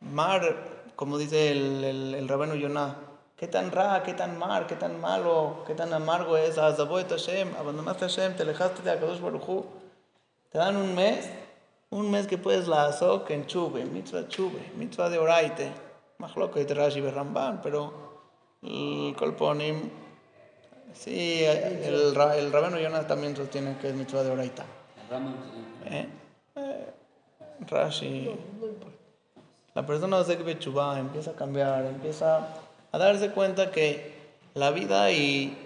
Mar, 0.00 0.92
como 0.94 1.16
dice 1.16 1.52
el, 1.52 1.84
el, 1.84 2.14
el 2.14 2.28
rabino 2.28 2.54
Yonah, 2.54 2.96
qué 3.36 3.48
tan 3.48 3.72
ra, 3.72 4.02
qué 4.02 4.14
tan 4.14 4.38
mar, 4.38 4.66
qué 4.66 4.76
tan 4.76 5.00
malo, 5.00 5.64
qué 5.66 5.74
tan 5.74 5.92
amargo 5.92 6.36
es. 6.36 6.58
Azaboet 6.58 7.08
Hashem, 7.08 7.56
abandonaste 7.56 8.04
a 8.04 8.08
Hashem, 8.08 8.36
te 8.36 8.42
alejaste 8.42 8.82
de 8.82 8.90
Akadosh 8.90 9.20
Baruj 9.20 9.48
Hu. 9.48 9.64
Te 10.50 10.58
dan 10.58 10.76
un 10.76 10.94
mes, 10.94 11.28
un 11.92 12.10
mes 12.10 12.26
que 12.26 12.38
puedes 12.38 12.68
la 12.68 12.86
azok 12.86 13.30
en 13.30 13.46
chube, 13.46 13.84
mitzvah 13.84 14.26
chube, 14.26 14.72
mitzvah 14.76 15.10
de 15.10 15.18
oraite, 15.18 15.70
mahloka 16.18 16.58
y 16.58 16.64
Rashi 16.64 17.02
Berramban, 17.02 17.60
pero 17.62 17.92
el 18.62 19.14
kolponim, 19.14 19.90
sí, 20.94 21.44
el, 21.44 22.14
el 22.14 22.52
rabino 22.52 22.78
Yonah 22.78 23.06
también 23.06 23.36
sostiene 23.36 23.76
que 23.76 23.88
es 23.88 23.94
mitzvah 23.94 24.22
de 24.22 24.30
oraita. 24.30 24.64
Eh, 25.90 26.08
¿Eh? 26.56 26.92
Rashi. 27.68 28.34
La 29.74 29.84
persona 29.84 30.18
hace 30.18 30.38
que 30.38 30.58
chubá, 30.58 30.98
empieza 30.98 31.32
a 31.32 31.34
cambiar, 31.34 31.84
empieza 31.84 32.48
a 32.90 32.98
darse 32.98 33.32
cuenta 33.32 33.70
que 33.70 34.14
la 34.54 34.70
vida 34.70 35.10
y 35.10 35.58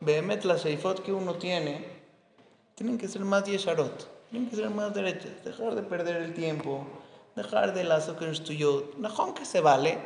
Behemet 0.00 0.44
la 0.44 0.56
Sheifot 0.56 1.02
que 1.02 1.12
uno 1.12 1.34
tiene 1.34 1.84
tienen 2.74 2.98
que 2.98 3.08
ser 3.08 3.22
más 3.22 3.44
yesharot, 3.44 4.19
tienen 4.30 4.48
que 4.48 4.56
ser 4.56 4.70
más 4.70 4.94
derechas, 4.94 5.44
dejar 5.44 5.74
de 5.74 5.82
perder 5.82 6.22
el 6.22 6.34
tiempo, 6.34 6.86
dejar 7.36 7.74
de 7.74 7.84
las 7.84 8.06
tuyot, 8.44 8.96
najón 8.98 9.34
que 9.34 9.44
se 9.44 9.60
vale 9.60 9.98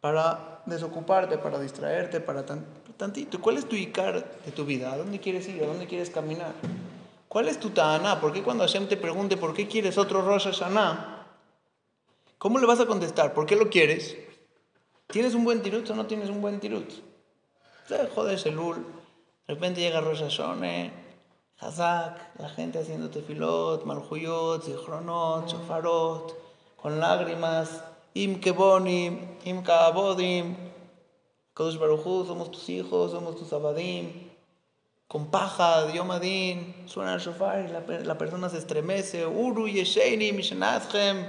para 0.00 0.62
desocuparte, 0.66 1.38
para 1.38 1.58
distraerte, 1.58 2.20
para 2.20 2.44
tan- 2.46 2.66
tantito. 2.96 3.40
¿Cuál 3.40 3.58
es 3.58 3.68
tu 3.68 3.76
icar 3.76 4.40
de 4.44 4.52
tu 4.52 4.64
vida? 4.64 4.92
¿A 4.92 4.96
dónde 4.96 5.20
quieres 5.20 5.48
ir? 5.48 5.62
¿A 5.62 5.66
dónde 5.66 5.86
quieres 5.86 6.10
caminar? 6.10 6.52
¿Cuál 6.60 6.72
¿Cuál 7.28 7.48
es 7.48 7.60
tu 7.60 7.70
ta'ana? 7.70 8.20
¿Por 8.20 8.32
qué 8.32 8.42
cuando 8.42 8.64
Hashem 8.64 8.88
te 8.88 8.96
pregunte 8.96 9.36
por 9.36 9.52
qué 9.54 9.68
quieres 9.68 9.98
otro 9.98 10.22
Rosh 10.22 10.44
Hashanah? 10.44 11.26
¿Cómo 12.38 12.58
le 12.58 12.66
vas 12.66 12.80
a 12.80 12.86
contestar? 12.86 13.34
¿Por 13.34 13.44
qué 13.44 13.54
lo 13.54 13.68
quieres? 13.68 14.16
¿Tienes 15.08 15.34
un 15.34 15.44
buen 15.44 15.60
tirut 15.60 15.88
o 15.90 15.94
no 15.94 16.06
tienes 16.06 16.30
un 16.30 16.40
buen 16.40 16.58
tirut? 16.58 16.90
Se 17.86 18.06
jode 18.08 18.38
Selul. 18.38 18.76
De 19.46 19.54
repente 19.54 19.80
llega 19.80 20.00
Rosh 20.00 20.20
Hashanah, 20.22 20.90
Hazak, 21.60 22.38
la 22.38 22.48
gente 22.50 22.78
haciendo 22.78 23.10
tefilot, 23.10 23.84
malhuyot, 23.84 24.62
zichronot, 24.62 25.48
shofarot, 25.50 26.32
con 26.80 27.00
lágrimas, 27.00 27.82
im 28.14 28.40
kebonim, 28.40 29.18
im 29.44 29.64
kaabodim, 29.64 30.54
Kodesh 31.54 31.76
Baruchu, 31.76 32.24
somos 32.24 32.52
tus 32.52 32.68
hijos, 32.68 33.10
somos 33.10 33.34
tus 33.36 33.52
abadim, 33.52 34.30
con 35.08 35.26
paja, 35.26 35.92
yomadin, 35.92 36.86
suena 36.86 37.14
el 37.14 37.20
shofar 37.20 37.64
y 37.64 37.72
la, 37.72 37.80
la 38.04 38.16
persona 38.16 38.48
se 38.48 38.58
estremece, 38.58 39.26
uru 39.26 39.66
yesheini 39.66 40.30
mishenatchem, 40.30 41.26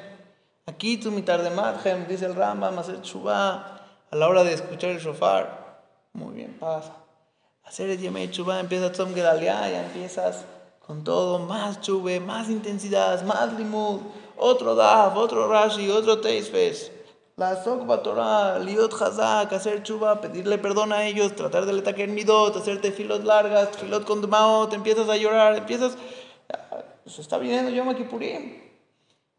aquí 0.68 0.98
tu 0.98 1.10
mitardematchem, 1.10 2.08
dice 2.08 2.28
el 2.28 2.36
Rambam, 2.36 2.78
hacer 2.78 3.02
tshuva, 3.02 3.82
a 4.12 4.16
la 4.16 4.28
hora 4.28 4.44
de 4.44 4.54
escuchar 4.54 4.92
el 4.92 5.00
shofar, 5.00 5.88
muy 6.14 6.36
bien, 6.36 6.56
pasa. 6.60 6.99
Hacer 7.70 7.92
el 7.92 8.00
Yemei 8.00 8.28
Tshuva, 8.30 8.60
empieza 8.60 8.92
Tzom 8.92 9.14
Gedalia, 9.14 9.70
ya 9.70 9.86
empiezas 9.86 10.44
con 10.80 11.04
todo, 11.04 11.38
más 11.38 11.80
chuve, 11.82 12.20
más 12.20 12.50
intensidad, 12.50 13.24
más 13.26 13.54
limud, 13.54 14.00
otro 14.38 14.74
daf, 14.74 15.16
otro 15.16 15.48
rashi, 15.48 15.88
otro 15.92 16.20
teisfes. 16.20 16.92
La 17.38 17.64
Sokba 17.64 18.02
Torah, 18.02 18.58
liot 18.58 18.92
hazak, 19.00 19.54
hacer 19.54 19.84
chuva, 19.84 20.20
pedirle 20.20 20.58
perdón 20.58 20.94
a 20.94 21.06
ellos, 21.06 21.36
tratar 21.36 21.68
de 21.68 21.74
letaker 21.74 22.10
midot, 22.10 22.56
hacerte 22.56 22.92
filos 22.92 23.24
largas, 23.24 23.70
filot 23.78 24.04
con 24.04 24.20
dmaot, 24.22 24.74
empiezas 24.74 25.08
a 25.08 25.16
llorar, 25.16 25.56
empiezas... 25.56 25.96
ah, 26.52 26.84
Se 27.06 27.22
está 27.22 27.38
viniendo 27.38 27.70
Yom 27.70 27.94
Kippurim. 27.94 28.64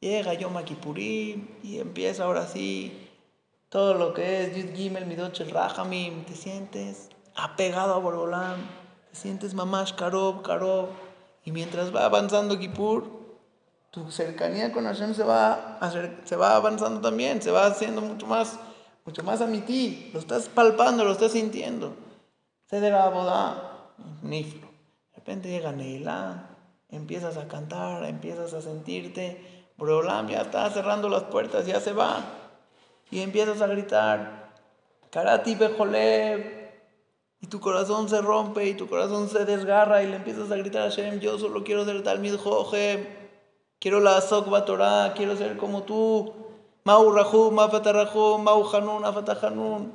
Llega 0.01 0.35
Yom 0.35 0.57
Kippurim 0.63 1.49
y 1.65 1.81
empieza 1.81 2.27
ahora 2.27 2.47
sí 2.47 3.09
todo 3.69 3.95
lo 3.95 4.15
que 4.15 4.45
es 4.45 4.57
Yud 4.57 4.77
Gimel, 4.77 5.07
Midot 5.07 5.35
Shel 5.35 5.51
Rahamim, 5.51 6.25
te 6.27 6.37
sientes 6.37 7.09
apegado 7.35 7.95
a 7.95 7.99
Borolam, 7.99 8.57
te 9.11 9.17
sientes 9.17 9.55
mamash 9.55 9.95
karob, 9.95 10.43
karob, 10.43 10.89
y 11.45 11.53
mientras 11.53 11.95
va 11.95 12.05
avanzando 12.05 12.59
Kippur, 12.59 13.21
tu 13.91 14.11
cercanía 14.13 14.73
con 14.73 14.85
Hashem 14.85 15.15
se 15.15 15.25
va, 15.25 15.79
se 16.25 16.37
va 16.37 16.57
avanzando 16.57 17.01
también, 17.01 17.43
se 17.43 17.51
va 17.51 17.67
haciendo 17.67 18.01
mucho 18.01 18.27
más, 18.27 18.59
mucho 19.05 19.23
más 19.25 19.41
a 19.41 19.49
ti, 19.67 20.11
lo 20.13 20.21
estás 20.21 20.49
palpando, 20.49 21.05
lo 21.05 21.13
estás 21.13 21.33
sintiendo. 21.33 21.95
Ceder 22.69 22.95
a 22.95 23.05
Abodá, 23.05 23.91
niflo. 24.23 24.69
De 25.11 25.17
repente 25.17 25.49
llega 25.49 25.73
Neilá, 25.73 26.51
empiezas 26.89 27.37
a 27.37 27.49
cantar, 27.49 28.05
empiezas 28.05 28.55
a 28.55 28.63
sentirte, 28.63 29.67
Borolam 29.77 30.29
ya 30.29 30.43
está 30.43 30.71
cerrando 30.71 31.09
las 31.09 31.25
puertas, 31.25 31.67
ya 31.67 31.81
se 31.81 31.93
va. 31.93 32.23
Y 33.11 33.23
empiezas 33.23 33.61
a 33.61 33.67
gritar, 33.67 34.53
Karati 35.11 35.57
Bejolev, 35.57 36.60
tu 37.51 37.61
corazón 37.61 38.09
se 38.09 38.23
rompe 38.23 38.67
y 38.67 38.75
tu 38.75 38.89
corazón 38.89 39.29
se 39.29 39.45
desgarra 39.45 40.03
y 40.03 40.07
le 40.07 40.17
empiezas 40.17 40.51
a 40.51 40.57
gritar 40.57 40.83
a 40.83 40.85
Hashem, 40.91 41.21
yo 41.21 41.39
solo 41.39 41.65
quiero 41.65 41.85
ser 41.85 42.03
Talmid 42.03 42.37
Jojem, 42.37 43.07
quiero 43.79 44.01
la 44.01 44.21
Sokba 44.21 44.65
Torah, 44.65 45.13
quiero 45.15 45.37
ser 45.37 45.57
como 45.57 45.83
tú, 45.83 46.33
Mau 46.85 47.13
Rahum, 47.13 47.59
Afatarahum, 47.59 48.43
Mau 48.43 48.65
Hanun, 48.73 49.05
Afatahanun. 49.05 49.93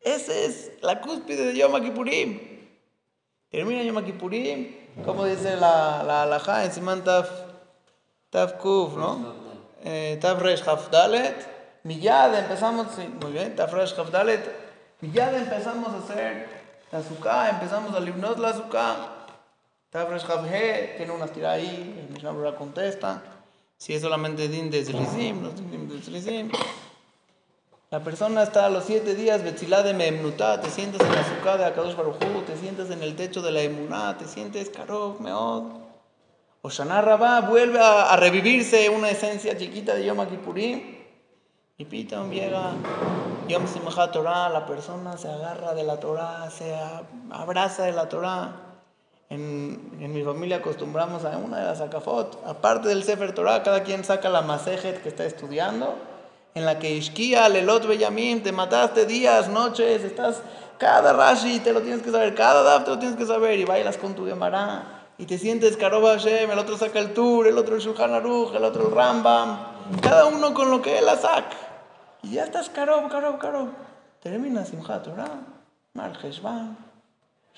Esa 0.00 0.34
es 0.34 0.72
la 0.82 1.00
cúspide 1.00 1.46
de 1.46 1.56
Yom 1.56 1.80
Kippurim. 1.80 2.38
Termina 3.50 3.82
Yom 3.82 4.04
Kippurim, 4.04 4.74
como 5.04 5.24
dice 5.24 5.56
la, 5.56 6.02
la 6.04 6.64
en 6.64 6.72
Simán 6.72 7.04
Taf, 7.04 7.30
Taf 8.30 8.54
Kuf, 8.54 8.96
¿no? 8.96 9.34
Eh, 9.84 10.18
Taf 10.20 10.42
Resh 10.42 10.66
Hafdalet. 10.66 11.56
Millad 11.84 12.36
empezamos, 12.36 12.88
muy 13.22 13.32
bien, 13.32 13.56
Taf 13.56 13.72
Resh 13.72 13.98
Hafdalet. 13.98 14.67
Millad 15.00 15.32
empezamos 15.36 15.94
a 15.94 15.98
hacer 15.98 16.48
la 16.90 16.98
azúcar, 16.98 17.50
empezamos 17.50 17.94
a 17.94 18.00
libnos 18.00 18.36
la 18.36 18.48
azúcar. 18.48 18.96
Taf 19.90 20.10
Resh 20.10 20.24
Hafhe, 20.24 20.94
tiene 20.96 21.12
una 21.12 21.28
tira 21.28 21.52
ahí, 21.52 21.96
el 22.00 22.12
Mishnah 22.12 22.56
contesta. 22.56 23.22
Si 23.76 23.94
es 23.94 24.02
solamente 24.02 24.48
din 24.48 24.72
de 24.72 24.84
Zrizim, 24.84 25.40
los 25.44 25.54
din 25.54 25.88
de 25.88 26.02
Zrizim. 26.02 26.50
La 27.92 28.02
persona 28.02 28.42
está 28.42 28.66
a 28.66 28.70
los 28.70 28.86
siete 28.86 29.14
días, 29.14 29.44
Betzilá 29.44 29.84
de 29.84 29.94
Memnutá, 29.94 30.60
te 30.60 30.68
sientas 30.68 31.00
en 31.06 31.14
la 31.14 31.20
azúcar 31.20 31.58
de 31.58 31.66
Akadosh 31.66 31.94
Barujú, 31.94 32.42
te 32.44 32.56
sientas 32.56 32.90
en 32.90 33.00
el 33.00 33.14
techo 33.14 33.40
de 33.40 33.52
la 33.52 33.62
Emuná, 33.62 34.18
te 34.18 34.26
sientes 34.26 34.68
Karov, 34.68 35.20
Meod. 35.20 35.74
Oshana 36.62 37.00
Rabá 37.02 37.42
vuelve 37.42 37.78
a, 37.78 38.12
a 38.12 38.16
revivirse 38.16 38.90
una 38.90 39.10
esencia 39.10 39.56
chiquita 39.56 39.94
de 39.94 40.06
Yom 40.06 40.26
Kippurim. 40.26 40.97
Y 41.80 41.84
Pitam 41.84 42.28
llega 42.32 42.72
Yom 43.46 43.68
Simchat 43.68 44.10
Torah, 44.10 44.48
la 44.48 44.66
persona 44.66 45.16
se 45.16 45.28
agarra 45.28 45.74
de 45.74 45.84
la 45.84 46.00
Torah, 46.00 46.50
se 46.50 46.74
abraza 47.30 47.84
de 47.84 47.92
la 47.92 48.08
Torah. 48.08 48.50
En, 49.30 49.96
en 50.00 50.12
mi 50.12 50.24
familia 50.24 50.56
acostumbramos 50.56 51.24
a 51.24 51.36
una 51.36 51.58
de 51.58 51.66
las 51.66 51.80
acafot, 51.80 52.42
aparte 52.44 52.88
del 52.88 53.04
Sefer 53.04 53.32
Torah, 53.32 53.62
cada 53.62 53.84
quien 53.84 54.02
saca 54.02 54.28
la 54.28 54.42
masejet 54.42 55.00
que 55.04 55.08
está 55.08 55.24
estudiando, 55.24 55.94
en 56.56 56.64
la 56.64 56.80
que 56.80 56.90
Ishkia, 56.90 57.48
Lelot 57.48 57.86
Beyamim, 57.86 58.42
te 58.42 58.50
mataste 58.50 59.06
días, 59.06 59.48
noches, 59.48 60.02
estás, 60.02 60.42
cada 60.78 61.12
Rashi 61.12 61.60
te 61.60 61.72
lo 61.72 61.82
tienes 61.82 62.02
que 62.02 62.10
saber, 62.10 62.34
cada 62.34 62.64
Daf 62.64 62.86
te 62.86 62.90
lo 62.90 62.98
tienes 62.98 63.16
que 63.16 63.24
saber, 63.24 63.56
y 63.56 63.64
bailas 63.64 63.98
con 63.98 64.16
tu 64.16 64.26
Gemara, 64.26 65.04
y 65.16 65.26
te 65.26 65.38
sientes 65.38 65.76
Karov 65.76 66.06
Hashem, 66.06 66.50
el 66.50 66.58
otro 66.58 66.76
saca 66.76 66.98
el 66.98 67.14
Tur, 67.14 67.46
el 67.46 67.56
otro 67.56 67.76
el 67.76 67.80
Shulchan 67.80 68.14
Aruch, 68.14 68.52
el 68.56 68.64
otro 68.64 68.88
el 68.88 68.92
Rambam, 68.92 69.58
cada 70.02 70.26
uno 70.26 70.52
con 70.54 70.72
lo 70.72 70.82
que 70.82 70.98
él 70.98 71.06
la 71.06 71.14
saca, 71.14 71.67
ya 72.30 72.44
estás 72.44 72.68
Karov, 72.70 73.08
Karov, 73.10 73.38
Karov. 73.38 73.68
Termina 74.22 74.64
Simchat 74.64 75.04
Torah, 75.04 75.40
Mar 75.94 76.12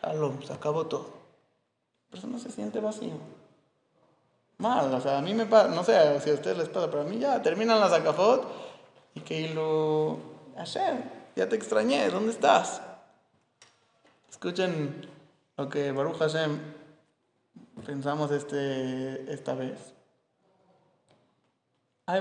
Shalom, 0.02 0.42
se 0.42 0.52
acabó 0.52 0.86
todo. 0.86 1.06
La 2.08 2.10
persona 2.12 2.38
se 2.38 2.50
siente 2.50 2.80
vacío. 2.80 3.14
Mal, 4.58 4.92
o 4.92 5.00
sea, 5.00 5.18
a 5.18 5.22
mí 5.22 5.32
me 5.32 5.46
pasa, 5.46 5.68
no 5.68 5.84
sé 5.84 6.20
si 6.20 6.30
a 6.30 6.34
ustedes 6.34 6.58
les 6.58 6.68
pasa, 6.68 6.90
pero 6.90 7.02
a 7.02 7.04
mí 7.04 7.18
ya 7.18 7.40
terminan 7.42 7.80
las 7.80 7.92
acafot 7.92 8.46
y 9.14 9.20
que 9.20 9.48
lo. 9.54 10.18
Hashem, 10.56 11.02
ya 11.36 11.48
te 11.48 11.56
extrañé, 11.56 12.10
¿dónde 12.10 12.32
estás? 12.32 12.82
Escuchen 14.28 15.08
lo 15.56 15.68
que 15.68 15.92
Baruch 15.92 16.18
Hashem 16.18 16.58
pensamos 17.86 18.30
este, 18.30 19.32
esta 19.32 19.54
vez. 19.54 19.94
Hay 22.06 22.20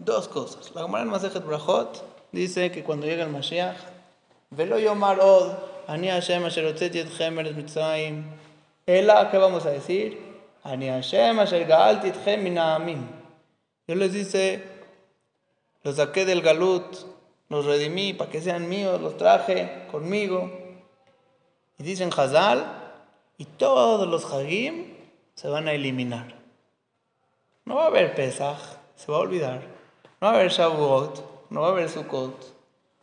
dos 0.00 0.28
cosas. 0.28 0.74
La 0.74 0.82
Gemara 0.82 1.04
en 1.04 1.10
Masejet 1.10 1.44
Brachot 1.44 2.02
dice 2.32 2.72
que 2.72 2.82
cuando 2.82 3.06
llega 3.06 3.22
el 3.22 3.30
Mashiach, 3.30 3.76
Velo 4.50 4.78
yomar 4.78 5.20
od, 5.20 5.56
ani 5.86 6.08
Hashem 6.08 6.44
asher 6.44 6.64
hotzeti 6.64 6.98
etchem 6.98 7.38
eretz 7.38 7.54
Mitzrayim, 7.54 8.24
Ela, 8.86 9.30
¿qué 9.30 9.38
vamos 9.38 9.64
a 9.64 9.70
decir? 9.70 10.18
Ani 10.64 10.88
Hashem 10.88 11.38
asher 11.38 11.66
gaalti 11.66 12.08
etchem 12.08 12.42
min 12.42 12.56
ha'amim. 12.56 13.06
Dios 13.86 13.98
les 13.98 14.12
dice, 14.12 14.62
los 15.84 15.96
saqué 15.96 16.24
del 16.24 16.42
galut, 16.42 16.84
los 17.48 17.66
redimí 17.66 18.12
para 18.12 18.30
que 18.30 18.40
sean 18.40 18.68
míos, 18.68 19.00
los 19.00 19.16
traje 19.16 19.86
conmigo. 19.90 20.50
Y 21.78 21.82
dicen 21.82 22.10
Hazal, 22.16 22.64
y 23.38 23.44
todos 23.44 24.08
los 24.08 24.32
Hagim 24.32 24.94
se 25.34 25.48
van 25.48 25.68
a 25.68 25.72
eliminar. 25.72 26.34
No 27.64 27.76
va 27.76 27.84
a 27.84 27.86
haber 27.86 28.14
Pesach, 28.14 28.58
se 28.96 29.10
va 29.10 29.18
a 29.18 29.20
olvidar. 29.20 29.79
No 30.20 30.26
va 30.26 30.32
a 30.34 30.40
haber 30.40 30.50
Shavuot, 30.50 31.48
no 31.48 31.62
va 31.62 31.68
a 31.68 31.70
haber 31.70 31.88
Sukkot. 31.88 32.34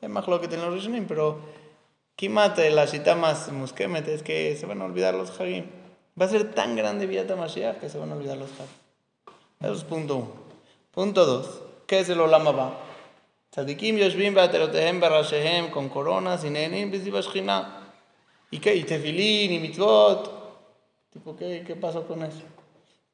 Es 0.02 0.08
más 0.08 0.28
lo 0.28 0.40
que 0.40 0.48
tienen 0.48 0.68
los 0.68 0.76
Rishonim, 0.76 1.08
pero 1.08 1.40
Kimat, 2.16 2.60
la 2.70 2.86
cita 2.86 3.16
más 3.16 3.52
muskemet, 3.52 4.08
es 4.08 4.22
que 4.22 4.56
se 4.56 4.68
van 4.68 4.84
a 4.84 4.86
olvidar 4.86 5.16
los 5.16 5.32
Hagim. 5.40 5.66
Va 6.20 6.26
a 6.26 6.30
ser 6.30 6.54
tan 6.54 6.76
grande 6.76 7.08
Viata 7.08 7.36
Mashiach 7.36 7.80
que 7.80 7.90
se 7.90 7.98
van 7.98 8.12
a 8.12 8.16
olvidar 8.16 8.38
los 8.38 8.52
Hagim. 8.52 8.68
Eso 9.62 9.74
es 9.74 9.84
punto 9.84 10.16
uno. 10.18 10.32
Punto 10.92 11.26
dos. 11.26 11.64
¿Qué 11.88 12.02
es 12.02 12.10
el 12.10 12.20
Olam 12.20 12.48
Abba? 12.48 12.78
Tzadikim 13.50 13.98
yoshvim 13.98 14.36
beaterotehem 14.36 15.00
barashehem 15.00 15.72
con 15.72 15.90
coronas 15.90 16.44
y 16.44 16.52
nenim 16.52 16.92
shchina. 16.92 17.94
¿Y 18.52 18.60
qué? 18.60 18.76
¿Y 18.76 18.84
tefilín 18.84 19.54
y 19.54 19.60
mitzvot? 19.60 20.32
Tipo, 21.12 21.36
¿qué, 21.36 21.64
qué 21.66 21.76
pasó 21.76 22.06
con 22.06 22.22
eso? 22.22 22.44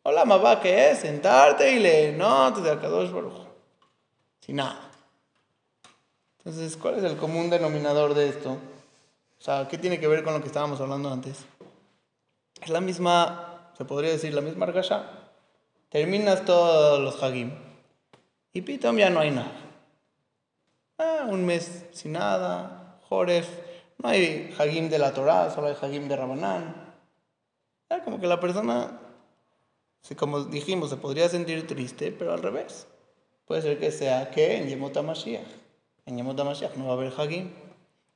Hola, 0.03 0.25
mamá, 0.25 0.59
¿qué 0.59 0.91
es? 0.91 0.99
Sentarte 0.99 1.71
y 1.71 1.79
leer, 1.79 2.15
no, 2.15 2.51
de 2.51 2.69
Akadosh 2.69 3.09
Baruch. 3.09 3.42
Sin 4.45 4.57
nada. 4.57 4.91
Entonces, 6.39 6.75
¿cuál 6.75 6.97
es 6.97 7.03
el 7.05 7.15
común 7.15 7.49
denominador 7.49 8.13
de 8.13 8.27
esto? 8.27 8.51
O 8.51 9.41
sea, 9.41 9.69
¿qué 9.69 9.77
tiene 9.77 10.01
que 10.01 10.07
ver 10.09 10.21
con 10.25 10.33
lo 10.33 10.41
que 10.41 10.47
estábamos 10.47 10.81
hablando 10.81 11.09
antes? 11.09 11.45
Es 12.61 12.69
la 12.69 12.81
misma, 12.81 13.71
se 13.77 13.85
podría 13.85 14.11
decir, 14.11 14.33
la 14.33 14.41
misma 14.41 14.65
argasha. 14.65 15.09
Terminas 15.87 16.43
todos 16.43 16.99
los 16.99 17.23
hagim. 17.23 17.53
Y 18.51 18.61
pitom 18.61 18.97
ya 18.97 19.09
no 19.09 19.21
hay 19.21 19.31
nada. 19.31 19.53
Ah, 20.97 21.25
un 21.29 21.45
mes 21.45 21.85
sin 21.93 22.11
nada, 22.11 22.99
Joref. 23.07 23.47
No 23.99 24.09
hay 24.09 24.53
hagim 24.59 24.89
de 24.89 24.99
la 24.99 25.13
Torah, 25.13 25.51
solo 25.51 25.67
hay 25.67 25.77
hagim 25.81 26.09
de 26.09 26.17
Rabanán. 26.17 26.95
Ah, 27.89 27.99
Como 28.03 28.19
que 28.19 28.27
la 28.27 28.41
persona, 28.41 28.99
como 30.17 30.43
dijimos, 30.43 30.89
se 30.89 30.97
podría 30.97 31.29
sentir 31.29 31.65
triste, 31.65 32.11
pero 32.11 32.33
al 32.33 32.43
revés. 32.43 32.87
Puede 33.45 33.61
ser 33.61 33.79
que 33.79 33.91
sea 33.91 34.29
que 34.31 34.57
en 34.57 34.67
Yemot 34.67 34.95
HaMashiach. 34.95 35.47
En 36.05 36.17
Yemot 36.17 36.39
HaMashiach 36.39 36.75
no 36.75 36.85
va 36.85 36.91
a 36.91 36.93
haber 36.95 37.13
Hagim. 37.17 37.51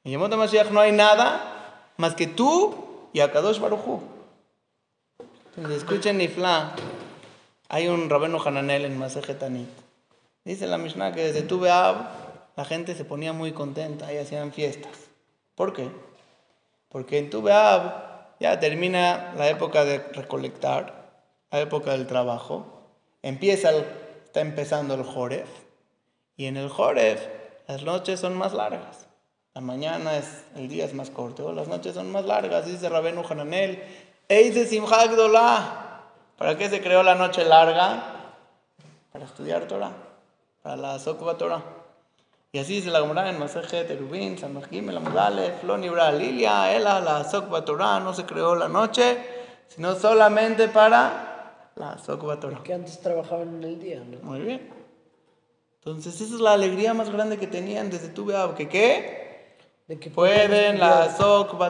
En 0.03 0.11
Yemot 0.11 0.32
HaMashiach 0.32 0.71
no 0.71 0.80
hay 0.80 0.91
nada 0.91 1.91
más 1.97 2.15
que 2.15 2.28
tú 2.28 3.09
y 3.13 3.19
Akadosh 3.19 3.59
Baruj 3.59 3.88
Hu. 3.88 4.01
Entonces, 5.55 5.78
escuchen 5.84 6.17
Nifla. 6.17 6.75
Hay 7.69 7.88
un 7.88 8.09
Rabeno 8.09 8.41
Hananel 8.41 8.86
en 8.86 8.97
Masejet 8.97 9.39
Tanit. 9.39 9.67
Dice 10.45 10.67
la 10.67 10.78
Mishnah 10.78 11.11
que 11.11 11.23
desde 11.23 11.41
Tu 11.41 11.61
la 11.61 12.65
gente 12.65 12.95
se 12.95 13.03
ponía 13.03 13.34
muy 13.34 13.51
contenta 13.51 14.13
y 14.13 14.17
hacían 14.17 14.53
fiestas. 14.53 14.93
¿Por 15.55 15.73
qué? 15.73 15.89
Porque 16.89 17.17
en 17.17 17.30
Tu 17.30 17.45
ya 17.47 18.59
termina 18.59 19.34
la 19.36 19.49
época 19.49 19.84
de 19.84 19.97
recolectar, 19.99 21.11
la 21.51 21.59
época 21.59 21.91
del 21.91 22.07
trabajo. 22.07 22.65
Empieza 23.21 23.71
el- 23.71 23.86
está 24.38 24.41
empezando 24.41 24.93
el 24.93 25.03
Joref. 25.03 25.49
Y 26.35 26.45
en 26.45 26.57
el 26.57 26.69
Joref 26.69 27.25
las 27.67 27.81
noches 27.81 28.19
son 28.19 28.38
más 28.38 28.53
largas. 28.53 29.07
La 29.55 29.61
mañana 29.61 30.15
es, 30.15 30.43
el 30.55 30.67
día 30.67 30.85
es 30.85 30.93
más 30.93 31.09
corto, 31.09 31.51
las 31.53 31.67
noches 31.67 31.95
son 31.95 32.11
más 32.11 32.23
largas, 32.23 32.67
dice 32.67 32.88
Rabenu 32.88 33.23
Hananel. 33.27 33.83
Eise 34.29 34.67
Simcha 34.67 35.07
Gdolá. 35.07 36.03
¿Para 36.38 36.55
qué 36.55 36.69
se 36.69 36.83
creó 36.83 37.01
la 37.01 37.15
noche 37.15 37.43
larga? 37.45 38.03
Para 39.11 39.25
estudiar 39.25 39.67
Torah, 39.67 39.93
para 40.61 40.77
la 40.77 40.99
Sokva 40.99 41.35
Torah. 41.35 41.63
Y 42.51 42.59
así 42.59 42.75
dice 42.75 42.91
la 42.91 42.99
Gemara 42.99 43.31
en 43.31 43.39
Masejet 43.39 43.89
Erubin, 43.89 44.38
San 44.38 44.53
Mejim, 44.53 44.88
el 44.89 44.97
Amudalef, 44.97 45.63
Lo 45.63 45.79
Nibra 45.79 46.11
Lilia, 46.11 46.75
Ela, 46.75 46.99
la 46.99 47.23
Sokva 47.23 47.65
Torah, 47.65 47.99
no 47.99 48.13
se 48.13 48.25
creó 48.27 48.53
la 48.53 48.67
noche, 48.67 49.17
sino 49.67 49.95
solamente 49.95 50.67
para 50.67 51.26
la 51.78 51.97
Sokva 51.97 52.39
Torah. 52.39 52.63
Que 52.63 52.73
antes 52.73 52.99
trabajaban 52.99 53.55
en 53.55 53.63
el 53.63 53.80
día, 53.80 54.03
¿no? 54.03 54.17
Muy 54.23 54.41
bien. 54.41 54.69
Entonces, 55.80 56.19
esa 56.19 56.36
es 56.36 56.41
la 56.41 56.53
alegría 56.53 56.93
más 56.93 57.09
grande 57.09 57.38
que 57.38 57.47
tenían 57.47 57.89
desde 57.89 58.09
tu 58.09 58.25
Beab, 58.25 58.55
que 58.55 58.67
qué? 58.67 59.55
De 59.88 59.97
que 59.97 60.09
Pueden 60.09 60.80
la 60.80 61.15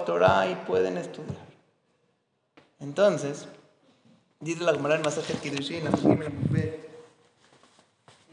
Torah 0.05 0.49
y 0.49 0.55
pueden 0.65 0.97
estudiar. 0.97 1.45
Entonces, 2.79 3.47
dice 4.39 4.63
la 4.63 4.73
Gemara 4.73 4.95
en 4.95 5.01
el 5.01 5.07
Amudalef, 5.07 5.43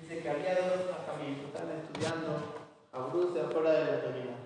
Dice 0.01 0.23
que 0.23 0.31
había 0.31 0.55
dos 0.55 0.81
jajamim 0.91 1.41
que 1.41 1.47
estaban 1.47 1.77
estudiando 1.81 2.31
a 2.93 2.99
Bruce 3.01 3.41
afuera 3.41 3.73
de 3.73 3.85
la 3.85 4.01
terminal. 4.01 4.37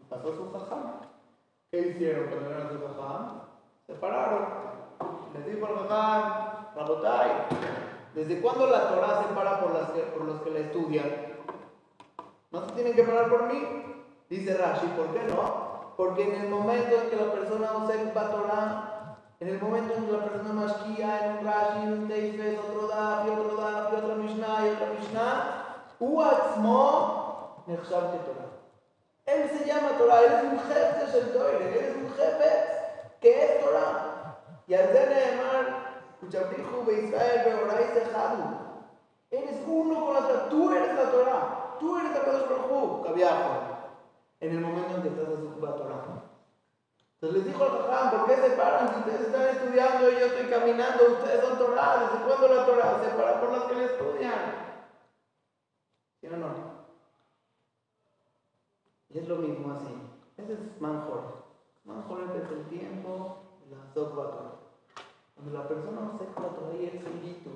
Y 0.00 0.04
pasó 0.04 0.34
su 0.34 0.52
jajam. 0.52 1.00
¿Qué 1.70 1.80
hicieron 1.88 2.28
cuando 2.28 2.50
a 2.50 2.68
su 2.68 2.78
jajam? 2.78 3.40
Se 3.86 3.94
pararon. 3.94 4.83
Les 5.34 5.46
dijo 5.46 5.66
el 5.66 5.88
Jajam, 5.88 6.74
Rabotay, 6.76 7.30
¿desde 8.14 8.40
cuándo 8.40 8.66
la 8.66 8.88
Torah 8.88 9.22
se 9.22 9.34
para 9.34 9.60
por, 9.60 9.74
las 9.74 9.90
que, 9.90 10.00
por 10.00 10.24
los 10.24 10.42
que 10.42 10.50
la 10.50 10.58
estudian? 10.60 11.10
¿No 12.50 12.66
se 12.66 12.72
tienen 12.72 12.94
que 12.94 13.02
parar 13.02 13.28
por 13.28 13.52
mí? 13.52 13.84
Dice 14.30 14.56
Rashi, 14.56 14.86
¿por 14.96 15.08
qué 15.08 15.22
no? 15.24 15.94
Porque 15.96 16.22
en 16.22 16.42
el 16.42 16.48
momento 16.48 16.96
en 16.96 17.10
que 17.10 17.16
la 17.16 17.32
persona 17.32 17.76
observa 17.76 18.30
Torah, 18.30 19.18
en 19.40 19.48
el 19.48 19.60
momento 19.60 19.94
en 19.94 20.06
que 20.06 20.12
la 20.12 20.24
persona 20.24 20.52
masquía 20.52 21.24
en 21.24 21.38
un 21.38 21.44
Rashi, 21.44 21.82
en 21.82 21.92
un 21.92 22.08
Teifes, 22.08 22.58
otro 22.58 22.86
Daf, 22.88 23.28
otro 23.28 23.56
Daf, 23.56 23.92
otra 23.92 24.14
Mishnah 24.14 24.66
y 24.66 24.70
otra 24.70 24.86
Mishnah, 24.98 25.64
Uatzmo, 25.98 27.64
Nechshav 27.66 28.12
Torah. 28.24 28.54
Él 29.26 29.50
se 29.50 29.64
llama 29.64 29.98
Torah, 29.98 30.20
él 30.20 30.32
es 30.32 30.44
un 30.44 30.58
jefe, 30.60 31.04
él 31.04 31.76
es 31.76 31.96
un 31.96 32.10
jefe, 32.14 32.50
que 33.20 33.44
es 33.44 33.64
Torah. 33.64 34.13
Y 34.66 34.74
al 34.74 34.92
ser 34.92 35.08
Nehemar, 35.10 35.84
Eres 39.30 39.64
uno 39.66 40.04
con 40.04 40.14
la 40.14 40.20
Torah, 40.20 40.48
tú 40.48 40.70
eres 40.70 40.94
la 40.94 41.10
Torah, 41.10 41.76
tú 41.80 41.98
eres 41.98 42.12
la 42.12 42.24
Kadosh 42.24 42.48
Baruj 42.48 43.06
En 44.40 44.50
el 44.50 44.60
momento 44.60 44.96
en 44.96 45.02
que 45.02 45.08
estás 45.08 45.26
haciendo 45.26 45.66
la 45.66 45.76
Torah. 45.76 46.24
Entonces 47.14 47.38
les 47.38 47.52
dijo 47.52 47.64
al 47.64 47.70
Jajam, 47.70 48.10
¿por 48.10 48.26
qué 48.26 48.36
se 48.36 48.50
paran? 48.50 48.88
Si 48.88 49.00
ustedes 49.00 49.20
están 49.22 49.48
estudiando 49.48 50.10
yo 50.10 50.26
estoy 50.26 50.46
caminando, 50.46 51.04
ustedes 51.04 51.40
son 51.40 51.58
Torah, 51.58 51.98
¿desde 51.98 52.24
cuándo 52.26 52.48
la 52.48 52.66
Torah? 52.66 53.00
Se 53.02 53.08
para 53.10 53.40
por 53.40 53.52
las 53.52 53.64
que 53.64 53.74
le 53.74 53.84
estudian. 53.86 54.54
¿Sí 56.20 56.26
o 56.26 56.36
no? 56.36 56.74
Y 59.10 59.18
es 59.18 59.28
lo 59.28 59.36
mismo 59.36 59.72
así. 59.72 59.94
Ese 60.36 60.52
es 60.52 60.80
Manjor. 60.80 61.44
Manjor 61.84 62.22
es 62.36 62.50
el 62.50 62.66
tiempo 62.68 63.43
la 63.74 63.92
Zokba 63.92 64.30
Torah. 64.30 64.54
Cuando 65.34 65.58
la 65.58 65.68
persona 65.68 66.18
Torah 66.18 66.76
y 66.80 66.86
el 66.86 67.02
solito, 67.02 67.50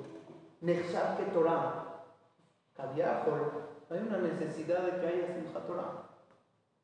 Nechshav 0.61 1.17
que 1.17 1.25
Torah, 1.33 1.89
hay 2.79 3.99
una 3.99 4.19
necesidad 4.19 4.83
de 4.83 5.01
que 5.01 5.07
haya 5.07 5.35
Simchat 5.35 5.67
Torah. 5.67 6.09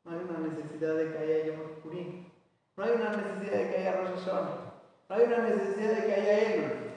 No 0.03 0.11
hay 0.11 0.25
una 0.27 0.39
necesidad 0.39 0.95
de 0.95 1.11
que 1.11 1.17
haya 1.17 1.45
Yom 1.45 1.75
Kippurim. 1.75 2.25
No 2.75 2.83
hay 2.83 2.91
una 2.91 3.11
necesidad 3.11 3.57
de 3.57 3.69
que 3.69 3.77
haya 3.77 3.91
Rosh 3.97 4.19
Hashanah. 4.25 4.73
No 5.07 5.15
hay 5.15 5.23
una 5.23 5.37
necesidad 5.37 5.89
de 5.89 6.05
que 6.05 6.13
haya 6.13 6.53
Elul. 6.53 6.91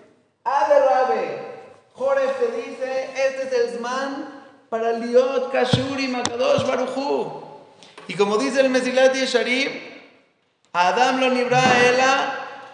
Rabe. 0.44 1.48
Joref 1.94 2.38
te 2.38 2.56
dice, 2.56 3.04
este 3.04 3.42
es 3.42 3.52
el 3.52 3.78
Zman 3.78 4.42
para 4.68 4.92
Liot 4.92 5.52
Kashuri 5.52 6.08
Makadosh 6.08 6.66
Baruchu. 6.66 7.42
Y 8.08 8.14
como 8.14 8.38
dice 8.38 8.60
el 8.60 8.70
Mesilat 8.70 9.14
Yesharim, 9.14 9.68
Adam 10.72 11.20
lo 11.20 11.30
nibra 11.30 11.60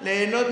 leenot. 0.00 0.48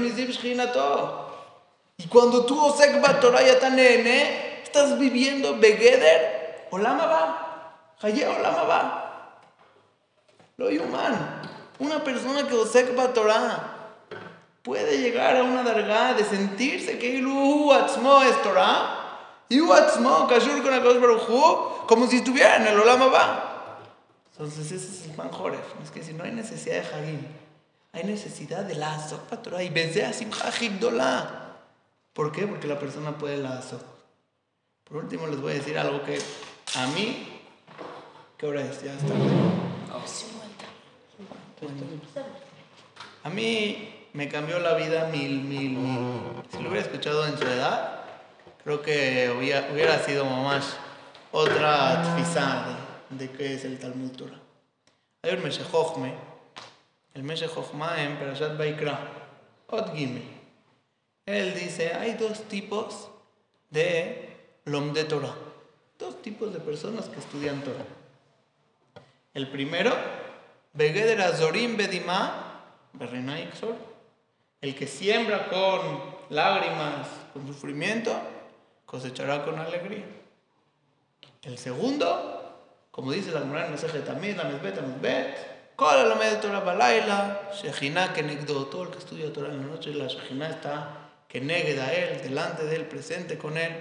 Y 1.99 2.07
cuando 2.09 2.45
tú 2.47 2.61
osek 2.61 3.21
Torah 3.21 3.43
ya 3.43 3.61
tan 3.61 3.77
nene, 3.77 4.63
estás 4.63 4.99
viviendo 4.99 5.59
Begeder, 5.59 6.67
Olama 6.71 7.07
va, 7.07 7.75
Haye 8.01 8.27
Olama 8.27 8.63
va. 8.63 9.43
Lo 10.57 10.67
human. 10.67 11.43
Una 11.79 12.03
persona 12.03 12.47
que 12.49 12.55
osek 12.55 12.95
Torah 13.13 13.73
puede 14.63 14.99
llegar 14.99 15.37
a 15.37 15.43
una 15.43 15.63
dargá 15.63 16.15
de 16.15 16.25
sentirse 16.25 16.99
que 16.99 17.09
Ilu 17.09 17.73
Atzmo 17.73 18.23
es 18.23 18.41
Torah 18.43 19.03
y 19.49 19.61
Atzmo 19.61 20.27
Kashur 20.29 20.63
con 20.63 20.73
Baruj 20.73 21.87
como 21.87 22.07
si 22.07 22.19
estuviera 22.19 22.57
en 22.57 22.69
el 22.69 22.81
Olama 22.81 23.07
va. 23.07 23.52
Entonces 24.43 24.73
ese 24.73 24.93
es 24.93 25.09
el 25.09 25.17
Manjoref. 25.17 25.61
Es 25.85 25.93
que 25.93 26.03
si 26.03 26.15
no 26.15 26.25
hay 26.25 26.33
necesidad 26.33 26.83
de 26.83 26.89
Hagim, 26.89 27.21
hay 27.93 28.03
necesidad 28.03 28.65
de 28.65 28.75
la 28.75 28.97
Azok 28.97 29.41
Torah 29.41 29.63
y 29.63 29.69
Bezeh 29.69 30.13
Simcha 30.13 30.51
Gdola. 30.51 31.59
¿Por 32.13 32.33
qué? 32.33 32.49
Porque 32.49 32.67
la 32.67 32.77
persona 32.77 33.17
puede 33.17 33.37
la 33.37 33.59
Azok. 33.59 33.83
Por 34.83 34.97
último 34.97 35.29
les 35.29 35.41
voy 35.41 35.53
a 35.53 35.55
decir 35.55 35.79
algo 35.79 36.03
que 36.03 36.19
a 36.75 36.87
mí, 36.89 37.41
¿qué 38.37 38.47
hora 38.49 38.63
es? 38.63 38.83
Ya 38.83 38.95
está. 38.95 39.15
A 43.23 43.31
mí 43.31 44.09
me 44.13 44.29
cambió 44.29 44.59
la 44.59 44.75
vida 44.75 45.07
mil, 45.07 45.41
mil, 45.41 45.71
mil. 45.71 46.21
Si 46.51 46.61
lo 46.61 46.69
hubiera 46.69 46.85
escuchado 46.85 47.29
en 47.29 47.39
su 47.39 47.45
edad, 47.45 48.01
creo 48.65 48.83
que 48.83 49.33
hubiera, 49.39 49.69
hubiera 49.73 50.01
sido 50.01 50.25
más 50.25 50.75
otra 51.31 52.17
tfisá 52.17 52.91
de, 53.19 53.31
qué 53.31 53.55
es 53.55 53.65
el 53.65 53.79
Talmud 53.79 54.11
Torah. 54.13 54.41
Hay 55.23 55.35
un 55.35 55.43
Meshejochme, 55.43 56.15
el 57.15 57.23
Meshejochma 57.23 58.03
en 58.03 58.17
Perashat 58.19 58.57
Baikra, 58.59 58.99
Ot 59.69 59.95
Gimel. 59.95 60.23
Él 61.27 61.55
dice, 61.55 61.95
hay 61.95 62.15
dos 62.15 62.43
tipos 62.49 63.09
de 63.71 64.37
Lomde 64.65 65.05
Torah, 65.05 65.35
dos 65.99 66.21
tipos 66.23 66.53
de 66.53 66.61
personas 66.61 67.07
que 67.07 67.21
estudian 67.21 67.63
Torah. 67.63 67.87
El 69.35 69.49
primero, 69.49 69.93
Begeder 70.73 71.21
Azorim 71.21 71.77
Bedimá, 71.77 72.65
Berrenaixor, 72.93 73.77
el 74.61 74.75
que 74.75 74.87
siembra 74.87 75.49
con 75.49 76.03
lágrimas, 76.31 77.09
con 77.33 77.47
sufrimiento, 77.47 78.13
cosechará 78.85 79.45
con 79.45 79.59
alegría. 79.59 80.05
El 81.43 81.59
segundo, 81.59 82.42
como 82.93 83.11
dice 83.11 83.33
la 83.33 83.41
Gemara 83.41 83.65
en 83.65 83.73
Masejet 83.73 84.05
Tamid, 84.05 84.37
la 84.37 84.45
Mesbet, 84.45 84.77
la 84.77 84.83
Mesbet, 84.83 85.75
Kol 85.77 85.97
Alamed 85.97 86.41
Torah 86.41 86.61
Balaila, 86.61 87.51
Shejina 87.55 88.13
Kenegdo, 88.13 88.67
todo 88.67 88.85
el 88.85 88.91
que 88.91 88.99
estudia 88.99 89.33
Torah 89.33 89.49
en 89.49 89.63
la 89.63 89.67
noche, 89.67 89.95
la 89.95 90.07
Shejina 90.07 90.51
está 90.51 91.11
Keneged 91.27 91.79
a 91.79 91.91
él, 91.91 92.21
delante 92.23 92.65
de 92.65 92.77
él, 92.77 92.85
presente 92.85 93.39
con 93.39 93.57
él. 93.57 93.73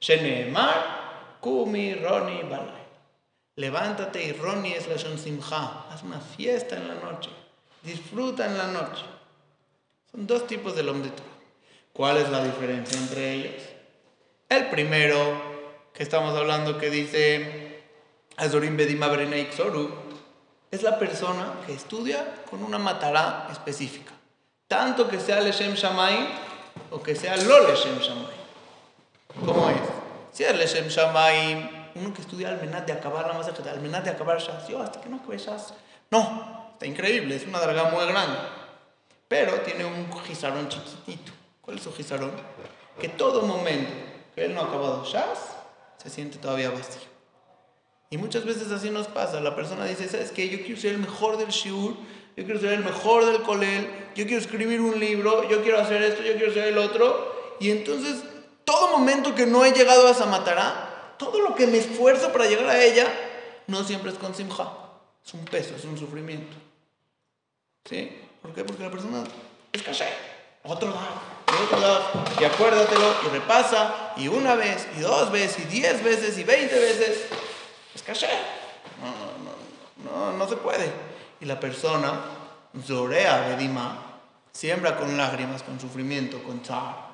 Sheneemar, 0.00 1.38
Kumi, 1.40 1.94
Roni, 1.94 2.42
Balai. 2.44 2.84
Levántate 3.56 4.24
y 4.24 4.32
Roni 4.32 4.72
es 4.72 4.88
la 4.88 4.96
Shon 4.96 5.18
Simcha, 5.18 5.84
haz 5.90 6.02
una 6.02 6.20
fiesta 6.20 6.76
en 6.76 6.88
la 6.88 6.94
noche, 6.94 7.30
disfruta 7.82 8.46
en 8.46 8.56
la 8.56 8.68
noche. 8.68 9.04
Son 10.10 10.26
dos 10.26 10.46
tipos 10.46 10.74
de 10.74 10.82
Lom 10.82 11.02
de 11.02 11.10
Torah. 11.10 11.28
¿Cuál 11.92 12.16
es 12.16 12.30
la 12.30 12.42
diferencia 12.42 12.98
entre 12.98 13.32
ellos? 13.34 13.62
El 14.48 14.70
primero, 14.70 15.40
que 15.92 16.02
estamos 16.02 16.34
hablando, 16.36 16.78
que 16.78 16.88
dice 16.88 17.63
Azorim 18.36 18.76
Bedima 18.76 19.08
Xoru, 19.56 19.90
es 20.70 20.82
la 20.82 20.98
persona 20.98 21.54
que 21.66 21.72
estudia 21.72 22.42
con 22.50 22.62
una 22.64 22.78
matará 22.78 23.48
específica. 23.52 24.12
Tanto 24.66 25.06
que 25.06 25.20
sea 25.20 25.40
Leshem 25.40 25.74
Shamayim 25.74 26.26
o 26.90 27.00
que 27.00 27.14
sea 27.14 27.36
lo 27.36 27.68
Leshem 27.68 27.98
Shamayim. 27.98 28.44
¿Cómo 29.46 29.70
es? 29.70 29.76
Si 30.32 30.42
es 30.42 30.56
Leshem 30.56 30.88
Shamayim, 30.88 31.68
uno 31.94 32.12
que 32.12 32.22
estudia 32.22 32.48
Almenat 32.48 32.86
de 32.86 32.92
acabar 32.92 33.28
la 33.28 33.34
masajeta, 33.34 33.70
Almenat 33.70 34.02
de 34.02 34.10
acabar 34.10 34.40
Shas, 34.40 34.66
yo 34.66 34.82
hasta 34.82 35.00
que 35.00 35.08
no 35.08 35.18
acabe 35.18 35.38
Shas. 35.38 35.74
No, 36.10 36.70
está 36.72 36.86
increíble, 36.86 37.36
es 37.36 37.46
una 37.46 37.60
darga 37.60 37.84
muy 37.84 38.04
grande. 38.06 38.36
Pero 39.28 39.60
tiene 39.60 39.84
un 39.84 40.12
gizarón 40.24 40.68
chiquitito. 40.68 41.32
¿Cuál 41.60 41.76
es 41.76 41.84
su 41.84 41.92
gizarón? 41.92 42.32
Que 43.00 43.08
todo 43.08 43.42
momento 43.42 43.92
que 44.34 44.44
él 44.46 44.54
no 44.54 44.62
ha 44.62 44.64
acabado 44.64 45.04
Shas, 45.04 45.54
se 46.02 46.10
siente 46.10 46.38
todavía 46.38 46.70
vacío. 46.70 47.13
Y 48.10 48.18
muchas 48.18 48.44
veces 48.44 48.70
así 48.70 48.90
nos 48.90 49.08
pasa. 49.08 49.40
La 49.40 49.56
persona 49.56 49.84
dice, 49.86 50.08
¿sabes 50.08 50.30
qué? 50.30 50.48
Yo 50.48 50.58
quiero 50.64 50.80
ser 50.80 50.92
el 50.92 50.98
mejor 50.98 51.36
del 51.36 51.48
shiur, 51.48 51.94
yo 52.36 52.44
quiero 52.44 52.60
ser 52.60 52.72
el 52.72 52.84
mejor 52.84 53.24
del 53.26 53.42
kolel, 53.42 53.88
yo 54.14 54.24
quiero 54.24 54.40
escribir 54.40 54.80
un 54.80 54.98
libro, 54.98 55.48
yo 55.48 55.62
quiero 55.62 55.80
hacer 55.80 56.02
esto, 56.02 56.22
yo 56.22 56.34
quiero 56.34 56.52
ser 56.52 56.68
el 56.68 56.78
otro. 56.78 57.56
Y 57.60 57.70
entonces, 57.70 58.22
todo 58.64 58.96
momento 58.96 59.34
que 59.34 59.46
no 59.46 59.64
he 59.64 59.72
llegado 59.72 60.08
a 60.08 60.14
Samatará, 60.14 61.14
todo 61.18 61.40
lo 61.40 61.54
que 61.54 61.66
me 61.66 61.78
esfuerzo 61.78 62.32
para 62.32 62.46
llegar 62.46 62.68
a 62.68 62.82
ella, 62.82 63.06
no 63.66 63.84
siempre 63.84 64.10
es 64.10 64.18
con 64.18 64.34
simja. 64.34 64.72
Es 65.24 65.32
un 65.34 65.44
peso, 65.44 65.74
es 65.76 65.84
un 65.84 65.98
sufrimiento. 65.98 66.56
¿Sí? 67.88 68.10
¿Por 68.42 68.52
qué? 68.52 68.64
Porque 68.64 68.82
la 68.82 68.90
persona 68.90 69.24
es 69.72 69.82
caché. 69.82 70.06
Otro 70.64 70.88
lado, 70.88 71.20
otro 71.64 71.78
lado. 71.78 72.02
Y 72.40 72.44
acuérdatelo, 72.44 73.14
y 73.26 73.28
repasa, 73.28 74.12
y 74.16 74.28
una 74.28 74.54
vez, 74.54 74.86
y 74.96 75.00
dos 75.00 75.30
veces, 75.30 75.64
y 75.64 75.64
diez 75.66 76.02
veces, 76.02 76.38
y 76.38 76.44
veinte 76.44 76.78
veces. 76.78 77.26
Es 77.94 78.02
caché. 78.02 78.28
No, 79.00 80.04
no, 80.04 80.32
no, 80.32 80.36
no, 80.36 80.48
se 80.48 80.56
puede. 80.56 80.90
Y 81.40 81.44
la 81.44 81.60
persona, 81.60 82.20
Zorea 82.84 83.48
Bedima, 83.48 84.20
siembra 84.52 84.96
con 84.96 85.16
lágrimas, 85.16 85.62
con 85.62 85.78
sufrimiento, 85.78 86.42
con 86.42 86.62
tzar. 86.62 87.04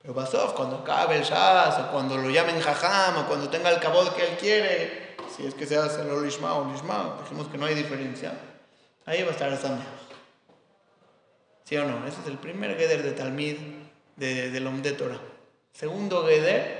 Pero 0.00 0.14
Basov, 0.14 0.54
cuando 0.54 0.78
acabe 0.78 1.16
el 1.16 1.24
Shas, 1.24 1.78
o 1.78 1.90
cuando 1.90 2.16
lo 2.16 2.30
llamen 2.30 2.60
Jajam, 2.60 3.18
o 3.18 3.26
cuando 3.26 3.50
tenga 3.50 3.70
el 3.70 3.80
cabot 3.80 4.14
que 4.14 4.26
él 4.26 4.36
quiere, 4.38 5.16
si 5.36 5.46
es 5.46 5.54
que 5.54 5.66
se 5.66 5.76
hace 5.76 6.00
el 6.00 6.22
Lishma 6.22 6.54
o 6.54 6.72
Lishma, 6.72 7.18
dijimos 7.22 7.48
que 7.48 7.58
no 7.58 7.66
hay 7.66 7.74
diferencia, 7.74 8.32
ahí 9.04 9.22
va 9.22 9.28
a 9.28 9.32
estar 9.32 9.52
el. 9.52 9.58
¿Sí 11.64 11.76
o 11.76 11.84
no? 11.84 12.06
Ese 12.06 12.20
es 12.22 12.26
el 12.26 12.38
primer 12.38 12.76
Geder 12.76 13.02
de 13.02 13.12
Talmid 13.12 13.56
de, 14.16 14.50
del 14.50 14.66
Om 14.66 14.82
de 14.82 14.92
Torah. 14.92 15.20
Segundo 15.72 16.26
Geder, 16.26 16.79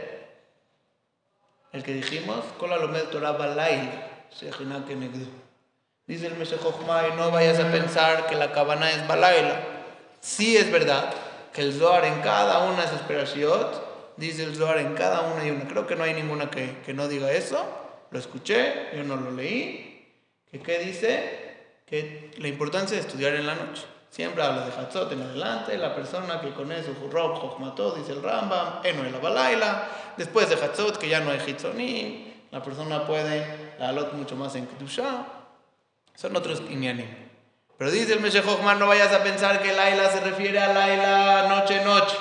el 1.72 1.82
que 1.82 1.94
dijimos. 1.94 2.44
Dice 6.06 6.26
el 6.26 6.32
y 6.34 7.16
no 7.16 7.30
vayas 7.30 7.60
a 7.60 7.70
pensar 7.70 8.26
que 8.26 8.34
la 8.34 8.52
cabana 8.52 8.90
es 8.90 9.06
Balaila. 9.06 9.60
Sí 10.20 10.56
es 10.56 10.70
verdad 10.72 11.14
que 11.52 11.62
el 11.62 11.72
Zohar 11.72 12.04
en 12.04 12.20
cada 12.20 12.70
una 12.70 12.82
de 12.82 12.88
sus 12.88 13.00
perashiot, 13.02 14.16
dice 14.16 14.44
el 14.44 14.56
Zohar 14.56 14.78
en 14.78 14.94
cada 14.94 15.20
una 15.20 15.46
y 15.46 15.50
una. 15.50 15.68
Creo 15.68 15.86
que 15.86 15.96
no 15.96 16.04
hay 16.04 16.14
ninguna 16.14 16.50
que, 16.50 16.78
que 16.84 16.94
no 16.94 17.08
diga 17.08 17.30
eso. 17.32 17.64
Lo 18.10 18.18
escuché, 18.18 18.88
yo 18.96 19.04
no 19.04 19.16
lo 19.16 19.30
leí. 19.30 20.12
¿Que 20.50 20.58
¿Qué 20.58 20.78
dice? 20.80 21.56
Que 21.86 22.32
la 22.38 22.48
importancia 22.48 22.96
de 22.96 23.02
estudiar 23.02 23.34
en 23.34 23.46
la 23.46 23.54
noche. 23.54 23.84
Siempre 24.10 24.42
habla 24.42 24.66
de 24.66 24.72
Hatzot 24.72 25.12
en 25.12 25.22
adelante, 25.22 25.78
la 25.78 25.94
persona 25.94 26.40
que 26.40 26.52
con 26.52 26.72
eso, 26.72 26.92
Jurrob, 27.00 27.36
Jochmató, 27.36 27.92
dice 27.92 28.10
el 28.10 28.22
Rambam, 28.22 28.80
Eno 28.82 29.04
el 29.04 29.14
Abalaila. 29.14 29.88
Después 30.16 30.48
de 30.48 30.56
Hatzot, 30.56 30.98
que 30.98 31.08
ya 31.08 31.20
no 31.20 31.30
hay 31.30 31.38
Hitzonim, 31.38 32.24
la 32.50 32.60
persona 32.60 33.06
puede, 33.06 33.76
la 33.78 33.90
alot 33.90 34.12
mucho 34.14 34.34
más 34.34 34.56
en 34.56 34.66
Kedushah. 34.66 35.26
Son 36.16 36.36
otros 36.36 36.60
inyanim. 36.68 37.06
Pero 37.78 37.92
dice 37.92 38.12
el 38.12 38.20
Meshech 38.20 38.44
no 38.44 38.86
vayas 38.88 39.12
a 39.12 39.22
pensar 39.22 39.62
que 39.62 39.72
Laila 39.72 40.10
se 40.10 40.20
refiere 40.20 40.58
a 40.58 40.72
Laila 40.72 41.48
noche, 41.48 41.82
noche. 41.84 42.16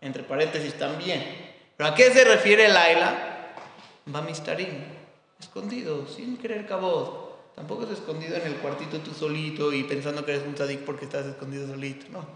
Entre 0.00 0.24
paréntesis 0.24 0.74
también. 0.74 1.54
¿Pero 1.76 1.90
a 1.90 1.94
qué 1.94 2.10
se 2.10 2.24
refiere 2.24 2.68
Laila? 2.68 3.54
Bamistarim, 4.04 4.84
escondido, 5.38 6.08
sin 6.08 6.36
querer 6.36 6.66
cabot. 6.66 7.21
Tampoco 7.54 7.84
es 7.84 7.90
escondido 7.90 8.36
en 8.36 8.46
el 8.46 8.56
cuartito 8.56 8.98
tú 8.98 9.12
solito 9.12 9.72
y 9.72 9.84
pensando 9.84 10.24
que 10.24 10.32
eres 10.32 10.46
un 10.46 10.54
tzadik 10.54 10.80
porque 10.80 11.04
estás 11.04 11.26
escondido 11.26 11.66
solito, 11.66 12.06
no. 12.10 12.26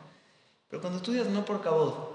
Pero 0.69 0.81
cuando 0.81 0.99
estudias 0.99 1.27
no 1.29 1.45
por 1.45 1.63
cabot. 1.63 2.15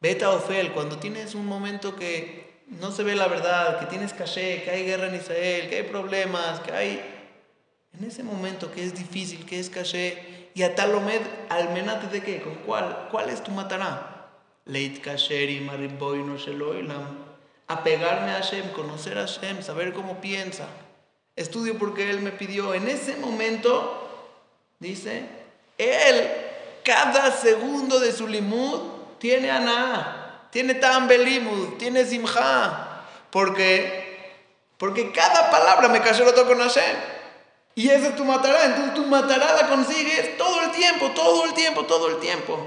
Beta 0.00 0.30
o 0.30 0.38
fel, 0.38 0.72
cuando 0.72 0.98
tienes 0.98 1.34
un 1.34 1.46
momento 1.46 1.96
que 1.96 2.62
no 2.68 2.90
se 2.92 3.02
ve 3.02 3.14
la 3.14 3.26
verdad, 3.26 3.80
que 3.80 3.86
tienes 3.86 4.12
caché, 4.12 4.62
que 4.62 4.70
hay 4.70 4.84
guerra 4.84 5.08
en 5.08 5.16
Israel, 5.16 5.68
que 5.68 5.76
hay 5.76 5.82
problemas, 5.84 6.60
que 6.60 6.72
hay... 6.72 7.10
En 7.98 8.04
ese 8.04 8.22
momento 8.22 8.72
que 8.72 8.84
es 8.84 8.94
difícil, 8.94 9.46
que 9.46 9.60
es 9.60 9.70
caché, 9.70 10.50
y 10.54 10.62
a 10.62 10.74
talomed, 10.74 11.20
almenate 11.48 12.08
de 12.08 12.22
qué, 12.22 12.42
con 12.42 12.54
cuál, 12.66 13.08
cuál 13.10 13.30
es 13.30 13.42
tu 13.42 13.50
matará. 13.50 14.30
Leit 14.66 15.00
kasheri 15.00 15.60
mariboino 15.60 16.36
sheloilam. 16.36 17.24
Apegarme 17.66 18.32
a 18.32 18.42
Hashem, 18.42 18.70
conocer 18.72 19.18
a 19.18 19.22
Hashem, 19.22 19.62
saber 19.62 19.92
cómo 19.92 20.20
piensa. 20.20 20.66
Estudio 21.36 21.78
porque 21.78 22.10
Él 22.10 22.20
me 22.20 22.30
pidió. 22.30 22.74
En 22.74 22.88
ese 22.88 23.16
momento, 23.16 24.08
dice, 24.78 25.26
Él, 25.78 26.30
cada 26.84 27.32
segundo 27.32 27.98
de 27.98 28.12
su 28.12 28.28
limud, 28.28 28.80
tiene 29.18 29.50
aná, 29.50 30.48
tiene 30.50 30.74
tambelimud, 30.74 31.74
tiene 31.78 32.04
simja. 32.04 33.02
Porque, 33.30 34.36
porque 34.78 35.10
cada 35.10 35.50
palabra 35.50 35.88
me 35.88 36.00
cayó 36.00 36.24
lo 36.24 36.46
con 36.46 36.58
Hashem. 36.58 36.96
Y 37.74 37.88
esa 37.88 38.08
es 38.08 38.16
tu 38.16 38.24
matará. 38.24 38.66
Entonces 38.66 38.94
tu 38.94 39.04
matará 39.06 39.54
la 39.54 39.68
consigues 39.68 40.36
todo 40.38 40.62
el 40.62 40.70
tiempo, 40.70 41.10
todo 41.10 41.44
el 41.44 41.54
tiempo, 41.54 41.84
todo 41.84 42.08
el 42.08 42.20
tiempo. 42.20 42.58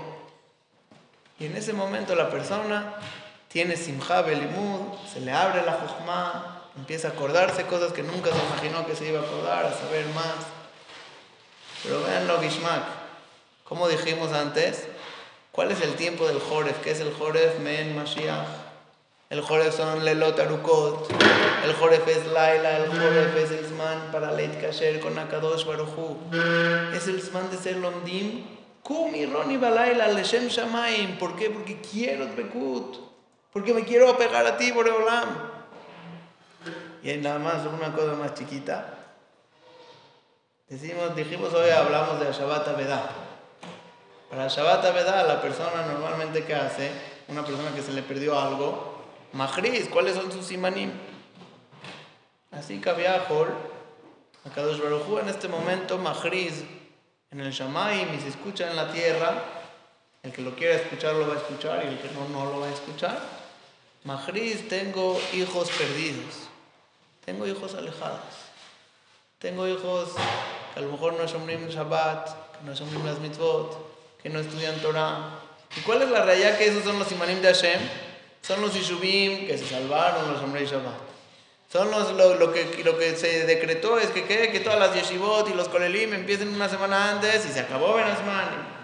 Y 1.39 1.45
en 1.45 1.55
ese 1.55 1.71
momento 1.71 2.15
la 2.15 2.29
persona 2.29 2.95
tiene 3.47 3.77
simja 3.77 4.21
belimud, 4.23 4.97
se 5.11 5.19
le 5.19 5.31
abre 5.31 5.63
la 5.63 5.73
jochma, 5.73 6.56
empieza 6.77 7.09
a 7.09 7.11
acordarse 7.11 7.65
cosas 7.65 7.93
que 7.93 8.03
nunca 8.03 8.31
se 8.31 8.37
imaginó 8.37 8.85
que 8.85 8.95
se 8.95 9.07
iba 9.07 9.19
a 9.19 9.23
acordar, 9.23 9.65
a 9.65 9.73
saber 9.73 10.05
más. 10.15 10.35
Pero 11.83 12.01
vean 12.03 12.27
lo 12.27 12.39
Gishmak, 12.41 12.83
como 13.63 13.87
dijimos 13.87 14.31
antes, 14.31 14.87
¿cuál 15.51 15.71
es 15.71 15.81
el 15.81 15.95
tiempo 15.95 16.27
del 16.27 16.39
Joref? 16.39 16.81
¿Qué 16.81 16.91
es 16.91 16.99
el 17.01 17.13
Joref? 17.13 17.59
Men 17.59 17.95
Mashiach. 17.95 18.47
El 19.29 19.41
Joref 19.41 19.75
son 19.75 20.05
Lelot 20.05 20.39
Arukot. 20.39 21.11
El 21.65 21.73
Joref 21.73 22.07
es 22.07 22.25
Laila. 22.27 22.77
El 22.77 22.87
Joref 22.87 23.35
es 23.35 23.51
el 23.51 23.65
Zman 23.65 24.09
para 24.13 24.31
Leit 24.31 24.61
Kasher 24.61 25.01
con 25.01 25.19
Akadosh 25.19 25.65
Baruchu. 25.65 26.17
Es 26.95 27.09
el 27.09 27.21
Zman 27.21 27.51
de 27.51 27.57
ser 27.57 27.75
Lomdim. 27.75 28.45
Kumi 28.83 29.25
Roni 29.25 29.57
Balaila 29.57 30.07
Leshem 30.07 30.47
Shamaim. 30.47 31.17
¿Por 31.19 31.35
qué? 31.35 31.49
Porque 31.49 31.81
quiero 31.81 32.25
Bekut. 32.37 32.99
Porque 33.51 33.73
me 33.73 33.83
quiero 33.83 34.09
apegar 34.09 34.45
a 34.45 34.55
ti, 34.55 34.71
Boreolam. 34.71 35.56
Y 37.07 37.15
nada 37.19 37.39
más 37.39 37.65
una 37.65 37.93
cosa 37.93 38.15
más 38.15 38.33
chiquita. 38.33 38.85
Decimos, 40.67 41.15
dijimos 41.15 41.53
hoy, 41.53 41.69
hablamos 41.69 42.19
de 42.19 42.33
Shabbat 42.33 42.67
Avedá. 42.67 43.09
Para 44.29 44.49
Shabbat 44.49 44.83
Avedá, 44.83 45.23
la 45.23 45.41
persona 45.41 45.85
normalmente 45.85 46.43
que 46.43 46.53
hace, 46.53 46.91
una 47.29 47.45
persona 47.45 47.73
que 47.73 47.81
se 47.81 47.93
le 47.93 48.03
perdió 48.03 48.37
algo, 48.37 49.05
Mahriz, 49.31 49.87
¿cuáles 49.87 50.15
son 50.15 50.33
sus 50.33 50.47
simanim? 50.47 50.91
Así 52.51 52.81
que 52.81 52.89
Hor, 52.89 53.53
a 54.43 54.49
Kadosh 54.49 54.81
Baruj 54.81 55.21
en 55.21 55.29
este 55.29 55.47
momento, 55.47 55.97
Mahriz, 55.97 56.65
en 57.31 57.39
el 57.39 57.53
Shamaim, 57.53 58.15
y 58.15 58.19
se 58.19 58.27
escucha 58.27 58.69
en 58.69 58.75
la 58.75 58.91
tierra, 58.91 59.45
el 60.23 60.33
que 60.33 60.41
lo 60.41 60.53
quiera 60.57 60.75
escuchar 60.75 61.15
lo 61.15 61.25
va 61.25 61.35
a 61.35 61.37
escuchar 61.37 61.85
y 61.85 61.87
el 61.87 61.99
que 61.99 62.09
no, 62.09 62.27
no 62.27 62.51
lo 62.51 62.59
va 62.59 62.67
a 62.67 62.73
escuchar. 62.73 63.17
Mahriz, 64.03 64.67
tengo 64.67 65.17
hijos 65.31 65.69
perdidos, 65.69 66.49
tengo 67.27 67.45
hijos 67.45 67.75
alejados, 67.75 68.21
tengo 69.37 69.67
hijos 69.67 70.11
que 70.73 70.79
a 70.79 70.83
lo 70.83 70.93
mejor 70.93 71.11
no 71.15 71.27
son 71.27 71.45
Shabbat, 71.45 72.29
que 72.53 72.65
no 72.65 72.73
son 72.73 72.87
las 73.03 73.19
mitzvot, 73.19 74.23
que 74.23 74.29
no 74.29 74.39
estudian 74.39 74.79
Torah. 74.79 75.37
¿Y 75.75 75.81
cuál 75.81 76.03
es 76.03 76.09
la 76.09 76.23
realidad 76.23 76.57
que 76.57 76.67
esos 76.67 76.85
son 76.85 76.97
los 76.97 77.09
simanim 77.09 77.41
de 77.41 77.53
Hashem? 77.53 77.81
Son 78.41 78.61
los 78.61 78.73
Yishubim 78.73 79.45
que 79.45 79.57
se 79.57 79.67
salvaron 79.67 80.31
los 80.31 80.53
de 80.53 80.65
Shabbat. 80.65 81.01
Son 81.69 81.91
los, 81.91 82.13
lo, 82.13 82.35
lo, 82.35 82.53
que, 82.53 82.81
lo 82.85 82.97
que 82.97 83.17
se 83.17 83.45
decretó 83.45 83.99
es 83.99 84.07
que, 84.11 84.23
que, 84.23 84.49
que 84.49 84.61
todas 84.61 84.79
las 84.79 84.95
yeshivot 84.95 85.49
y 85.49 85.53
los 85.53 85.67
kolelim 85.67 86.13
empiecen 86.13 86.47
una 86.47 86.69
semana 86.69 87.11
antes 87.11 87.45
y 87.45 87.49
se 87.49 87.59
acabó 87.59 87.95
Benasman. 87.95 88.77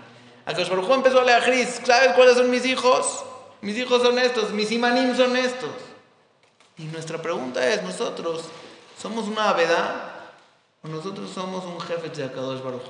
Akash 0.45 0.67
Baruj 0.67 0.91
empezó 0.91 1.21
a 1.21 1.23
leer 1.23 1.43
Cris. 1.43 1.79
¿Sabes 1.85 2.11
cuáles 2.11 2.35
son 2.35 2.51
mis 2.51 2.65
hijos? 2.65 3.23
Mis 3.61 3.77
hijos 3.77 4.01
son 4.01 4.19
estos, 4.19 4.51
mis 4.51 4.69
imanim 4.69 5.15
son 5.15 5.37
estos. 5.37 5.92
Y 6.77 6.83
nuestra 6.85 7.21
pregunta 7.21 7.67
es, 7.67 7.83
¿nosotros 7.83 8.45
somos 8.99 9.27
una 9.27 9.49
avedad 9.49 10.11
o 10.83 10.87
nosotros 10.87 11.29
somos 11.31 11.63
un 11.65 11.79
jefe 11.79 12.09
de 12.09 12.23
Akadosh 12.25 12.61
Baruch? 12.61 12.81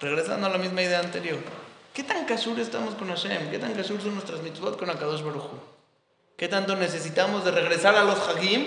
Regresando 0.00 0.46
a 0.46 0.50
la 0.50 0.58
misma 0.58 0.82
idea 0.82 0.98
anterior. 1.00 1.38
¿Qué 1.94 2.02
tan 2.02 2.24
kashur 2.24 2.58
estamos 2.58 2.94
con 2.94 3.08
Hashem? 3.08 3.50
¿Qué 3.50 3.58
tan 3.58 3.74
kashur 3.74 4.00
son 4.00 4.14
nuestras 4.14 4.40
mitzvot 4.42 4.78
con 4.78 4.90
Akadosh 4.90 5.22
Baruch? 5.22 5.44
¿Qué 6.36 6.48
tanto 6.48 6.74
necesitamos 6.76 7.44
de 7.44 7.50
regresar 7.50 7.94
a 7.96 8.04
los 8.04 8.18
Hagim? 8.28 8.66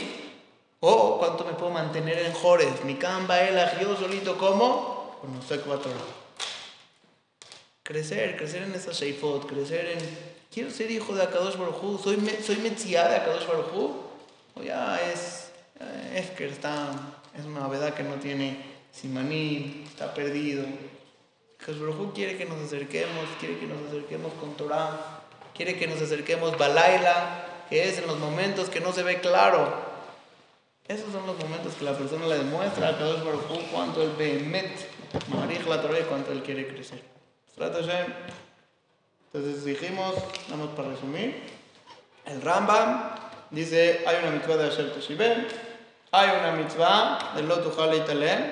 ¿O 0.79 1.17
cuánto 1.17 1.43
me 1.45 1.53
puedo 1.53 1.71
mantener 1.71 2.19
en 2.19 2.33
Jores? 2.33 2.83
Mi 2.85 2.95
camba, 2.95 3.41
el 3.41 3.79
yo 3.79 3.95
solito, 3.97 4.37
¿cómo? 4.37 5.17
Con 5.21 5.33
los 5.35 5.59
cuatro 5.61 5.91
crecer, 7.83 8.37
crecer 8.37 8.63
en 8.63 8.73
esa 8.75 8.91
Sheifot, 8.91 9.45
crecer 9.45 9.97
en, 9.97 9.99
quiero 10.53 10.69
ser 10.71 10.89
hijo 10.91 11.13
de 11.15 11.23
Akadosh 11.23 11.57
Baruj 11.57 12.01
soy, 12.01 12.17
me- 12.17 12.41
soy 12.41 12.57
Metziá 12.57 13.09
de 13.09 13.17
Akadosh 13.17 13.45
Baruj 13.45 13.91
o 14.55 14.63
ya 14.63 14.99
es, 15.11 15.51
eh, 15.79 16.21
es 16.21 16.29
que 16.31 16.47
está, 16.47 16.91
es 17.37 17.45
una 17.45 17.67
verdad 17.67 17.93
que 17.93 18.03
no 18.03 18.15
tiene 18.15 18.57
simaní, 18.91 19.83
está 19.87 20.13
perdido. 20.13 20.65
Baruj 21.65 21.99
Hu 21.99 22.13
quiere 22.13 22.37
que 22.37 22.45
nos 22.45 22.59
acerquemos, 22.61 23.25
quiere 23.39 23.57
que 23.57 23.67
nos 23.67 23.81
acerquemos 23.87 24.33
con 24.33 24.55
Torah, 24.55 25.21
quiere 25.55 25.77
que 25.77 25.87
nos 25.87 26.01
acerquemos 26.01 26.57
Balaila, 26.57 27.45
que 27.69 27.87
es 27.87 27.99
en 27.99 28.07
los 28.07 28.19
momentos 28.19 28.69
que 28.69 28.81
no 28.81 28.91
se 28.91 29.03
ve 29.03 29.21
claro. 29.21 29.93
Esos 30.87 31.13
son 31.13 31.25
los 31.25 31.39
momentos 31.39 31.75
que 31.75 31.85
la 31.85 31.97
persona 31.97 32.27
le 32.27 32.39
demuestra 32.39 32.89
a 32.89 32.97
Kadosh 32.97 33.23
Baruj 33.23 33.43
cuánto 33.71 34.03
él 34.03 34.11
behemet, 34.17 34.71
marij 35.29 35.65
la 35.65 35.81
Torah 35.81 35.99
y 35.99 36.03
cuánto 36.03 36.33
él 36.33 36.43
quiere 36.43 36.67
crecer. 36.67 37.01
Entonces 39.33 39.63
dijimos, 39.63 40.15
vamos 40.49 40.69
para 40.75 40.89
resumir, 40.89 41.41
el 42.25 42.41
Rambam 42.41 43.15
dice, 43.53 44.03
hay 44.05 44.17
una 44.21 44.31
mitzvah 44.31 44.57
de 44.57 44.67
Asher 44.67 44.91
Teshivem, 44.93 45.45
hay 46.11 46.29
una 46.39 46.51
mitzvah 46.51 47.33
de 47.35 47.43
Lot 47.43 47.65
Ujal 47.67 47.95
Italem, 47.95 48.51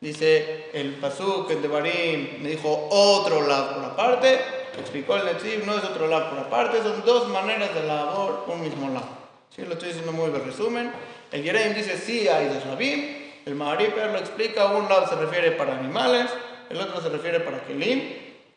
dice 0.00 0.66
el 0.74 0.94
Pasuk, 0.96 1.50
el 1.50 1.62
de 1.62 1.68
Barim, 1.68 2.42
me 2.42 2.50
dijo 2.50 2.88
otro 2.90 3.46
lado 3.46 3.76
por 3.76 3.84
aparte, 3.84 4.40
explicó 4.78 5.16
el 5.16 5.24
Netziv, 5.26 5.64
no 5.64 5.76
es 5.76 5.84
otro 5.84 6.08
lado 6.08 6.30
por 6.30 6.38
aparte, 6.40 6.82
son 6.82 7.04
dos 7.04 7.28
maneras 7.28 7.72
de 7.74 7.84
labor, 7.84 8.44
un 8.48 8.60
mismo 8.60 8.90
lado. 8.90 9.08
Sí, 9.54 9.62
lo 9.62 9.74
estoy 9.74 9.88
diciendo 9.88 10.12
muy 10.12 10.30
de 10.30 10.38
resumen. 10.38 10.92
El 11.30 11.42
Yereim 11.42 11.74
dice 11.74 11.96
sí 11.96 12.26
hay 12.26 12.48
dos 12.48 12.64
Rabim, 12.64 13.22
el 13.46 13.54
Mahariper 13.54 14.10
lo 14.10 14.18
explica, 14.18 14.66
un 14.66 14.88
lado 14.88 15.08
se 15.08 15.14
refiere 15.16 15.52
para 15.52 15.78
animales, 15.78 16.26
el 16.68 16.80
otro 16.80 17.00
se 17.00 17.08
refiere 17.10 17.40
para 17.40 17.62
Kelim, 17.64 17.98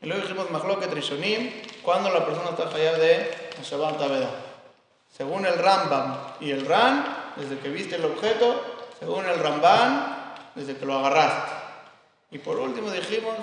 y 0.01 0.05
luego 0.07 0.21
dijimos 0.21 0.49
Mahloket 0.49 0.91
Rishonim, 0.91 1.51
cuando 1.83 2.09
la 2.09 2.25
persona 2.25 2.49
está 2.51 2.67
fallada 2.67 2.97
de 2.97 3.31
Shabbat 3.63 4.01
Aveda. 4.01 4.44
Según 5.15 5.45
el 5.45 5.57
Rambam 5.57 6.17
y 6.41 6.51
el 6.51 6.65
Ran, 6.65 7.05
desde 7.37 7.57
que 7.59 7.69
viste 7.69 7.95
el 7.95 8.03
objeto, 8.03 8.61
según 8.99 9.25
el 9.25 9.39
Ramban, 9.39 10.33
desde 10.55 10.75
que 10.75 10.85
lo 10.85 10.95
agarraste. 10.95 11.53
Y 12.31 12.39
por 12.39 12.59
último 12.59 12.91
dijimos, 12.91 13.35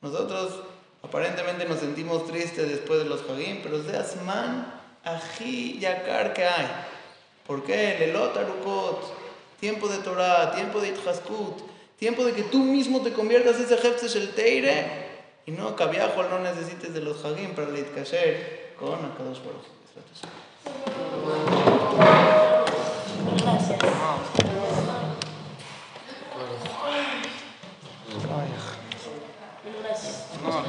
nosotros 0.00 0.60
aparentemente 1.02 1.64
nos 1.64 1.80
sentimos 1.80 2.26
tristes 2.28 2.68
después 2.68 3.00
de 3.00 3.06
los 3.06 3.28
Hagim, 3.28 3.62
pero 3.64 3.80
de 3.80 3.96
Asman, 3.96 4.80
Aji 5.02 5.80
Yakar 5.80 6.34
que 6.34 6.44
hay. 6.44 6.68
¿Por 7.48 7.64
qué? 7.64 7.96
Lelot 7.98 8.36
Arukot, 8.36 9.02
tiempo 9.58 9.88
de 9.88 9.98
Torah, 9.98 10.52
tiempo 10.54 10.80
de 10.80 10.90
Itchaskut, 10.90 11.62
tiempo 11.98 12.24
de 12.24 12.32
que 12.32 12.44
tú 12.44 12.58
mismo 12.58 13.00
te 13.00 13.12
conviertas 13.12 13.58
ese 13.58 13.74
Hefzesh 13.74 14.16
el 14.16 14.34
Teire 14.34 15.10
y 15.46 15.50
no 15.50 15.74
cabiajo 15.74 16.22
no 16.24 16.38
necesites 16.38 16.94
de 16.94 17.00
los 17.00 17.24
Hagim 17.24 17.56
para 17.56 17.68
el 17.68 17.78
Itkasher 17.78 18.76
con 18.78 19.04
Akadosh 19.04 19.38
Baruch 19.38 19.82
Oh, 20.64 20.70
Gracias. 29.82 30.22
No. 30.42 30.62